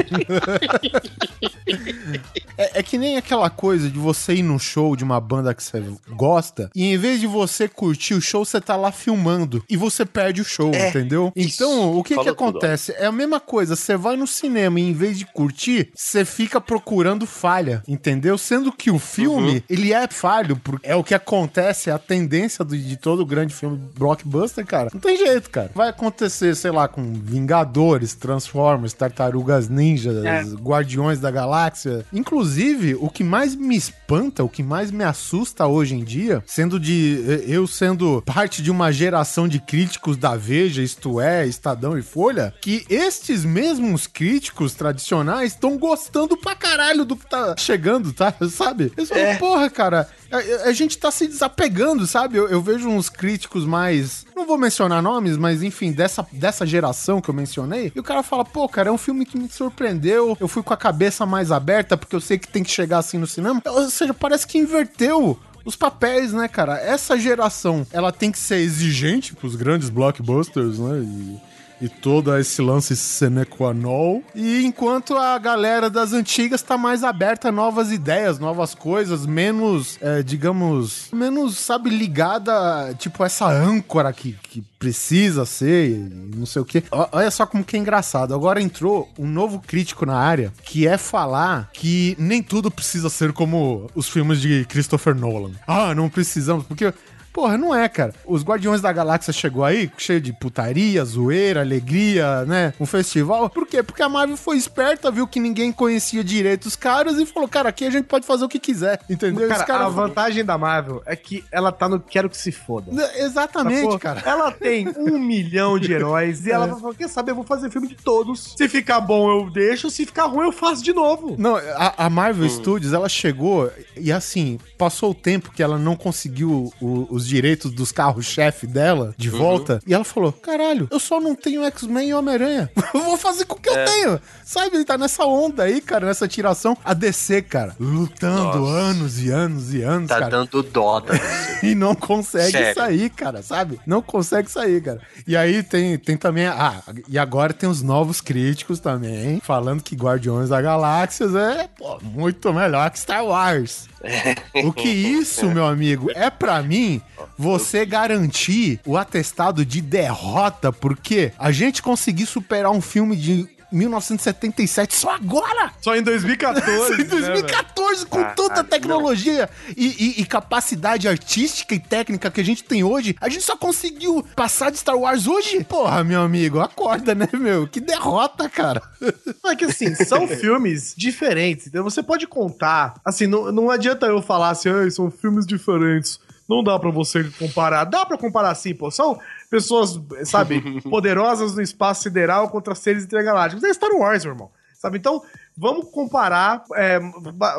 [2.57, 5.63] É, é que nem aquela coisa de você ir num show de uma banda que
[5.63, 9.75] você gosta e em vez de você curtir o show, você tá lá filmando e
[9.77, 11.31] você perde o show, É, entendeu?
[11.35, 12.93] Então, o que que Falou tudo, acontece?
[12.97, 16.59] É a mesma coisa, você vai no cinema e em vez de curtir, você fica
[16.61, 18.37] procurando falha, entendeu?
[18.37, 19.61] Sendo que o filme, Uhum.
[19.69, 23.53] ele é falho, porque é o que acontece, é a tendência do- de todo grande
[23.53, 24.89] filme blockbuster, cara.
[24.93, 25.71] Não tem jeito, cara.
[25.75, 30.43] Vai acontecer, sei lá, com Vingadores, Transformers, Tartarugas Ninja, É.
[30.61, 32.05] Guardiões da Galáxia.
[32.13, 36.79] Inclusive, o que mais me espanta, o que mais me assusta hoje em dia, sendo
[36.79, 41.97] de eh, eu sendo parte de uma geração de críticos da Veja, isto é, Estadão
[41.97, 48.13] e Folha, que estes mesmos críticos tradicionais estão gostando pra caralho do que tá chegando,
[48.13, 48.33] tá?
[48.49, 48.91] Sabe?
[48.97, 49.35] Eles falam, É.
[49.35, 52.37] porra, cara, a, gente tá se desapegando, sabe?
[52.37, 54.25] Eu, eu vejo uns críticos mais.
[54.35, 57.91] Não vou mencionar nomes, mas enfim, dessa, dessa geração que eu mencionei.
[57.95, 60.37] E o cara fala, pô, cara, é um filme que me surpreendeu.
[60.39, 63.17] Eu fui com a cabeça mais aberta, porque eu sei que tem que chegar assim
[63.17, 63.61] no cinema.
[63.65, 65.39] Ou seja, parece que inverteu.
[65.65, 66.79] Os papéis, né, cara?
[66.79, 70.99] Essa geração, ela tem que ser exigente pros grandes blockbusters, né?
[70.99, 71.48] E
[71.81, 74.21] e todo esse lance sine qua non.
[74.35, 79.97] E enquanto a galera das antigas tá mais aberta a novas ideias, novas coisas, menos,
[80.01, 85.97] é, digamos, menos, sabe, ligada, tipo, essa âncora que, que precisa ser,
[86.35, 86.83] não sei o quê.
[86.91, 88.33] Olha só como que é engraçado.
[88.33, 93.33] Agora entrou um novo crítico na área, que é falar que nem tudo precisa ser
[93.33, 95.51] como os filmes de Christopher Nolan.
[95.67, 96.93] Ah, não precisamos, porque
[97.31, 98.13] Porra, não é, cara.
[98.25, 102.73] Os Guardiões da Galáxia chegou aí, cheio de putaria, zoeira, alegria, né?
[102.79, 103.49] Um festival.
[103.49, 103.81] Por quê?
[103.83, 107.69] Porque a Marvel foi esperta, viu que ninguém conhecia direito os caras e falou, cara,
[107.69, 109.47] aqui a gente pode fazer o que quiser, entendeu?
[109.47, 112.51] Cara, Os caras- a vantagem da Marvel é que ela tá no quero que se
[112.51, 112.91] foda.
[113.17, 114.21] Exatamente, cara.
[114.25, 117.69] Ela tem um milhão de heróis e ela vai falar, quer saber, eu vou fazer
[117.69, 118.53] filme de todos.
[118.57, 119.89] Se ficar bom, eu deixo.
[119.89, 121.35] Se ficar ruim, eu faço de novo.
[121.37, 125.95] Não, a, a Marvel Studios, ela chegou e assim, passou o tempo que ela não
[125.95, 129.79] conseguiu o- os direitos dos carros-chefe dela de volta.
[129.85, 132.69] E ela falou: caralho, eu só não tenho X-Men e Homem-Aranha.
[132.93, 134.19] Vou fazer com o que eu tenho.
[134.43, 136.75] Sabe, ele tá nessa onda aí, cara, nessa tiração.
[136.83, 138.71] A DC, cara, lutando Nossa.
[138.71, 140.29] anos e anos e anos, Tá cara.
[140.31, 141.13] dando dó da
[141.61, 142.73] E não consegue Sério.
[142.75, 143.79] sair, cara, sabe?
[143.85, 145.01] Não consegue sair, cara.
[145.27, 146.47] E aí tem, tem também.
[146.47, 151.99] Ah, e agora tem os novos críticos também, falando que Guardiões da Galáxias é pô,
[152.01, 153.88] muito melhor que Star Wars.
[154.63, 157.01] O que isso, meu amigo, é pra mim
[157.37, 164.95] você garantir o atestado de derrota, porque a gente conseguir superar um filme de 1977
[164.95, 165.71] só agora!
[165.81, 166.93] Só em 2014.
[166.93, 169.87] Em né, 2014, com Ah, tanta ah, tecnologia e,
[170.17, 174.25] e- e capacidade artística e técnica que a gente tem hoje, a gente só conseguiu
[174.35, 175.63] passar de Star Wars hoje?
[175.63, 177.67] Porra, meu amigo, acorda, né, meu?
[177.67, 178.81] Que derrota, cara.
[179.45, 181.65] É que assim, são filmes diferentes.
[181.67, 182.95] Então você pode contar.
[183.03, 186.19] Assim, não, não adianta eu falar assim, "Ai, são filmes diferentes.
[186.47, 187.83] Não dá pra você comparar.
[187.85, 188.91] Dá pra comparar sim, pô.
[188.91, 189.19] São
[189.49, 193.63] pessoas, sabe, poderosas no espaço sideral contra seres intergalácticos.
[193.63, 194.51] É Star Wars, meu irmão.
[194.79, 194.97] Sabe?
[194.97, 195.21] Então,
[195.57, 197.01] vamos comparar, é,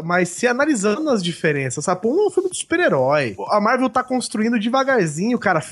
[0.02, 2.08] mas se analisando as diferenças, sabe?
[2.08, 3.36] Um é um filme de super-herói.
[3.50, 5.62] A Marvel tá construindo devagarzinho, cara,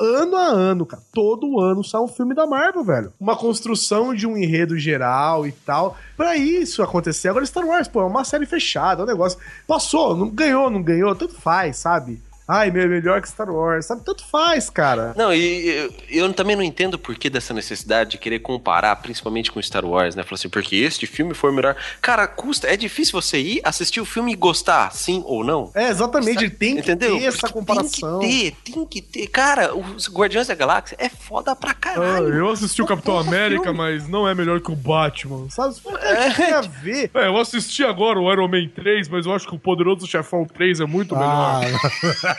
[0.00, 1.00] ano a ano, cara.
[1.12, 3.12] Todo ano sai um filme da Marvel, velho.
[3.20, 5.96] Uma construção de um enredo geral e tal.
[6.16, 7.28] Pra isso acontecer.
[7.28, 9.38] Agora, Star Wars, pô, é uma série fechada, é um negócio.
[9.64, 12.20] Passou, não ganhou, não ganhou, tanto faz, sabe?
[12.48, 14.02] Ai, meu, melhor que Star Wars, sabe?
[14.04, 15.12] Tanto faz, cara.
[15.16, 19.50] Não, e eu, eu também não entendo o porquê dessa necessidade de querer comparar, principalmente
[19.50, 20.22] com Star Wars, né?
[20.22, 21.74] Falar assim, porque este filme foi o melhor.
[22.00, 25.72] Cara, custa, é difícil você ir, assistir o filme e gostar, sim ou não.
[25.74, 27.18] É, exatamente, tem que Entendeu?
[27.18, 28.20] ter essa comparação.
[28.20, 29.26] Tem que ter, tem que ter.
[29.26, 32.32] Cara, os Guardiões da Galáxia é foda pra Ah, caralho.
[32.32, 33.78] eu assisti o Capitão América, filme.
[33.78, 35.48] mas não é melhor que o Batman.
[35.50, 35.74] Sabe?
[35.74, 37.10] Que tem a ver?
[37.12, 40.44] É, eu assisti agora o Iron Man 3, mas eu acho que o Poderoso Chefão
[40.44, 41.60] 3 é muito Ah,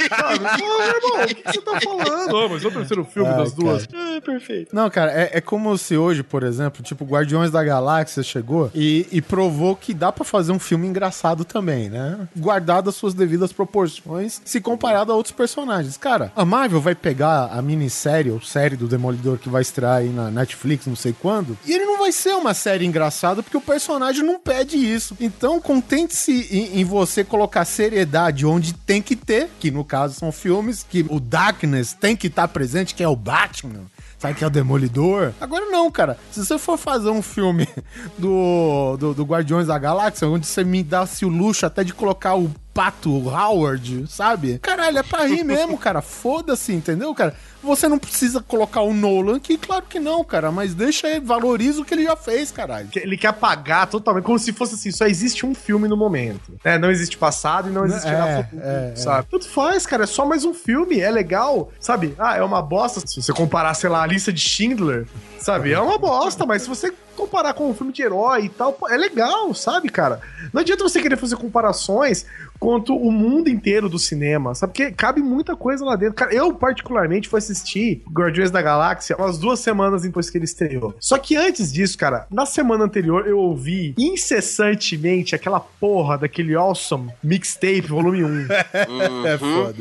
[0.09, 0.39] Sabe?
[0.59, 2.31] Pô, meu irmão, o que você tá falando?
[2.31, 3.87] Não, mas é o terceiro filme Ai, das duas.
[4.17, 4.75] É, perfeito.
[4.75, 9.07] Não, cara, é, é como se hoje, por exemplo, tipo, Guardiões da Galáxia chegou e,
[9.11, 12.27] e provou que dá pra fazer um filme engraçado também, né?
[12.35, 15.97] Guardado as suas devidas proporções, se comparado a outros personagens.
[15.97, 20.09] Cara, a Marvel vai pegar a minissérie ou série do Demolidor que vai estrear aí
[20.09, 23.61] na Netflix, não sei quando, e ele não vai ser uma série engraçada porque o
[23.61, 25.15] personagem não pede isso.
[25.19, 30.31] Então, contente-se em, em você colocar seriedade onde tem que ter, que no caso são
[30.31, 33.85] filmes que o Darkness tem que estar presente, que é o Batman.
[34.17, 35.31] Sabe que é o Demolidor?
[35.39, 36.17] Agora não, cara.
[36.31, 37.67] Se você for fazer um filme
[38.17, 42.35] do, do, do Guardiões da Galáxia, onde você me dá-se o luxo até de colocar
[42.35, 44.59] o Pato Howard, sabe?
[44.59, 46.01] Caralho, é pra rir mesmo, cara.
[46.01, 47.35] Foda-se, entendeu, cara?
[47.63, 51.81] Você não precisa colocar o Nolan, que claro que não, cara, mas deixa ele, valoriza
[51.81, 52.87] o que ele já fez, caralho.
[52.95, 56.53] Ele quer apagar totalmente, como se fosse assim, só existe um filme no momento.
[56.63, 56.77] né?
[56.77, 59.27] Não existe passado e não existirá É, futuro, é, sabe?
[59.29, 62.15] Tudo faz, cara, é só mais um filme, é legal, sabe?
[62.17, 63.01] Ah, é uma bosta.
[63.05, 65.07] Se você comparar, sei lá, a lista de Schindler,
[65.39, 65.73] sabe?
[65.73, 68.87] É uma bosta, mas se você comparar com um filme de herói e tal, pô,
[68.87, 70.21] é legal, sabe, cara?
[70.53, 72.25] Não adianta você querer fazer comparações
[72.59, 74.73] quanto o mundo inteiro do cinema, sabe?
[74.73, 76.15] Porque cabe muita coisa lá dentro.
[76.15, 80.95] Cara, eu, particularmente, fui assistir Guardiões da Galáxia umas duas semanas depois que ele estreou.
[80.99, 87.11] Só que antes disso, cara, na semana anterior eu ouvi incessantemente aquela porra daquele Awesome
[87.23, 88.47] Mixtape Volume 1.
[89.27, 89.75] É foda.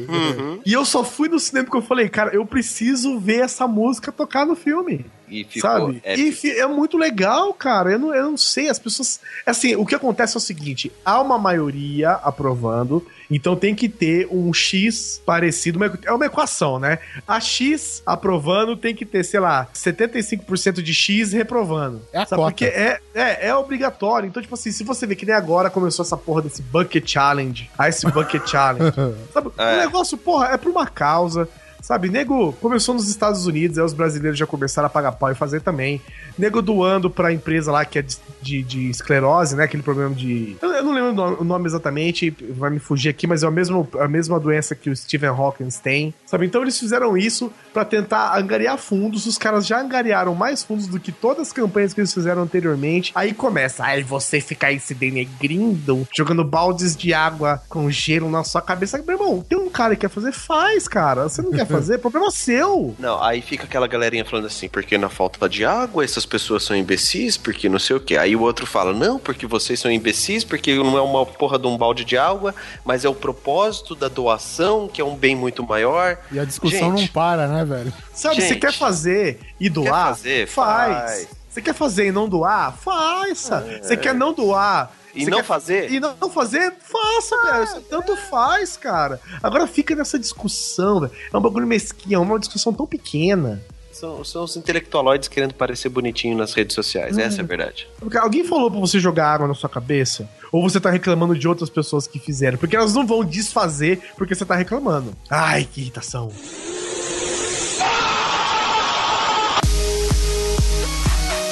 [0.64, 4.10] E eu só fui no cinema porque eu falei, cara, eu preciso ver essa música
[4.10, 5.04] tocar no filme.
[5.28, 6.00] E ficou Sabe?
[6.04, 6.46] épico.
[6.46, 7.92] E é muito legal, cara.
[7.92, 9.20] Eu não, eu não sei, as pessoas.
[9.44, 14.28] Assim, o que acontece é o seguinte: há uma maioria aprovando, então tem que ter
[14.30, 15.78] um X parecido.
[16.04, 16.98] é uma equação, né?
[17.26, 22.00] A X aprovando tem que ter, sei lá, 75% de X reprovando.
[22.12, 22.42] É a Sabe?
[22.42, 22.50] cota.
[22.52, 24.28] Porque é, é, é obrigatório.
[24.28, 27.70] Então, tipo assim, se você vê que nem agora começou essa porra desse Bucket Challenge,
[27.88, 28.92] Ice Bucket Challenge.
[29.32, 29.50] Sabe?
[29.58, 29.74] É.
[29.74, 31.48] O negócio, porra, é por uma causa.
[31.86, 35.36] Sabe, nego começou nos Estados Unidos, aí os brasileiros já começaram a pagar pau e
[35.36, 36.02] fazer também.
[36.36, 38.04] Nego doando pra empresa lá que é
[38.47, 39.64] de, de, esclerose, né?
[39.64, 40.56] Aquele problema de.
[40.62, 43.47] Eu, eu não lembro o nome, o nome exatamente, vai me fugir aqui, mas é
[43.47, 46.14] a mesma, a mesma doença que o Stephen Hawking tem.
[46.24, 46.47] Sabe?
[46.47, 49.27] Então eles fizeram isso pra tentar angariar fundos.
[49.27, 53.12] Os caras já angariaram mais fundos do que todas as campanhas que eles fizeram anteriormente.
[53.14, 58.44] Aí começa, aí você fica aí se denegrindo, jogando baldes de água com gelo na
[58.44, 59.02] sua cabeça.
[59.05, 61.24] Meu irmão, tem um cara que quer fazer, faz, cara.
[61.24, 62.94] Você não quer fazer, problema seu.
[62.98, 66.77] Não, aí fica aquela galerinha falando assim, porque na falta de água essas pessoas são
[66.77, 68.16] imbecis, porque não sei o que.
[68.16, 71.66] Aí o outro fala, não, porque vocês são imbecis, porque não é uma porra de
[71.66, 72.54] um balde de água,
[72.84, 76.18] mas é o propósito da doação, que é um bem muito maior.
[76.30, 77.00] E a discussão Gente.
[77.00, 77.92] não para, né, velho?
[78.14, 80.08] Sabe, você Gente, quer fazer e doar?
[80.08, 80.46] fazer?
[80.46, 80.94] Faz.
[80.94, 81.28] Faz.
[81.50, 82.76] Você quer fazer e não doar?
[82.76, 83.66] Faça.
[83.82, 84.92] Você quer não doar?
[85.14, 85.90] E Você não quer- fazer?
[85.90, 86.74] E não fazer?
[86.78, 87.64] Faça, velho.
[87.64, 89.18] Isso tanto faz, cara.
[89.42, 91.12] Agora fica nessa discussão, velho.
[91.32, 93.62] É um bagulho mesquinho, é uma discussão tão pequena.
[93.98, 97.89] São, são os intelectualoides querendo parecer bonitinho nas redes sociais, essa é a verdade.
[97.98, 100.28] Porque Alguém falou pra você jogar água na sua cabeça?
[100.52, 102.59] Ou você tá reclamando de outras pessoas que fizeram?
[102.59, 105.16] Porque elas não vão desfazer porque você tá reclamando.
[105.31, 106.31] Ai, que irritação.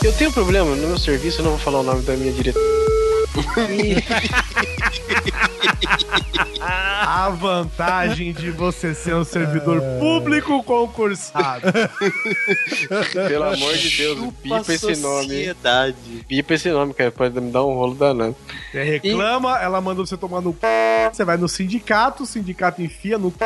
[0.04, 2.30] Eu tenho um problema no meu serviço, eu não vou falar o nome da minha
[2.30, 2.62] diretora.
[6.60, 11.66] A vantagem de você ser um servidor público concursado.
[13.12, 15.28] Pelo amor de Deus, bipa esse nome.
[15.28, 16.24] Sociedade.
[16.26, 18.36] Bipa esse nome, cara, pode me dar um rolo danado.
[18.70, 20.66] Você reclama, ela manda você tomar no c...
[21.12, 23.38] Você vai no sindicato, o sindicato enfia no c...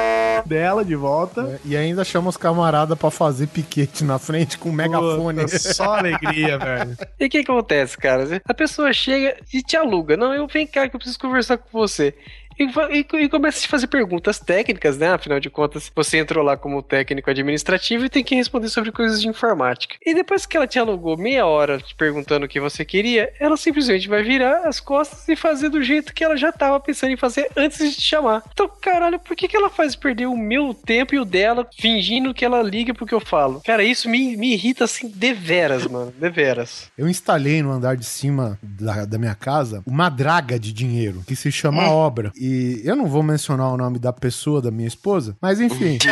[0.47, 1.61] dela de volta.
[1.65, 5.43] E ainda chama os camaradas pra fazer piquete na frente com um megafone.
[5.43, 6.97] Puta, só alegria, velho.
[7.19, 8.41] E o que, que acontece, cara?
[8.45, 10.17] A pessoa chega e te aluga.
[10.17, 12.15] Não, eu vem cá que eu preciso conversar com você.
[12.59, 12.65] E,
[12.99, 15.09] e, e começa a te fazer perguntas técnicas, né?
[15.13, 19.21] Afinal de contas, você entrou lá como técnico administrativo e tem que responder sobre coisas
[19.21, 19.97] de informática.
[20.05, 23.57] E depois que ela te alugou meia hora te perguntando o que você queria, ela
[23.57, 27.17] simplesmente vai virar as costas e fazer do jeito que ela já tava pensando em
[27.17, 28.43] fazer antes de te chamar.
[28.53, 32.35] Então, caralho, por que, que ela faz perder o meu tempo e o dela fingindo
[32.35, 33.61] que ela liga pro que eu falo?
[33.65, 36.13] Cara, isso me, me irrita assim deveras, mano.
[36.19, 36.91] Deveras.
[36.97, 41.37] Eu instalei no andar de cima da, da minha casa uma draga de dinheiro que
[41.37, 41.91] se chama Hum.
[41.93, 42.33] obra.
[42.37, 42.48] E
[42.85, 45.99] eu não vou mencionar o nome da pessoa, da minha esposa, mas enfim.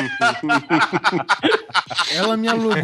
[2.14, 2.74] Ela me alugou.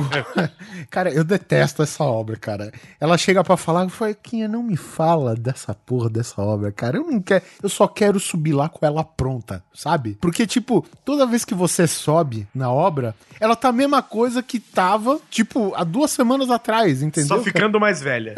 [0.90, 2.72] Cara, eu detesto essa obra, cara.
[3.00, 6.98] Ela chega pra falar, eu falei, Quinha, não me fala dessa porra dessa obra, cara.
[6.98, 10.16] Eu não quero, eu só quero subir lá com ela pronta, sabe?
[10.20, 14.60] Porque, tipo, toda vez que você sobe na obra, ela tá a mesma coisa que
[14.60, 17.28] tava, tipo, há duas semanas atrás, entendeu?
[17.28, 17.44] Só cara?
[17.44, 18.34] ficando mais velha.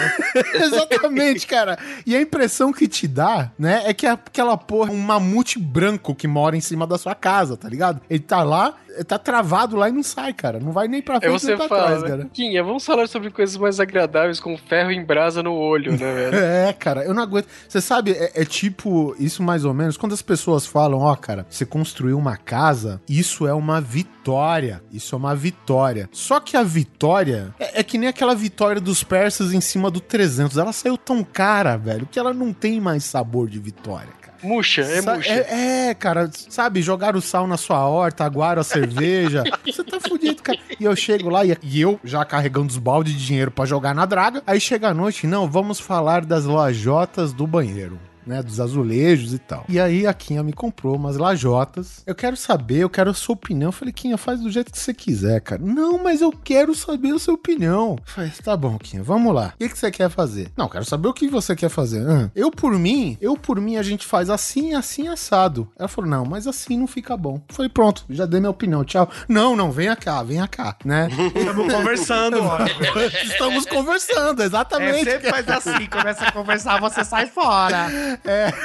[0.54, 1.78] Exatamente, cara.
[2.06, 4.18] E a impressão que te dá, né, é que é
[4.54, 8.00] aquela porra, um mamute branco que mora em cima da sua casa, tá ligado?
[8.08, 8.74] Ele tá lá,
[9.06, 10.58] tá travado lá e não sai, cara.
[10.60, 12.08] Não vai nem pra Aí frente você nem pra fala, trás, né?
[12.08, 12.30] cara.
[12.32, 16.36] Quinha, vamos falar sobre coisas mais agradáveis com ferro em brasa no olho, né, velho?
[16.36, 17.46] É, cara, eu não aguento.
[17.68, 19.96] Você sabe, é, é tipo isso mais ou menos.
[19.96, 24.82] Quando as pessoas falam, ó, cara, você construiu uma casa, isso é uma vitória.
[24.92, 26.08] Isso é uma vitória.
[26.12, 30.00] Só que a vitória é, é que nem aquela vitória dos persas em cima do
[30.00, 30.56] 300.
[30.56, 34.23] Ela saiu tão cara, velho, que ela não tem mais sabor de vitória.
[34.44, 35.30] Murcha, é Sa- murcha.
[35.32, 39.42] É, é, cara, sabe, jogaram o sal na sua horta, aguaram a cerveja.
[39.64, 40.58] Você tá fudido, cara.
[40.78, 43.94] E eu chego lá e, e eu já carregando os baldes de dinheiro pra jogar
[43.94, 44.42] na draga.
[44.46, 47.98] Aí chega a noite, não, vamos falar das lojotas do banheiro.
[48.26, 48.42] Né?
[48.42, 49.64] Dos azulejos e tal.
[49.68, 52.02] E aí a Quinha me comprou umas lajotas.
[52.06, 53.68] Eu quero saber, eu quero a sua opinião.
[53.68, 55.62] Eu falei, Quinha, faz do jeito que você quiser, cara.
[55.64, 57.96] Não, mas eu quero saber a sua opinião.
[57.98, 59.52] Eu falei, tá bom, Quinha, vamos lá.
[59.54, 60.50] O que, que você quer fazer?
[60.56, 62.04] Não, quero saber o que você quer fazer.
[62.08, 65.68] Ah, eu por mim, eu por mim, a gente faz assim, assim, assado.
[65.78, 67.36] Ela falou, não, mas assim não fica bom.
[67.48, 69.08] Eu falei, pronto, já dei minha opinião, tchau.
[69.28, 71.08] Não, não, venha cá, venha cá, né?
[71.34, 72.38] Estamos conversando.
[73.24, 75.04] Estamos conversando, É, exatamente.
[75.04, 78.13] sempre faz assim, começa a conversar, você sai fora.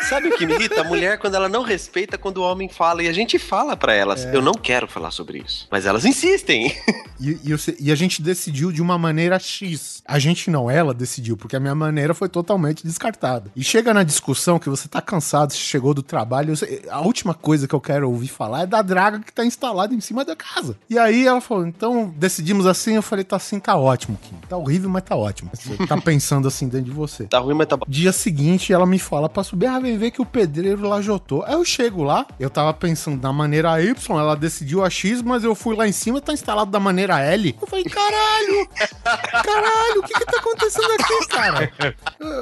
[0.10, 0.82] Sabe o que me irrita?
[0.82, 3.04] A mulher, quando ela não respeita quando o homem fala.
[3.04, 5.68] E a gente fala pra elas, eu não quero falar sobre isso.
[5.70, 6.76] Mas elas insistem.
[7.20, 9.99] E, e e a gente decidiu de uma maneira X.
[10.10, 13.52] A gente não, ela decidiu, porque a minha maneira foi totalmente descartada.
[13.56, 16.56] E chega na discussão que você tá cansado, você chegou do trabalho.
[16.58, 19.94] sei- a última coisa que eu quero ouvir falar é da draga que tá instalada
[19.94, 20.76] em cima da casa.
[20.90, 22.96] E aí ela falou: então decidimos assim.
[22.96, 24.36] Eu falei: tá assim, tá ótimo, Kim.
[24.50, 25.52] Tá horrível, mas tá ótimo.
[25.54, 27.26] Você tá pensando assim dentro de você.
[27.26, 27.86] Tá ruim, mas tá bom.
[27.88, 31.44] Dia seguinte, ela me fala pra subir, ah, vem ver que o pedreiro lajotou.
[31.46, 35.44] Aí eu chego lá, eu tava pensando da maneira Y, ela decidiu a X, mas
[35.44, 37.56] eu fui lá em cima, tá instalado da maneira L.
[37.62, 38.68] Eu falei, caralho!
[39.44, 41.74] Caralho, o que que tá acontecendo aqui, cara?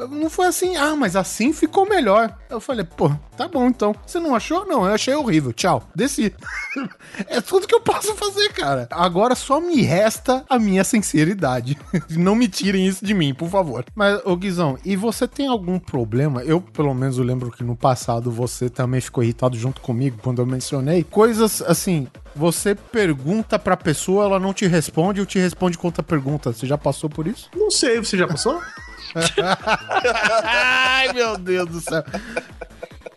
[0.10, 2.36] Não foi assim, ah, mas assim ficou melhor.
[2.50, 3.96] Eu falei, pô, tá bom então.
[4.06, 4.66] Você não achou?
[4.66, 5.54] Não, eu achei horrível.
[5.54, 5.84] Tchau.
[5.96, 6.34] Desci.
[7.28, 8.88] é tudo que eu posso fazer, cara.
[8.92, 11.78] Agora só me resta a minha sinceridade.
[12.12, 13.86] não me tirem isso de mim, por favor.
[13.96, 16.44] Mas, ô Guizão, e você tem algum problema?
[16.44, 20.42] Eu, pelo menos, eu lembro que no passado você também ficou irritado junto comigo quando
[20.42, 21.04] eu mencionei.
[21.04, 22.08] Coisas assim.
[22.38, 26.54] Você pergunta pra pessoa, ela não te responde, ou te responde com outra pergunta.
[26.54, 27.50] Você já passou por isso?
[27.56, 28.62] Não sei, você já passou?
[30.44, 32.04] Ai, meu Deus do céu.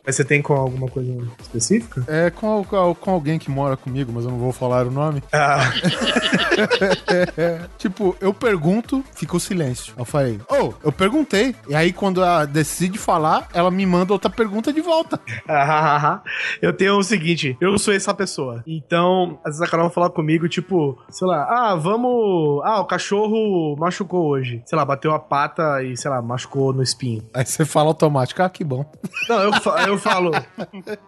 [0.04, 2.04] Mas você tem com alguma coisa específica?
[2.08, 5.22] É com, com, alguém que mora comigo, mas eu não vou falar o nome.
[5.32, 5.72] Ah,
[7.78, 9.94] tipo, eu pergunto, fica o silêncio.
[9.96, 11.54] Eu falei, ô, eu perguntei.
[11.68, 15.20] E aí, quando ela decide falar, ela me manda outra pergunta de volta.
[16.62, 18.62] eu tenho o seguinte, eu sou essa pessoa.
[18.66, 22.62] Então, às vezes a Carol vai falar comigo, tipo, sei lá, ah, vamos.
[22.64, 24.62] Ah, o cachorro machucou hoje.
[24.64, 27.22] Sei lá, bateu a pata e, sei lá, machucou no espinho.
[27.34, 28.84] Aí você fala automático, ah, que bom.
[29.28, 30.30] Não, eu, fa- eu falo.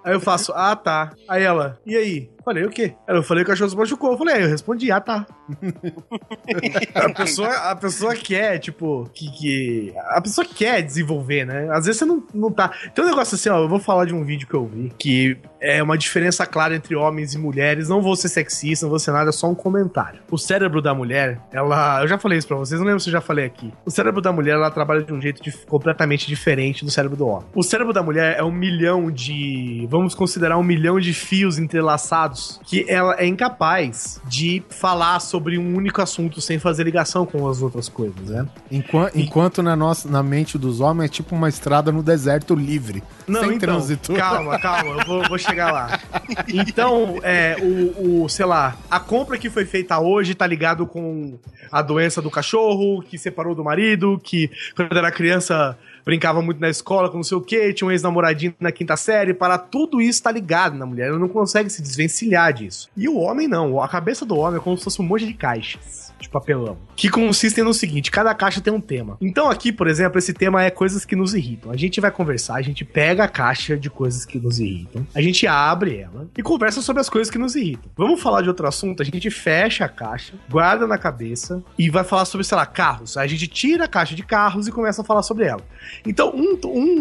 [0.04, 1.12] Aí eu faço, ah, tá.
[1.28, 2.30] Aí ela, e aí?
[2.44, 2.94] Falei, o quê?
[3.06, 4.12] Eu falei que o cachorro se machucou.
[4.12, 5.26] Eu falei, aí eu respondi, ah, tá.
[6.94, 9.94] a, pessoa, a pessoa quer, tipo, que, que.
[10.10, 11.68] A pessoa quer desenvolver, né?
[11.70, 12.70] Às vezes você não, não tá.
[12.94, 15.36] Tem um negócio assim, ó, eu vou falar de um vídeo que eu vi, que
[15.60, 17.88] é uma diferença clara entre homens e mulheres.
[17.88, 20.20] Não vou ser sexista, não vou ser nada, é só um comentário.
[20.30, 22.02] O cérebro da mulher, ela.
[22.02, 23.72] Eu já falei isso pra vocês, não lembro se eu já falei aqui.
[23.84, 27.26] O cérebro da mulher, ela trabalha de um jeito dif- completamente diferente do cérebro do
[27.26, 27.46] homem.
[27.54, 29.86] O cérebro da mulher é um milhão de.
[29.90, 32.31] Vamos considerar um milhão de fios entrelaçados
[32.64, 37.62] que ela é incapaz de falar sobre um único assunto sem fazer ligação com as
[37.62, 38.46] outras coisas, né?
[38.70, 43.02] Enquanto, enquanto na, nossa, na mente dos homens é tipo uma estrada no deserto livre.
[43.26, 44.14] Não, sem então, trânsito.
[44.14, 46.00] calma, calma, eu vou, vou chegar lá.
[46.48, 51.38] Então, é, o, o, sei lá, a compra que foi feita hoje tá ligado com
[51.70, 56.68] a doença do cachorro, que separou do marido, que quando era criança brincava muito na
[56.68, 60.22] escola com não sei o que, tinha um ex-namoradinho na quinta série, para tudo isso
[60.22, 62.88] tá ligado na mulher, ela não consegue se desvencilhar disso.
[62.96, 65.34] E o homem não, a cabeça do homem é como se fosse um monte de
[65.34, 69.16] caixas de papelão, que consistem no seguinte, cada caixa tem um tema.
[69.20, 71.70] Então aqui, por exemplo, esse tema é coisas que nos irritam.
[71.70, 75.20] A gente vai conversar, a gente pega a caixa de coisas que nos irritam, a
[75.20, 77.90] gente abre ela e conversa sobre as coisas que nos irritam.
[77.96, 82.04] Vamos falar de outro assunto, a gente fecha a caixa, guarda na cabeça e vai
[82.04, 83.16] falar sobre, sei lá, carros.
[83.16, 85.60] Aí a gente tira a caixa de carros e começa a falar sobre ela.
[86.06, 86.52] Então, um-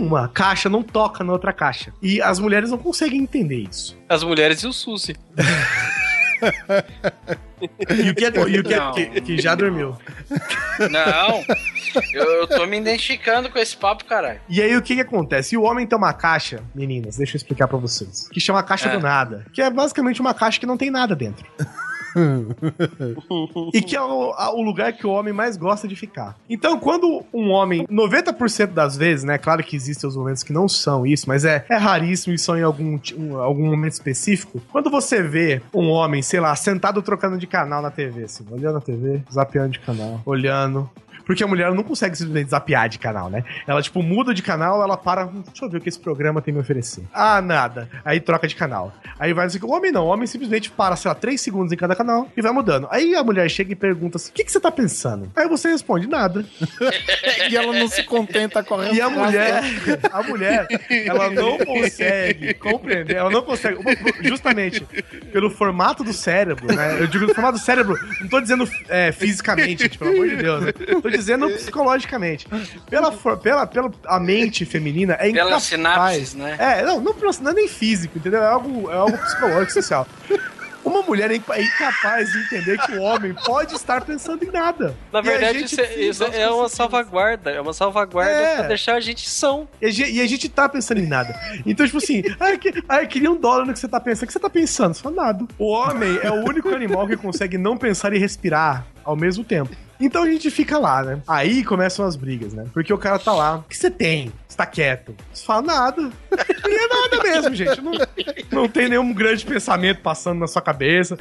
[0.05, 1.93] uma caixa não toca na outra caixa.
[2.01, 3.97] E as mulheres não conseguem entender isso.
[4.09, 5.15] As mulheres e o Susi.
[7.89, 8.91] E o que é, e o que, é- Não.
[8.93, 9.95] que- que já dormiu.
[10.89, 11.43] Não,
[12.13, 14.39] eu, eu tô me identificando com esse papo, caralho.
[14.49, 15.55] E aí o que que acontece?
[15.55, 18.89] E o homem tem uma caixa, meninas, deixa eu explicar pra vocês, que chama caixa
[18.89, 18.93] É.
[18.93, 21.45] do nada, que é basicamente uma caixa que não tem nada dentro.
[23.73, 26.35] e que é o, a- o lugar que o homem mais gosta de ficar.
[26.49, 29.37] Então, quando um homem, 90% das vezes, né?
[29.37, 32.57] Claro que existem os momentos que não são isso, mas é, é raríssimo e são
[32.57, 34.61] em algum, um- algum momento específico.
[34.71, 38.77] Quando você vê um homem, sei lá, sentado trocando de canal na TV, assim, olhando
[38.77, 40.89] a TV, zapeando de canal, olhando.
[41.25, 43.43] Porque a mulher não consegue simplesmente zapear de canal, né?
[43.67, 45.25] Ela, tipo, muda de canal, ela para.
[45.25, 47.03] "Hum, Deixa eu ver o que esse programa tem a me oferecer.
[47.13, 47.89] Ah, nada.
[48.03, 48.93] Aí troca de canal.
[49.19, 50.05] Aí vai assim, o homem não.
[50.05, 52.87] O homem simplesmente para, sei lá, três segundos em cada canal e vai mudando.
[52.91, 55.31] Aí a mulher chega e pergunta assim: o que, que você tá pensando?
[55.35, 56.45] Aí você responde, nada.
[57.49, 59.19] e ela não se contenta com a E a resposta.
[59.25, 59.63] mulher,
[60.11, 60.67] a mulher,
[61.05, 63.77] ela não consegue compreender, ela não consegue,
[64.23, 64.81] justamente
[65.31, 66.99] pelo formato do cérebro, né?
[67.01, 70.35] Eu digo do formato do cérebro, não tô dizendo é, fisicamente, tipo, pelo amor de
[70.37, 70.71] Deus, né?
[70.71, 72.47] Tô dizendo psicologicamente.
[72.89, 75.63] Pela, for- pela, pela a mente feminina é Pela incapaz.
[75.63, 76.55] sinapses, né?
[76.59, 78.41] É, não, não, não é nem físico, entendeu?
[78.41, 80.07] É algo, é algo psicológico, social.
[80.83, 84.95] Uma mulher é é incapaz de entender que o homem pode estar pensando em nada.
[85.13, 86.71] Na E verdade, isso, é, isso é uma conseguimos.
[86.71, 87.51] salvaguarda.
[87.51, 88.55] É uma salvaguarda É.
[88.57, 89.67] pra deixar a gente são.
[89.79, 91.39] E a, gente, e a gente tá pensando em nada.
[91.67, 94.23] Então, tipo assim, ai, que, ai, queria um dólar no que você tá pensando.
[94.23, 94.95] O que você tá pensando?
[94.95, 95.45] Fala nada.
[95.59, 99.69] O homem é o único animal que consegue não pensar e respirar ao mesmo tempo.
[100.01, 101.21] Então a gente fica lá, né?
[101.27, 102.65] Aí começam as brigas, né?
[102.73, 103.57] Porque o cara tá lá.
[103.57, 104.31] O que você tem?
[104.47, 105.15] Você tá quieto.
[105.31, 106.09] Você fala nada.
[106.71, 107.81] E é nada mesmo, gente.
[107.81, 107.91] Não,
[108.51, 111.17] não tem nenhum grande pensamento passando na sua cabeça.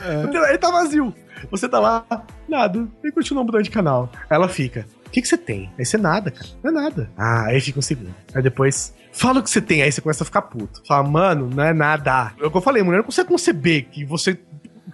[0.48, 1.12] Ele tá vazio.
[1.50, 2.04] Você tá lá,
[2.48, 2.86] nada.
[3.02, 4.08] E continua mudando de canal.
[4.28, 4.86] Ela fica.
[5.06, 5.72] O que, que você tem?
[5.76, 6.46] Aí você nada, cara.
[6.62, 7.10] Não é nada.
[7.16, 8.14] Ah, aí fica um segundo.
[8.32, 8.94] Aí depois.
[9.12, 10.82] Fala o que você tem, aí você começa a ficar puto.
[10.86, 12.32] Fala, mano, não é nada.
[12.40, 14.38] É o que eu falei, mulher não consegue conceber que você.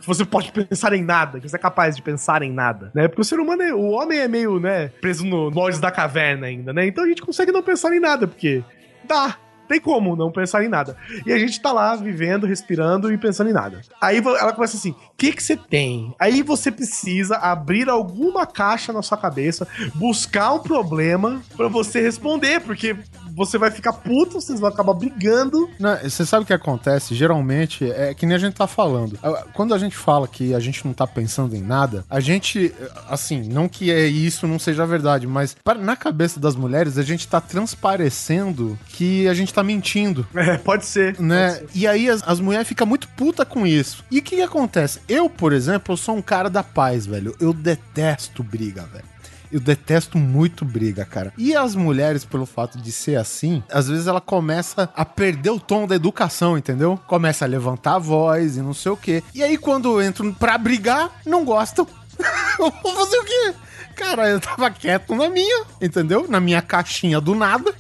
[0.01, 3.09] Que você pode pensar em nada, que você é capaz de pensar em nada, né?
[3.09, 6.47] Porque o ser humano, é, o homem é meio, né, preso no moldes da caverna
[6.47, 6.87] ainda, né?
[6.87, 8.63] Então a gente consegue não pensar em nada, porque
[9.05, 9.37] dá,
[9.67, 10.97] tem como não pensar em nada.
[11.25, 13.81] E a gente tá lá vivendo, respirando e pensando em nada.
[14.01, 16.15] Aí ela começa assim: o que que você tem?
[16.19, 22.61] Aí você precisa abrir alguma caixa na sua cabeça, buscar um problema pra você responder,
[22.61, 22.97] porque
[23.37, 25.69] você vai ficar puto, vocês vão acabar brigando.
[25.79, 27.15] Não, Você sabe o que acontece?
[27.15, 29.19] Geralmente é que nem a gente tá falando.
[29.23, 32.75] Ah, Quando a gente fala que a gente não tá pensando em nada, a gente,
[33.09, 37.29] assim, não que é isso não seja verdade, mas na cabeça das mulheres a gente
[37.29, 40.27] tá transparecendo que a gente tá mentindo.
[40.47, 41.19] É, pode ser.
[41.19, 41.61] Né?
[41.75, 44.05] E aí as, as mulheres ficam muito puta com isso.
[44.13, 45.01] E o que, que acontece?
[45.09, 47.35] Eu, por exemplo, eu sou um cara da paz, velho.
[47.41, 49.16] Eu detesto briga, velho.
[49.51, 51.33] Eu detesto muito briga, cara.
[51.37, 55.61] E as mulheres, pelo fato de ser assim, às vezes ela começa a perder o
[55.61, 56.99] tom da educação, entendeu?
[57.07, 59.23] Começa a levantar a voz e não sei o quê.
[59.35, 61.87] E aí, quando entram pra brigar, não gostam.
[62.59, 63.55] Vou fazer o quê?
[63.97, 66.27] Cara, eu tava quieto na minha, entendeu?
[66.29, 67.75] Na minha caixinha do nada.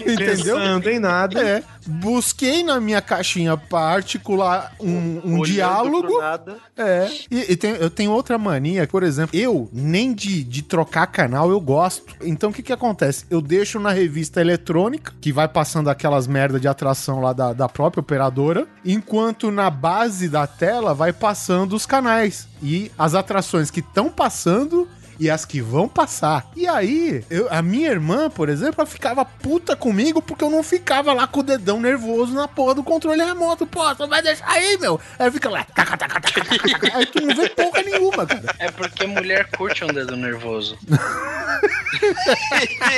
[0.00, 0.56] entendeu?
[0.56, 1.40] Pensando em nada.
[1.40, 1.62] É.
[1.86, 6.18] Busquei na minha caixinha pra articular um, um diálogo.
[6.18, 6.56] nada.
[6.76, 7.08] É.
[7.30, 11.50] E, e tem- eu tenho outra mania, por exemplo, eu nem de, de trocar canal
[11.50, 12.04] eu gosto.
[12.22, 13.24] Então o que que acontece?
[13.30, 17.68] Eu deixo na revista eletrônica, que vai passando aquelas merda de atração lá da, da
[17.68, 22.48] própria operadora, enquanto na base da tela vai passando os canais.
[22.62, 24.85] E as atrações que estão passando
[25.18, 26.46] e as que vão passar.
[26.56, 30.62] E aí, eu- a minha irmã, por exemplo, ela ficava puta comigo porque eu não
[30.62, 33.66] ficava lá com o dedão nervoso na porra do controle remoto.
[33.66, 35.00] Pô, você vai deixar aí, meu?
[35.18, 35.64] Aí fica lá.
[35.74, 36.96] taca, taca, taca, taca.
[36.98, 38.54] Aí tu não vê porra nenhuma, cara.
[38.58, 40.76] É porque mulher curte um dedo nervoso.
[40.86, 40.96] Push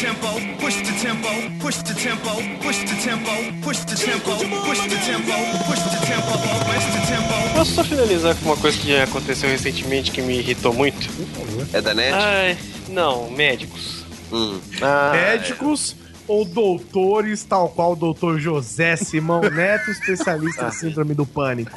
[0.00, 0.28] tempo,
[0.60, 1.28] push the tempo,
[1.60, 2.30] push the tempo,
[2.62, 3.30] push the tempo,
[3.62, 4.30] push the tempo,
[4.64, 5.32] push the tempo,
[5.66, 7.54] push the tempo, push the tempo.
[7.54, 11.08] Posso só finalizar com uma coisa que aconteceu recentemente que me irritou muito?
[11.72, 12.12] É da net?
[12.12, 12.56] Ai,
[12.88, 14.04] não, médicos.
[14.32, 14.60] Hum.
[14.80, 15.96] Ah, Médicos
[16.28, 21.76] ou doutores, tal qual o doutor José Simão Neto, especialista em síndrome do pânico.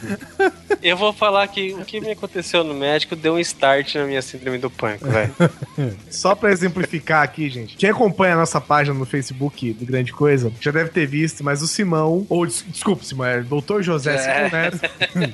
[0.82, 4.22] Eu vou falar que o que me aconteceu no médico deu um start na minha
[4.22, 5.34] síndrome do pânico, velho.
[6.10, 7.76] Só pra exemplificar aqui, gente.
[7.78, 11.61] Quem acompanha a nossa página no Facebook do Grande Coisa já deve ter visto, mas
[11.61, 13.82] o Simão, ou des- desculpa, Simão, é Dr.
[13.82, 14.18] José É.
[14.18, 14.80] Simão Neto,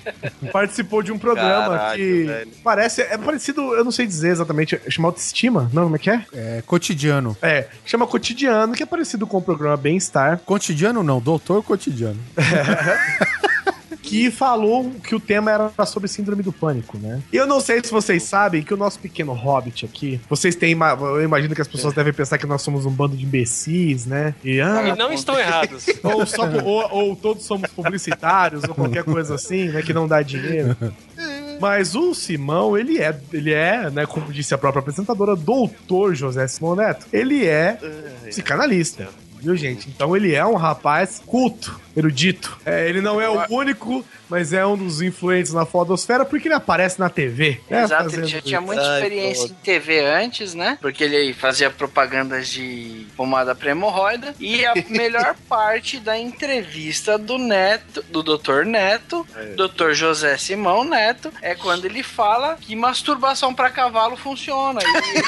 [0.52, 2.52] participou de um programa Caralho, que velho.
[2.64, 5.70] parece, é parecido, eu não sei dizer exatamente, chama autoestima?
[5.74, 6.26] Não, como é que é?
[6.34, 7.38] É cotidiano.
[7.42, 12.20] É, chama cotidiano, que é parecido com o programa Bem-Estar, Cotidiano não, doutor cotidiano.
[14.04, 17.22] que falou que o tema era sobre síndrome do pânico, né?
[17.32, 20.72] E eu não sei se vocês sabem que o nosso pequeno hobbit aqui, vocês têm,
[21.02, 24.34] eu imagino que as pessoas devem pensar que nós somos um bando de imbecis, né?
[24.44, 25.86] E, ah, E não estão errados.
[26.04, 29.82] ou, só- ou- ou todos somos publicitários, ou qualquer coisa assim, né?
[29.82, 30.76] Que não dá dinheiro.
[31.60, 36.48] Mas o Simão, ele é, ele é, né, como disse a própria apresentadora, doutor José
[36.48, 37.06] Simão Neto.
[37.12, 37.78] Ele é
[38.26, 39.10] psicanalista.
[39.40, 39.88] Viu, gente?
[39.90, 42.60] Então ele é um rapaz culto, erudito.
[42.66, 46.56] É, ele não é o único, mas é um dos influentes na fodosfera porque ele
[46.56, 47.62] aparece na TV.
[47.70, 49.54] né, Exato, ele já tinha muita Ai, experiência pô.
[49.54, 50.78] em TV antes, né?
[50.82, 54.36] Porque ele fazia propagandas de pomada pra hemorroida.
[54.40, 58.64] E a melhor parte da entrevista do Neto, do Dr.
[58.66, 59.26] Neto,
[59.56, 59.92] Dr.
[59.94, 64.80] José Simão Neto, é quando ele fala que masturbação pra cavalo funciona.
[64.84, 65.28] E ele-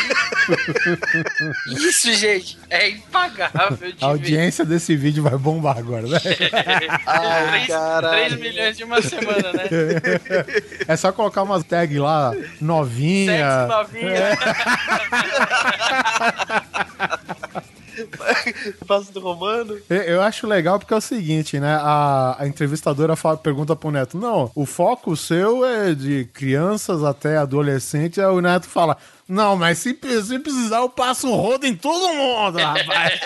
[1.90, 6.20] Isso, gente, é impagável A audiência desse vídeo vai bombar agora, né?
[7.06, 7.68] Ai,
[8.28, 9.64] 3 milhões de uma semana, né?
[10.88, 13.32] É só colocar umas tags lá, novinha.
[13.32, 14.38] Sexo novinha.
[18.88, 19.78] Passo do Romano.
[19.90, 21.76] Eu- Eu acho legal porque é o seguinte, né?
[21.82, 27.38] A, a entrevistadora fala- pergunta pro Neto: Não, o foco seu é de crianças até
[27.38, 28.20] adolescentes.
[28.20, 28.98] Aí o Neto fala:
[29.30, 33.20] Não, mas se, se precisar, eu passo um rodo em todo mundo, rapaz.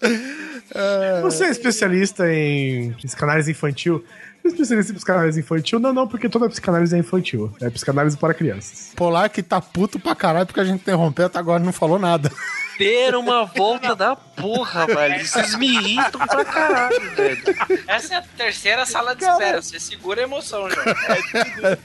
[1.22, 4.02] Você é especialista em psicanálise infantil?
[4.42, 5.78] Você é especialista em psicanálise infantil?
[5.78, 7.54] Não, não, porque toda psicanálise é infantil.
[7.60, 8.90] É psicanálise para crianças.
[8.96, 12.32] Polar que tá puto pra caralho porque a gente interrompeu até agora não falou nada.
[12.78, 15.26] Ter uma volta da porra, velho.
[15.26, 17.42] Vocês me irritam pra caralho, velho.
[17.86, 19.60] Essa é a terceira sala de espera.
[19.60, 20.80] Você segura a emoção, já.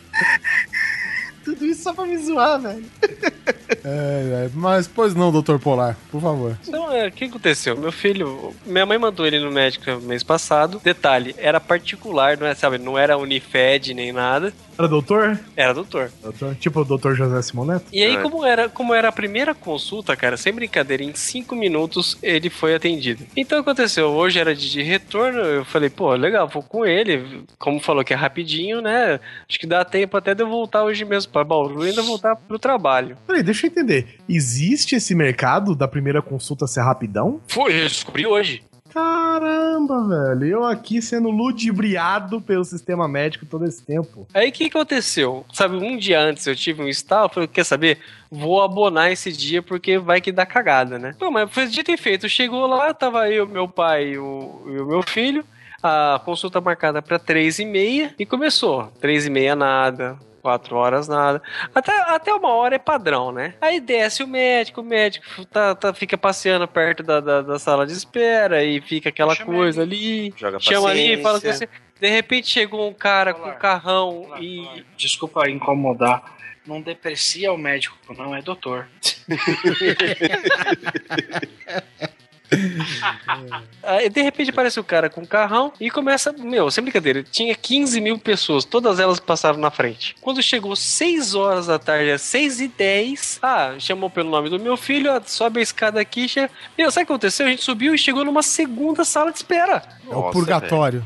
[1.45, 2.85] Tudo isso só pra me zoar, velho.
[3.83, 6.57] É, é, mas, pois não, doutor Polar, por favor.
[6.67, 7.77] Então, é, o que aconteceu?
[7.77, 10.81] Meu filho, minha mãe mandou ele no médico mês passado.
[10.83, 14.51] Detalhe, era particular, não é, sabe, não era Unifed nem nada.
[14.77, 15.39] Era doutor?
[15.55, 16.11] Era doutor.
[16.21, 16.55] doutor?
[16.55, 17.85] Tipo o doutor José Simoneto?
[17.91, 22.17] E aí, como era, como era a primeira consulta, cara, sem brincadeira, em cinco minutos
[22.21, 23.25] ele foi atendido.
[23.35, 27.43] Então aconteceu, hoje era de, de retorno, eu falei, pô, legal, vou com ele.
[27.57, 29.19] Como falou que é rapidinho, né?
[29.47, 32.35] Acho que dá tempo até de eu voltar hoje mesmo pra Bauru e ainda voltar
[32.35, 33.17] pro trabalho.
[33.25, 34.17] Peraí, deixa eu entender.
[34.27, 37.41] Existe esse mercado da primeira consulta ser rapidão?
[37.47, 38.63] Foi, eu descobri hoje.
[38.95, 40.45] Caramba, velho.
[40.45, 44.25] Eu aqui sendo ludibriado pelo sistema médico todo esse tempo.
[44.33, 45.45] Aí o que aconteceu?
[45.51, 47.99] Sabe, um dia antes eu tive um estalo, falei, quer saber?
[48.31, 51.13] Vou abonar esse dia porque vai que dá cagada, né?
[51.19, 52.29] Pô, mas foi dito e feito.
[52.29, 55.43] Chegou lá, tava eu, meu pai e o, e o meu filho.
[55.83, 58.87] A consulta marcada pra três e meia e começou.
[59.01, 61.41] Três e meia nada, quatro horas nada.
[61.73, 63.55] Até, até uma hora é padrão, né?
[63.59, 67.87] Aí desce o médico, o médico tá, tá- fica passeando perto da, da, da sala
[67.87, 70.31] de espera e fica aquela coisa ali.
[70.37, 71.67] Joga chama ali e fala com paciência.
[71.67, 71.99] você.
[71.99, 74.85] De repente chegou um cara com um carrão e.
[74.95, 76.35] Desculpa incomodar.
[76.63, 78.87] Não deprecia o médico, não, é doutor.
[83.83, 87.55] Aí, de repente aparece o cara com um carrão e começa, meu, sem brincadeira, tinha
[87.55, 90.15] 15 mil pessoas, todas elas passaram na frente.
[90.21, 94.59] Quando chegou 6 horas da tarde, às 6 e 10, ah, chamou pelo nome do
[94.59, 96.49] meu filho, ah, sobe a escada aqui, che...
[96.77, 97.45] meu, sabe o que aconteceu?
[97.45, 99.83] A gente subiu e chegou numa segunda sala de espera.
[100.09, 101.05] É o purgatório.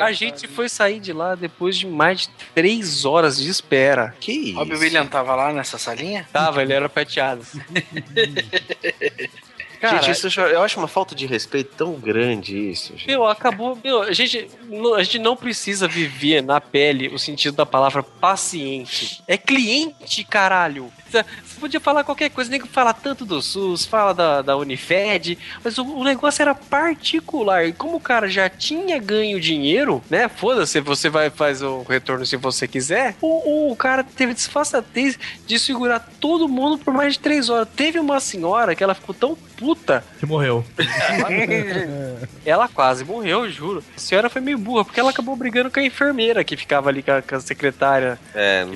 [0.00, 4.14] A gente foi sair de lá depois de mais de 3 horas de espera.
[4.20, 4.58] Que isso?
[4.58, 6.26] Robbie Williams tava lá nessa salinha?
[6.32, 7.44] Tava, ele era peteado.
[9.80, 12.92] Cara, gente, isso eu- acho uma falta de respeito tão grande isso.
[12.92, 13.06] gente.
[13.06, 13.78] Meu, acabou.
[13.82, 18.02] Meu, a gente, não- a gente não precisa viver na pele o sentido da palavra
[18.02, 19.22] paciente.
[19.26, 20.92] É cliente, caralho.
[21.10, 21.24] Você
[21.58, 25.76] podia falar qualquer coisa, nem que fala tanto do SUS, fala da, da Unifed, mas
[25.76, 27.66] o, o negócio era particular.
[27.66, 30.28] E como o cara já tinha ganho dinheiro, né?
[30.28, 33.16] Foda-se, você vai faz o retorno se você quiser.
[33.20, 37.68] O, o, cara teve disfarçatez de segurar todo mundo por mais de três horas.
[37.74, 40.64] Teve uma senhora que ela ficou tão puta Que morreu.
[42.44, 43.84] ela quase morreu, eu juro.
[43.94, 47.02] A senhora foi meio burra, porque ela acabou brigando com a enfermeira que ficava ali
[47.02, 48.18] com a, com a secretária.
[48.34, 48.66] É,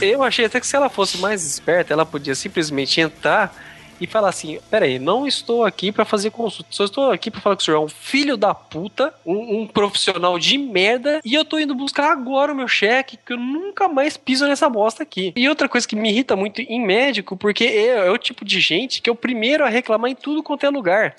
[0.00, 3.54] Eu achei até que se ela fosse mais esperta, ela podia simplesmente entrar
[4.02, 7.56] e falar assim: peraí, não estou aqui pra fazer consulta, só estou aqui pra falar
[7.56, 11.44] que o senhor é um filho da puta, um, um profissional de merda, e eu
[11.44, 15.32] tô indo buscar agora o meu cheque, que eu nunca mais piso nessa bosta aqui.
[15.36, 18.60] E outra coisa que me irrita muito em médico, porque é, é o tipo de
[18.60, 21.14] gente que é o primeiro a reclamar em tudo quanto é lugar.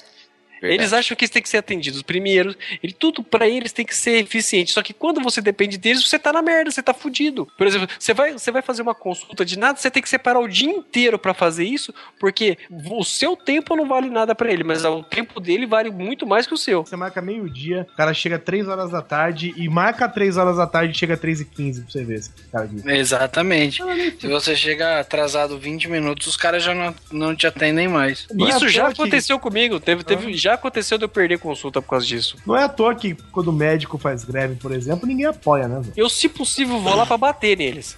[0.71, 2.55] Eles acham que eles têm que ser atendidos primeiro.
[2.81, 4.71] Ele, tudo pra eles tem que ser eficiente.
[4.71, 7.47] Só que quando você depende deles, você tá na merda, você tá fudido.
[7.57, 10.39] Por exemplo, você vai, você vai fazer uma consulta de nada, você tem que separar
[10.39, 14.63] o dia inteiro pra fazer isso, porque o seu tempo não vale nada pra ele,
[14.63, 16.85] mas o tempo dele vale muito mais que o seu.
[16.85, 20.67] Você marca meio-dia, o cara chega 3 horas da tarde e marca 3 horas da
[20.67, 22.85] tarde e chega 3 e 15 pra você ver esse cara diz.
[22.85, 23.83] Exatamente.
[24.19, 28.27] Se você chega atrasado 20 minutos, os caras já não, não te atendem mais.
[28.33, 29.79] Não Isso já aconteceu comigo.
[29.79, 32.37] Teve, teve, Já aconteceu de eu perder consulta por causa disso.
[32.45, 35.79] Não é à toa que quando o médico faz greve, por exemplo, ninguém apoia, né?
[35.79, 35.93] velho?
[35.95, 37.97] Eu, se possível, vou lá pra bater neles.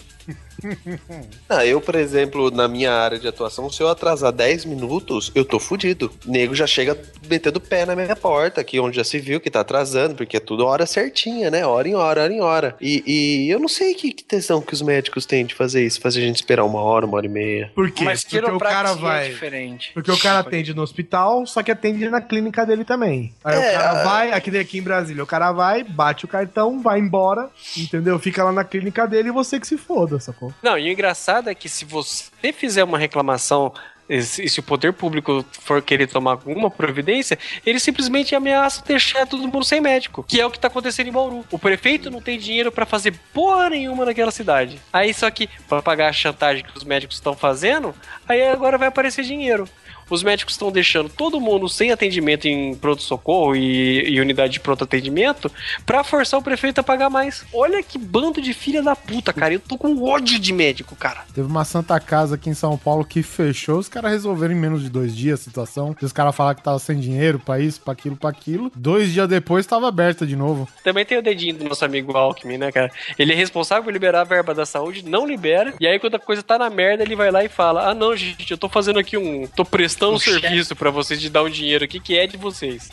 [1.49, 5.45] Ah, eu, por exemplo, na minha área de atuação, se eu atrasar 10 minutos, eu
[5.45, 6.11] tô fudido.
[6.25, 6.97] O nego já chega
[7.29, 10.37] metendo o pé na minha porta, aqui onde já se viu que tá atrasando, porque
[10.37, 11.65] é tudo hora certinha, né?
[11.65, 12.75] Hora em hora, hora em hora.
[12.81, 15.99] E, e eu não sei que, que tesão que os médicos têm de fazer isso,
[16.01, 17.71] fazer a gente esperar uma hora, uma hora e meia.
[17.75, 18.03] Por quê?
[18.03, 19.29] Mas Porque o cara é vai.
[19.29, 19.91] diferente.
[19.93, 23.33] Porque o cara atende no hospital, só que atende na clínica dele também.
[23.43, 26.27] Aí É, o cara a- vai, aqui aqui em Brasília, o cara vai, bate o
[26.27, 28.17] cartão, vai embora, entendeu?
[28.19, 30.44] Fica lá na clínica dele e você que se foda, sacou?
[30.61, 33.73] Não, e o engraçado é que se você fizer uma reclamação
[34.07, 39.47] E se o poder público for querer tomar alguma providência, ele simplesmente ameaça deixar todo
[39.47, 41.43] mundo sem médico, que é o que tá acontecendo em Bauru.
[41.49, 44.79] O prefeito não tem dinheiro pra fazer porra nenhuma naquela cidade.
[44.93, 47.95] Aí só que pra pagar a chantagem que os médicos estão fazendo,
[48.27, 49.67] aí agora vai aparecer dinheiro.
[50.09, 54.83] Os médicos estão deixando todo mundo sem atendimento em pronto-socorro e, e unidade de pronto
[54.83, 55.51] atendimento
[55.85, 57.43] pra forçar o prefeito a pagar mais.
[57.53, 59.53] Olha que bando de filha da puta, cara.
[59.53, 61.23] Eu tô com ódio de médico, cara.
[61.33, 64.83] Teve uma Santa Casa aqui em São Paulo que fechou, os caras resolveram em menos
[64.83, 65.95] de dois dias a situação.
[66.01, 68.71] Os caras falaram que tava sem dinheiro pra isso, pra aquilo, pra aquilo.
[68.75, 70.67] Dois dias depois tava aberta de novo.
[70.83, 72.91] Também tem o dedinho do nosso amigo Alckmin, né, cara?
[73.17, 75.73] Ele é responsável por liberar a verba da saúde, não libera.
[75.79, 78.15] E aí, quando a coisa tá na merda, ele vai lá e fala: Ah, não,
[78.15, 79.47] gente, eu tô fazendo aqui um.
[79.47, 80.41] tô prestando Um cheque.
[80.41, 82.89] serviço pra vocês de dar um dinheiro aqui que é de vocês.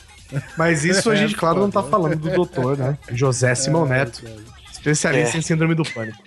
[0.56, 2.96] Mas isso a gente, É, claro, não tá falando do doutor, né?
[3.10, 4.22] José Simão Neto,
[4.72, 5.40] especialista É.
[5.40, 6.18] em síndrome do pânico.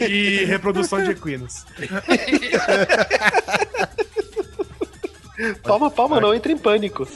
[0.00, 1.64] e reprodução de equinos.
[5.62, 7.06] Palma, palma, não entra em pânico.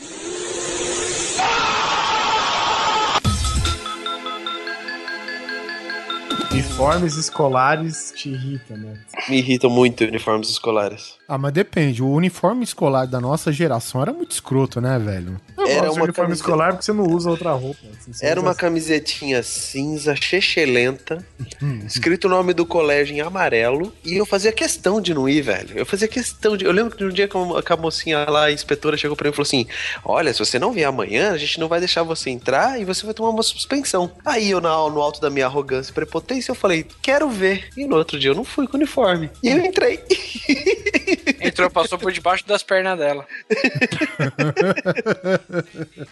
[6.76, 8.98] Uniformes escolares te irritam, né?
[9.28, 11.14] Me irritam muito uniformes escolares.
[11.28, 12.02] Ah, mas depende.
[12.02, 15.40] O uniforme escolar da nossa geração era muito escroto, né, velho?
[15.56, 17.78] Eu Era gosto de uma uniforme camiseta- escolar porque você não usa outra roupa.
[18.10, 21.24] assim, Era uma camisetinha cinza, chechelenta,
[21.86, 25.78] escrito o nome do colégio em amarelo, e eu fazia questão de não ir, velho.
[25.78, 26.64] Eu fazia questão de.
[26.64, 29.36] Eu lembro que um dia que a mocinha lá, a inspetora, chegou pra mim e
[29.36, 29.66] falou assim:
[30.04, 33.06] Olha, se você não vier amanhã, a gente não vai deixar você entrar e você
[33.06, 34.10] vai tomar uma suspensão.
[34.24, 37.68] Aí eu, na, no alto da minha arrogância e prepotência, eu falei: Quero ver.
[37.76, 39.30] E no outro dia eu não fui com uniforme.
[39.42, 40.00] E eu entrei.
[41.44, 43.26] Entrou, passou por debaixo das pernas dela.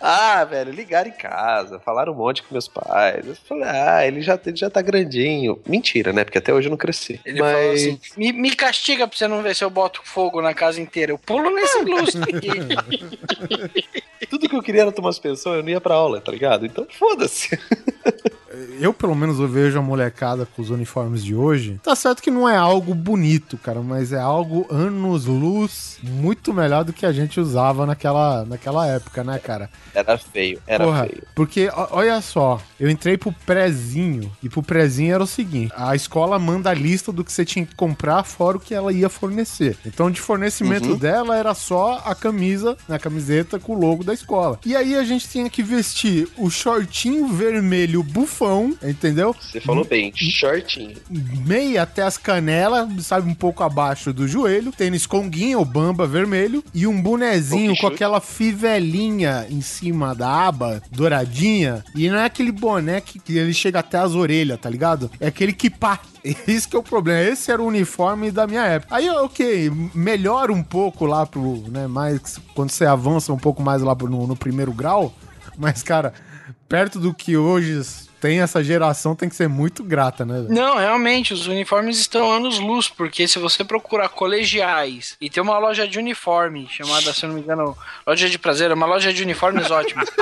[0.00, 3.26] Ah, velho, ligaram em casa, falaram um monte com meus pais.
[3.26, 5.60] Eu falei, ah, ele já, ele já tá grandinho.
[5.66, 6.24] Mentira, né?
[6.24, 7.20] Porque até hoje eu não cresci.
[7.24, 10.40] Ele falou Mas assim: me, me castiga pra você não ver se eu boto fogo
[10.40, 11.12] na casa inteira.
[11.12, 12.48] Eu pulo nesse lustre aqui.
[14.28, 16.66] tudo que eu queria era tomar suspensão, eu não ia pra aula, tá ligado?
[16.66, 17.58] Então foda-se.
[18.78, 21.80] Eu, pelo menos, eu vejo a molecada com os uniformes de hoje.
[21.82, 24.66] Tá certo que não é algo bonito, cara, mas é algo
[25.26, 29.70] anos-luz muito melhor do que a gente usava naquela, naquela época, né, cara?
[29.94, 31.22] Era feio, era Porra, feio.
[31.34, 36.38] Porque, olha só, eu entrei pro prezinho, e pro prezinho era o seguinte: a escola
[36.38, 39.76] manda a lista do que você tinha que comprar, fora o que ela ia fornecer.
[39.86, 40.96] Então, de fornecimento Uhum.
[40.96, 44.58] dela era só a camisa, a camiseta com o logo da escola.
[44.64, 49.34] E aí a gente tinha que vestir o shortinho vermelho bufão, entendeu?
[49.40, 50.96] Você falou bem, shortinho.
[51.10, 56.64] meia até as canelas, sabe, um pouco abaixo do joelho, tênis conguinha ou bamba vermelho
[56.72, 62.50] e um bonezinho com aquela fivelinha em cima da aba, douradinha, e não é aquele
[62.50, 65.10] boné que, ele chega até as orelhas, tá ligado?
[65.20, 66.00] É aquele que pá.
[66.24, 67.20] Esse que é o problema.
[67.30, 68.94] Esse era o uniforme da minha época.
[68.96, 73.82] Aí, ok, melhora um pouco lá pro, né, mais quando você avança um pouco mais
[73.82, 75.12] lá pro- no, no primeiro grau,
[75.58, 76.14] mas, cara,
[76.66, 77.82] perto do que hoje
[78.22, 80.46] tem essa geração, tem que ser muito grata, né?
[80.48, 85.58] Não, realmente, os uniformes estão anos luz, porque se você procurar colegiais e tem uma
[85.58, 87.76] loja de uniforme chamada, se eu não me engano,
[88.06, 90.04] Loja de Prazer, é uma loja de uniformes ótima.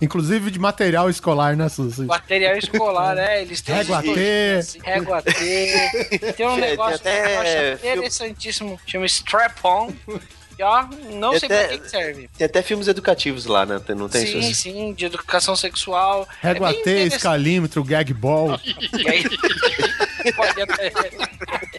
[0.00, 2.06] Inclusive de material escolar, né, Suzy?
[2.06, 4.08] Material escolar, é, eles têm Régua T.
[4.08, 6.32] coxinhas, Régua T.
[6.34, 9.92] Tem um negócio até que eu acho interessantíssimo, chama Strap-on.
[10.58, 10.82] E ó,
[11.14, 12.30] não Tem sei pra até- que que serve.
[12.36, 13.80] Tem até filmes educativos lá, né?
[13.84, 14.54] Tem- Não tem sim, Suzy?
[14.54, 16.28] sim, de educação sexual.
[16.40, 18.58] Régua é T, escalímetro, gag ball.
[20.36, 20.92] Pode até.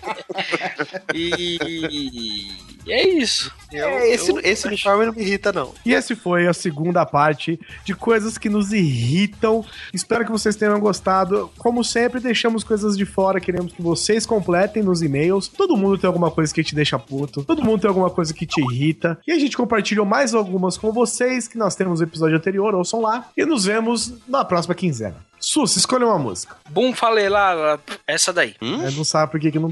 [1.14, 2.50] E...
[2.86, 3.52] e é isso.
[3.72, 5.74] Eu- É, esse, eu- esse uniforme não me irrita, não.
[5.86, 9.66] E esse foi a segunda parte de coisas que nos irritam.
[9.94, 11.50] Espero que vocês tenham gostado.
[11.58, 15.48] Como sempre, deixamos coisas de fora, queremos que vocês completem nos e-mails.
[15.48, 18.46] Todo mundo tem alguma coisa que te deixa puto, todo mundo tem alguma coisa que
[18.46, 19.18] te irrita.
[19.28, 23.02] E a gente compartilhou mais algumas com vocês que nós temos no episódio anterior, ouçam
[23.02, 23.30] lá.
[23.38, 25.16] E nos vemos na próxima quinzena.
[25.40, 26.56] Sus, escolha uma música.
[26.70, 27.78] Bum, falei lá,
[28.08, 28.56] essa daí.
[28.62, 29.72] É, não sabe por que, que não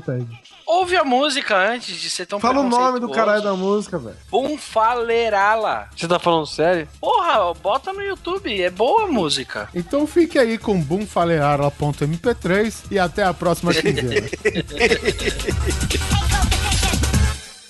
[0.65, 4.15] Ouve a música antes de ser tão Fala o nome do caralho da música, velho.
[4.29, 5.89] Bum falerala.
[5.95, 6.87] Você tá falando sério?
[6.99, 9.67] Porra, bota no YouTube, é boa a música.
[9.75, 14.11] Então fique aí com boomfaleara.mp3 e até a próxima quinzena.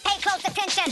[0.05, 0.91] Pay close attention.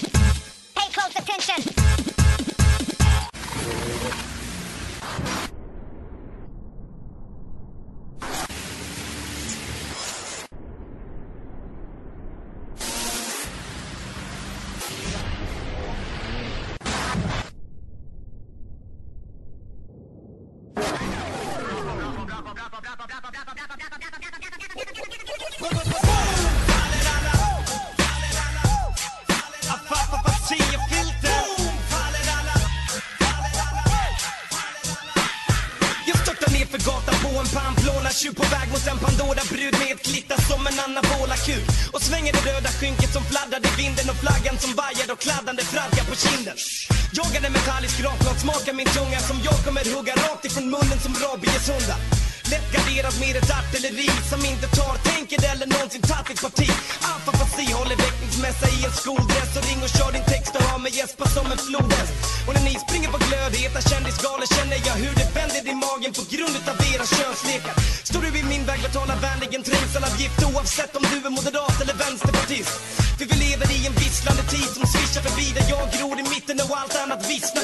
[66.10, 67.76] Vänder på grund utav era könslekar.
[68.03, 72.76] Står du vid min väg betalar vänligen trängselavgift oavsett om du är moderat eller vänsterpartist.
[73.18, 76.57] För vi lever i en visslande tid som svischar förbi där jag gror i mitten
[76.65, 77.59] och allt annat vissnar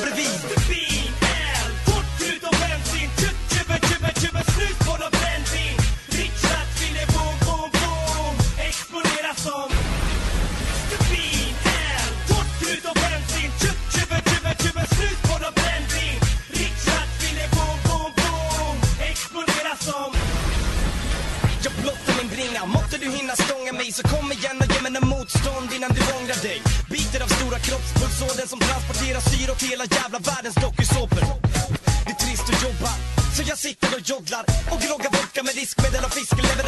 [36.06, 36.66] med diskmedel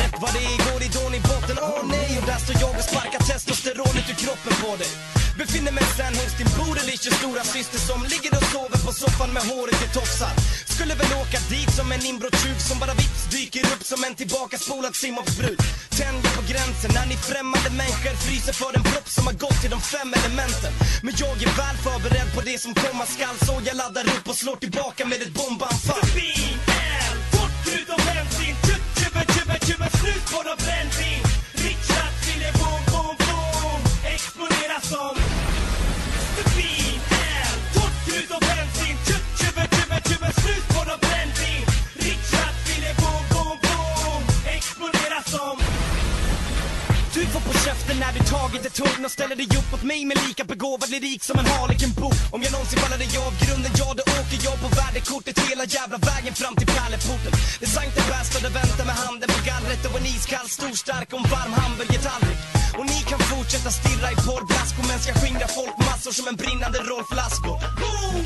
[0.00, 0.56] Rätt vad det är.
[0.66, 2.18] Går ridån i botten, åh nej.
[2.20, 4.92] Och där står jag och sparkar testosteronet ur kroppen på dig.
[5.38, 9.42] Befinner mig sen hos din broderliche stora syster som ligger och sover på soffan med
[9.50, 10.32] håret i tofsar
[10.74, 14.94] Skulle väl åka dit som en inbrottstjuv som bara vips dyker upp som en tillbakaspolad
[15.02, 15.60] simhoppsbrud
[15.98, 19.72] Tänder på gränsen när ni främmande människor fryser för en propp som har gått till
[19.76, 20.72] de fem elementen.
[21.04, 23.36] Men jag är väl förberedd på det som komma skall.
[23.46, 25.34] Så jag laddar upp och slår tillbaka med ett
[49.40, 52.78] hugg dig upp mot mig med lika begåvad lyrik som en Harlequin-bok Om jag någonsin
[52.78, 56.66] faller dig av grunden, ja då åker jag på värdekortet hela jävla vägen fram till
[56.76, 60.74] pärleporten Det sankte det bästa, det väntar med handen på gallret och en iskall stor
[60.84, 62.40] stark och en varm hamburgertallrik.
[62.78, 67.10] Och ni kan fortsätta stirra i porrblaskor medan jag skingrar folkmassor som en brinnande Rolf
[67.18, 68.16] Lassgård Boom!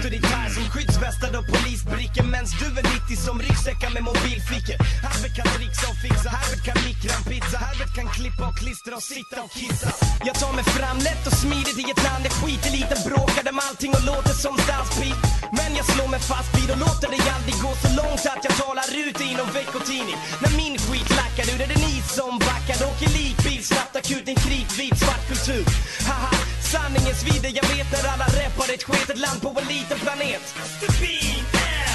[0.00, 2.24] Jag är auktoritär som skyddsvästad och polisbrickor.
[2.34, 4.78] Mens du är 90 som ryggsäckar med mobilfickor.
[5.06, 7.56] Herbert kan trixa och fixa, Herbert kan mikra en pizza.
[7.64, 9.90] Herbert kan klippa och klistra och sitta och kissa.
[10.28, 13.92] Jag tar mig fram lätt och smidigt i ett land där skiteliten bråkar om allting
[13.98, 15.18] och låter som stadspip
[15.58, 18.54] Men jag slår mig fast vid och låter det aldrig gå så långt att jag
[18.64, 20.18] talar ut i någon veckotidning.
[20.42, 22.76] När min skit lackar ur är det ni som backar.
[22.90, 25.64] Åker likbil snabbt akut en kritvit svart kultur
[26.08, 26.32] Haha
[26.70, 30.44] Sanningen svider, jag vet när alla rappar ett sketet land på en liten planet.
[30.56, 30.88] Mr.
[31.00, 31.44] Bean,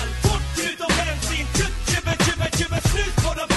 [0.01, 3.54] L, fort ut och bensin, tjubb, tjubb, tjubb, tjubb, slut på dem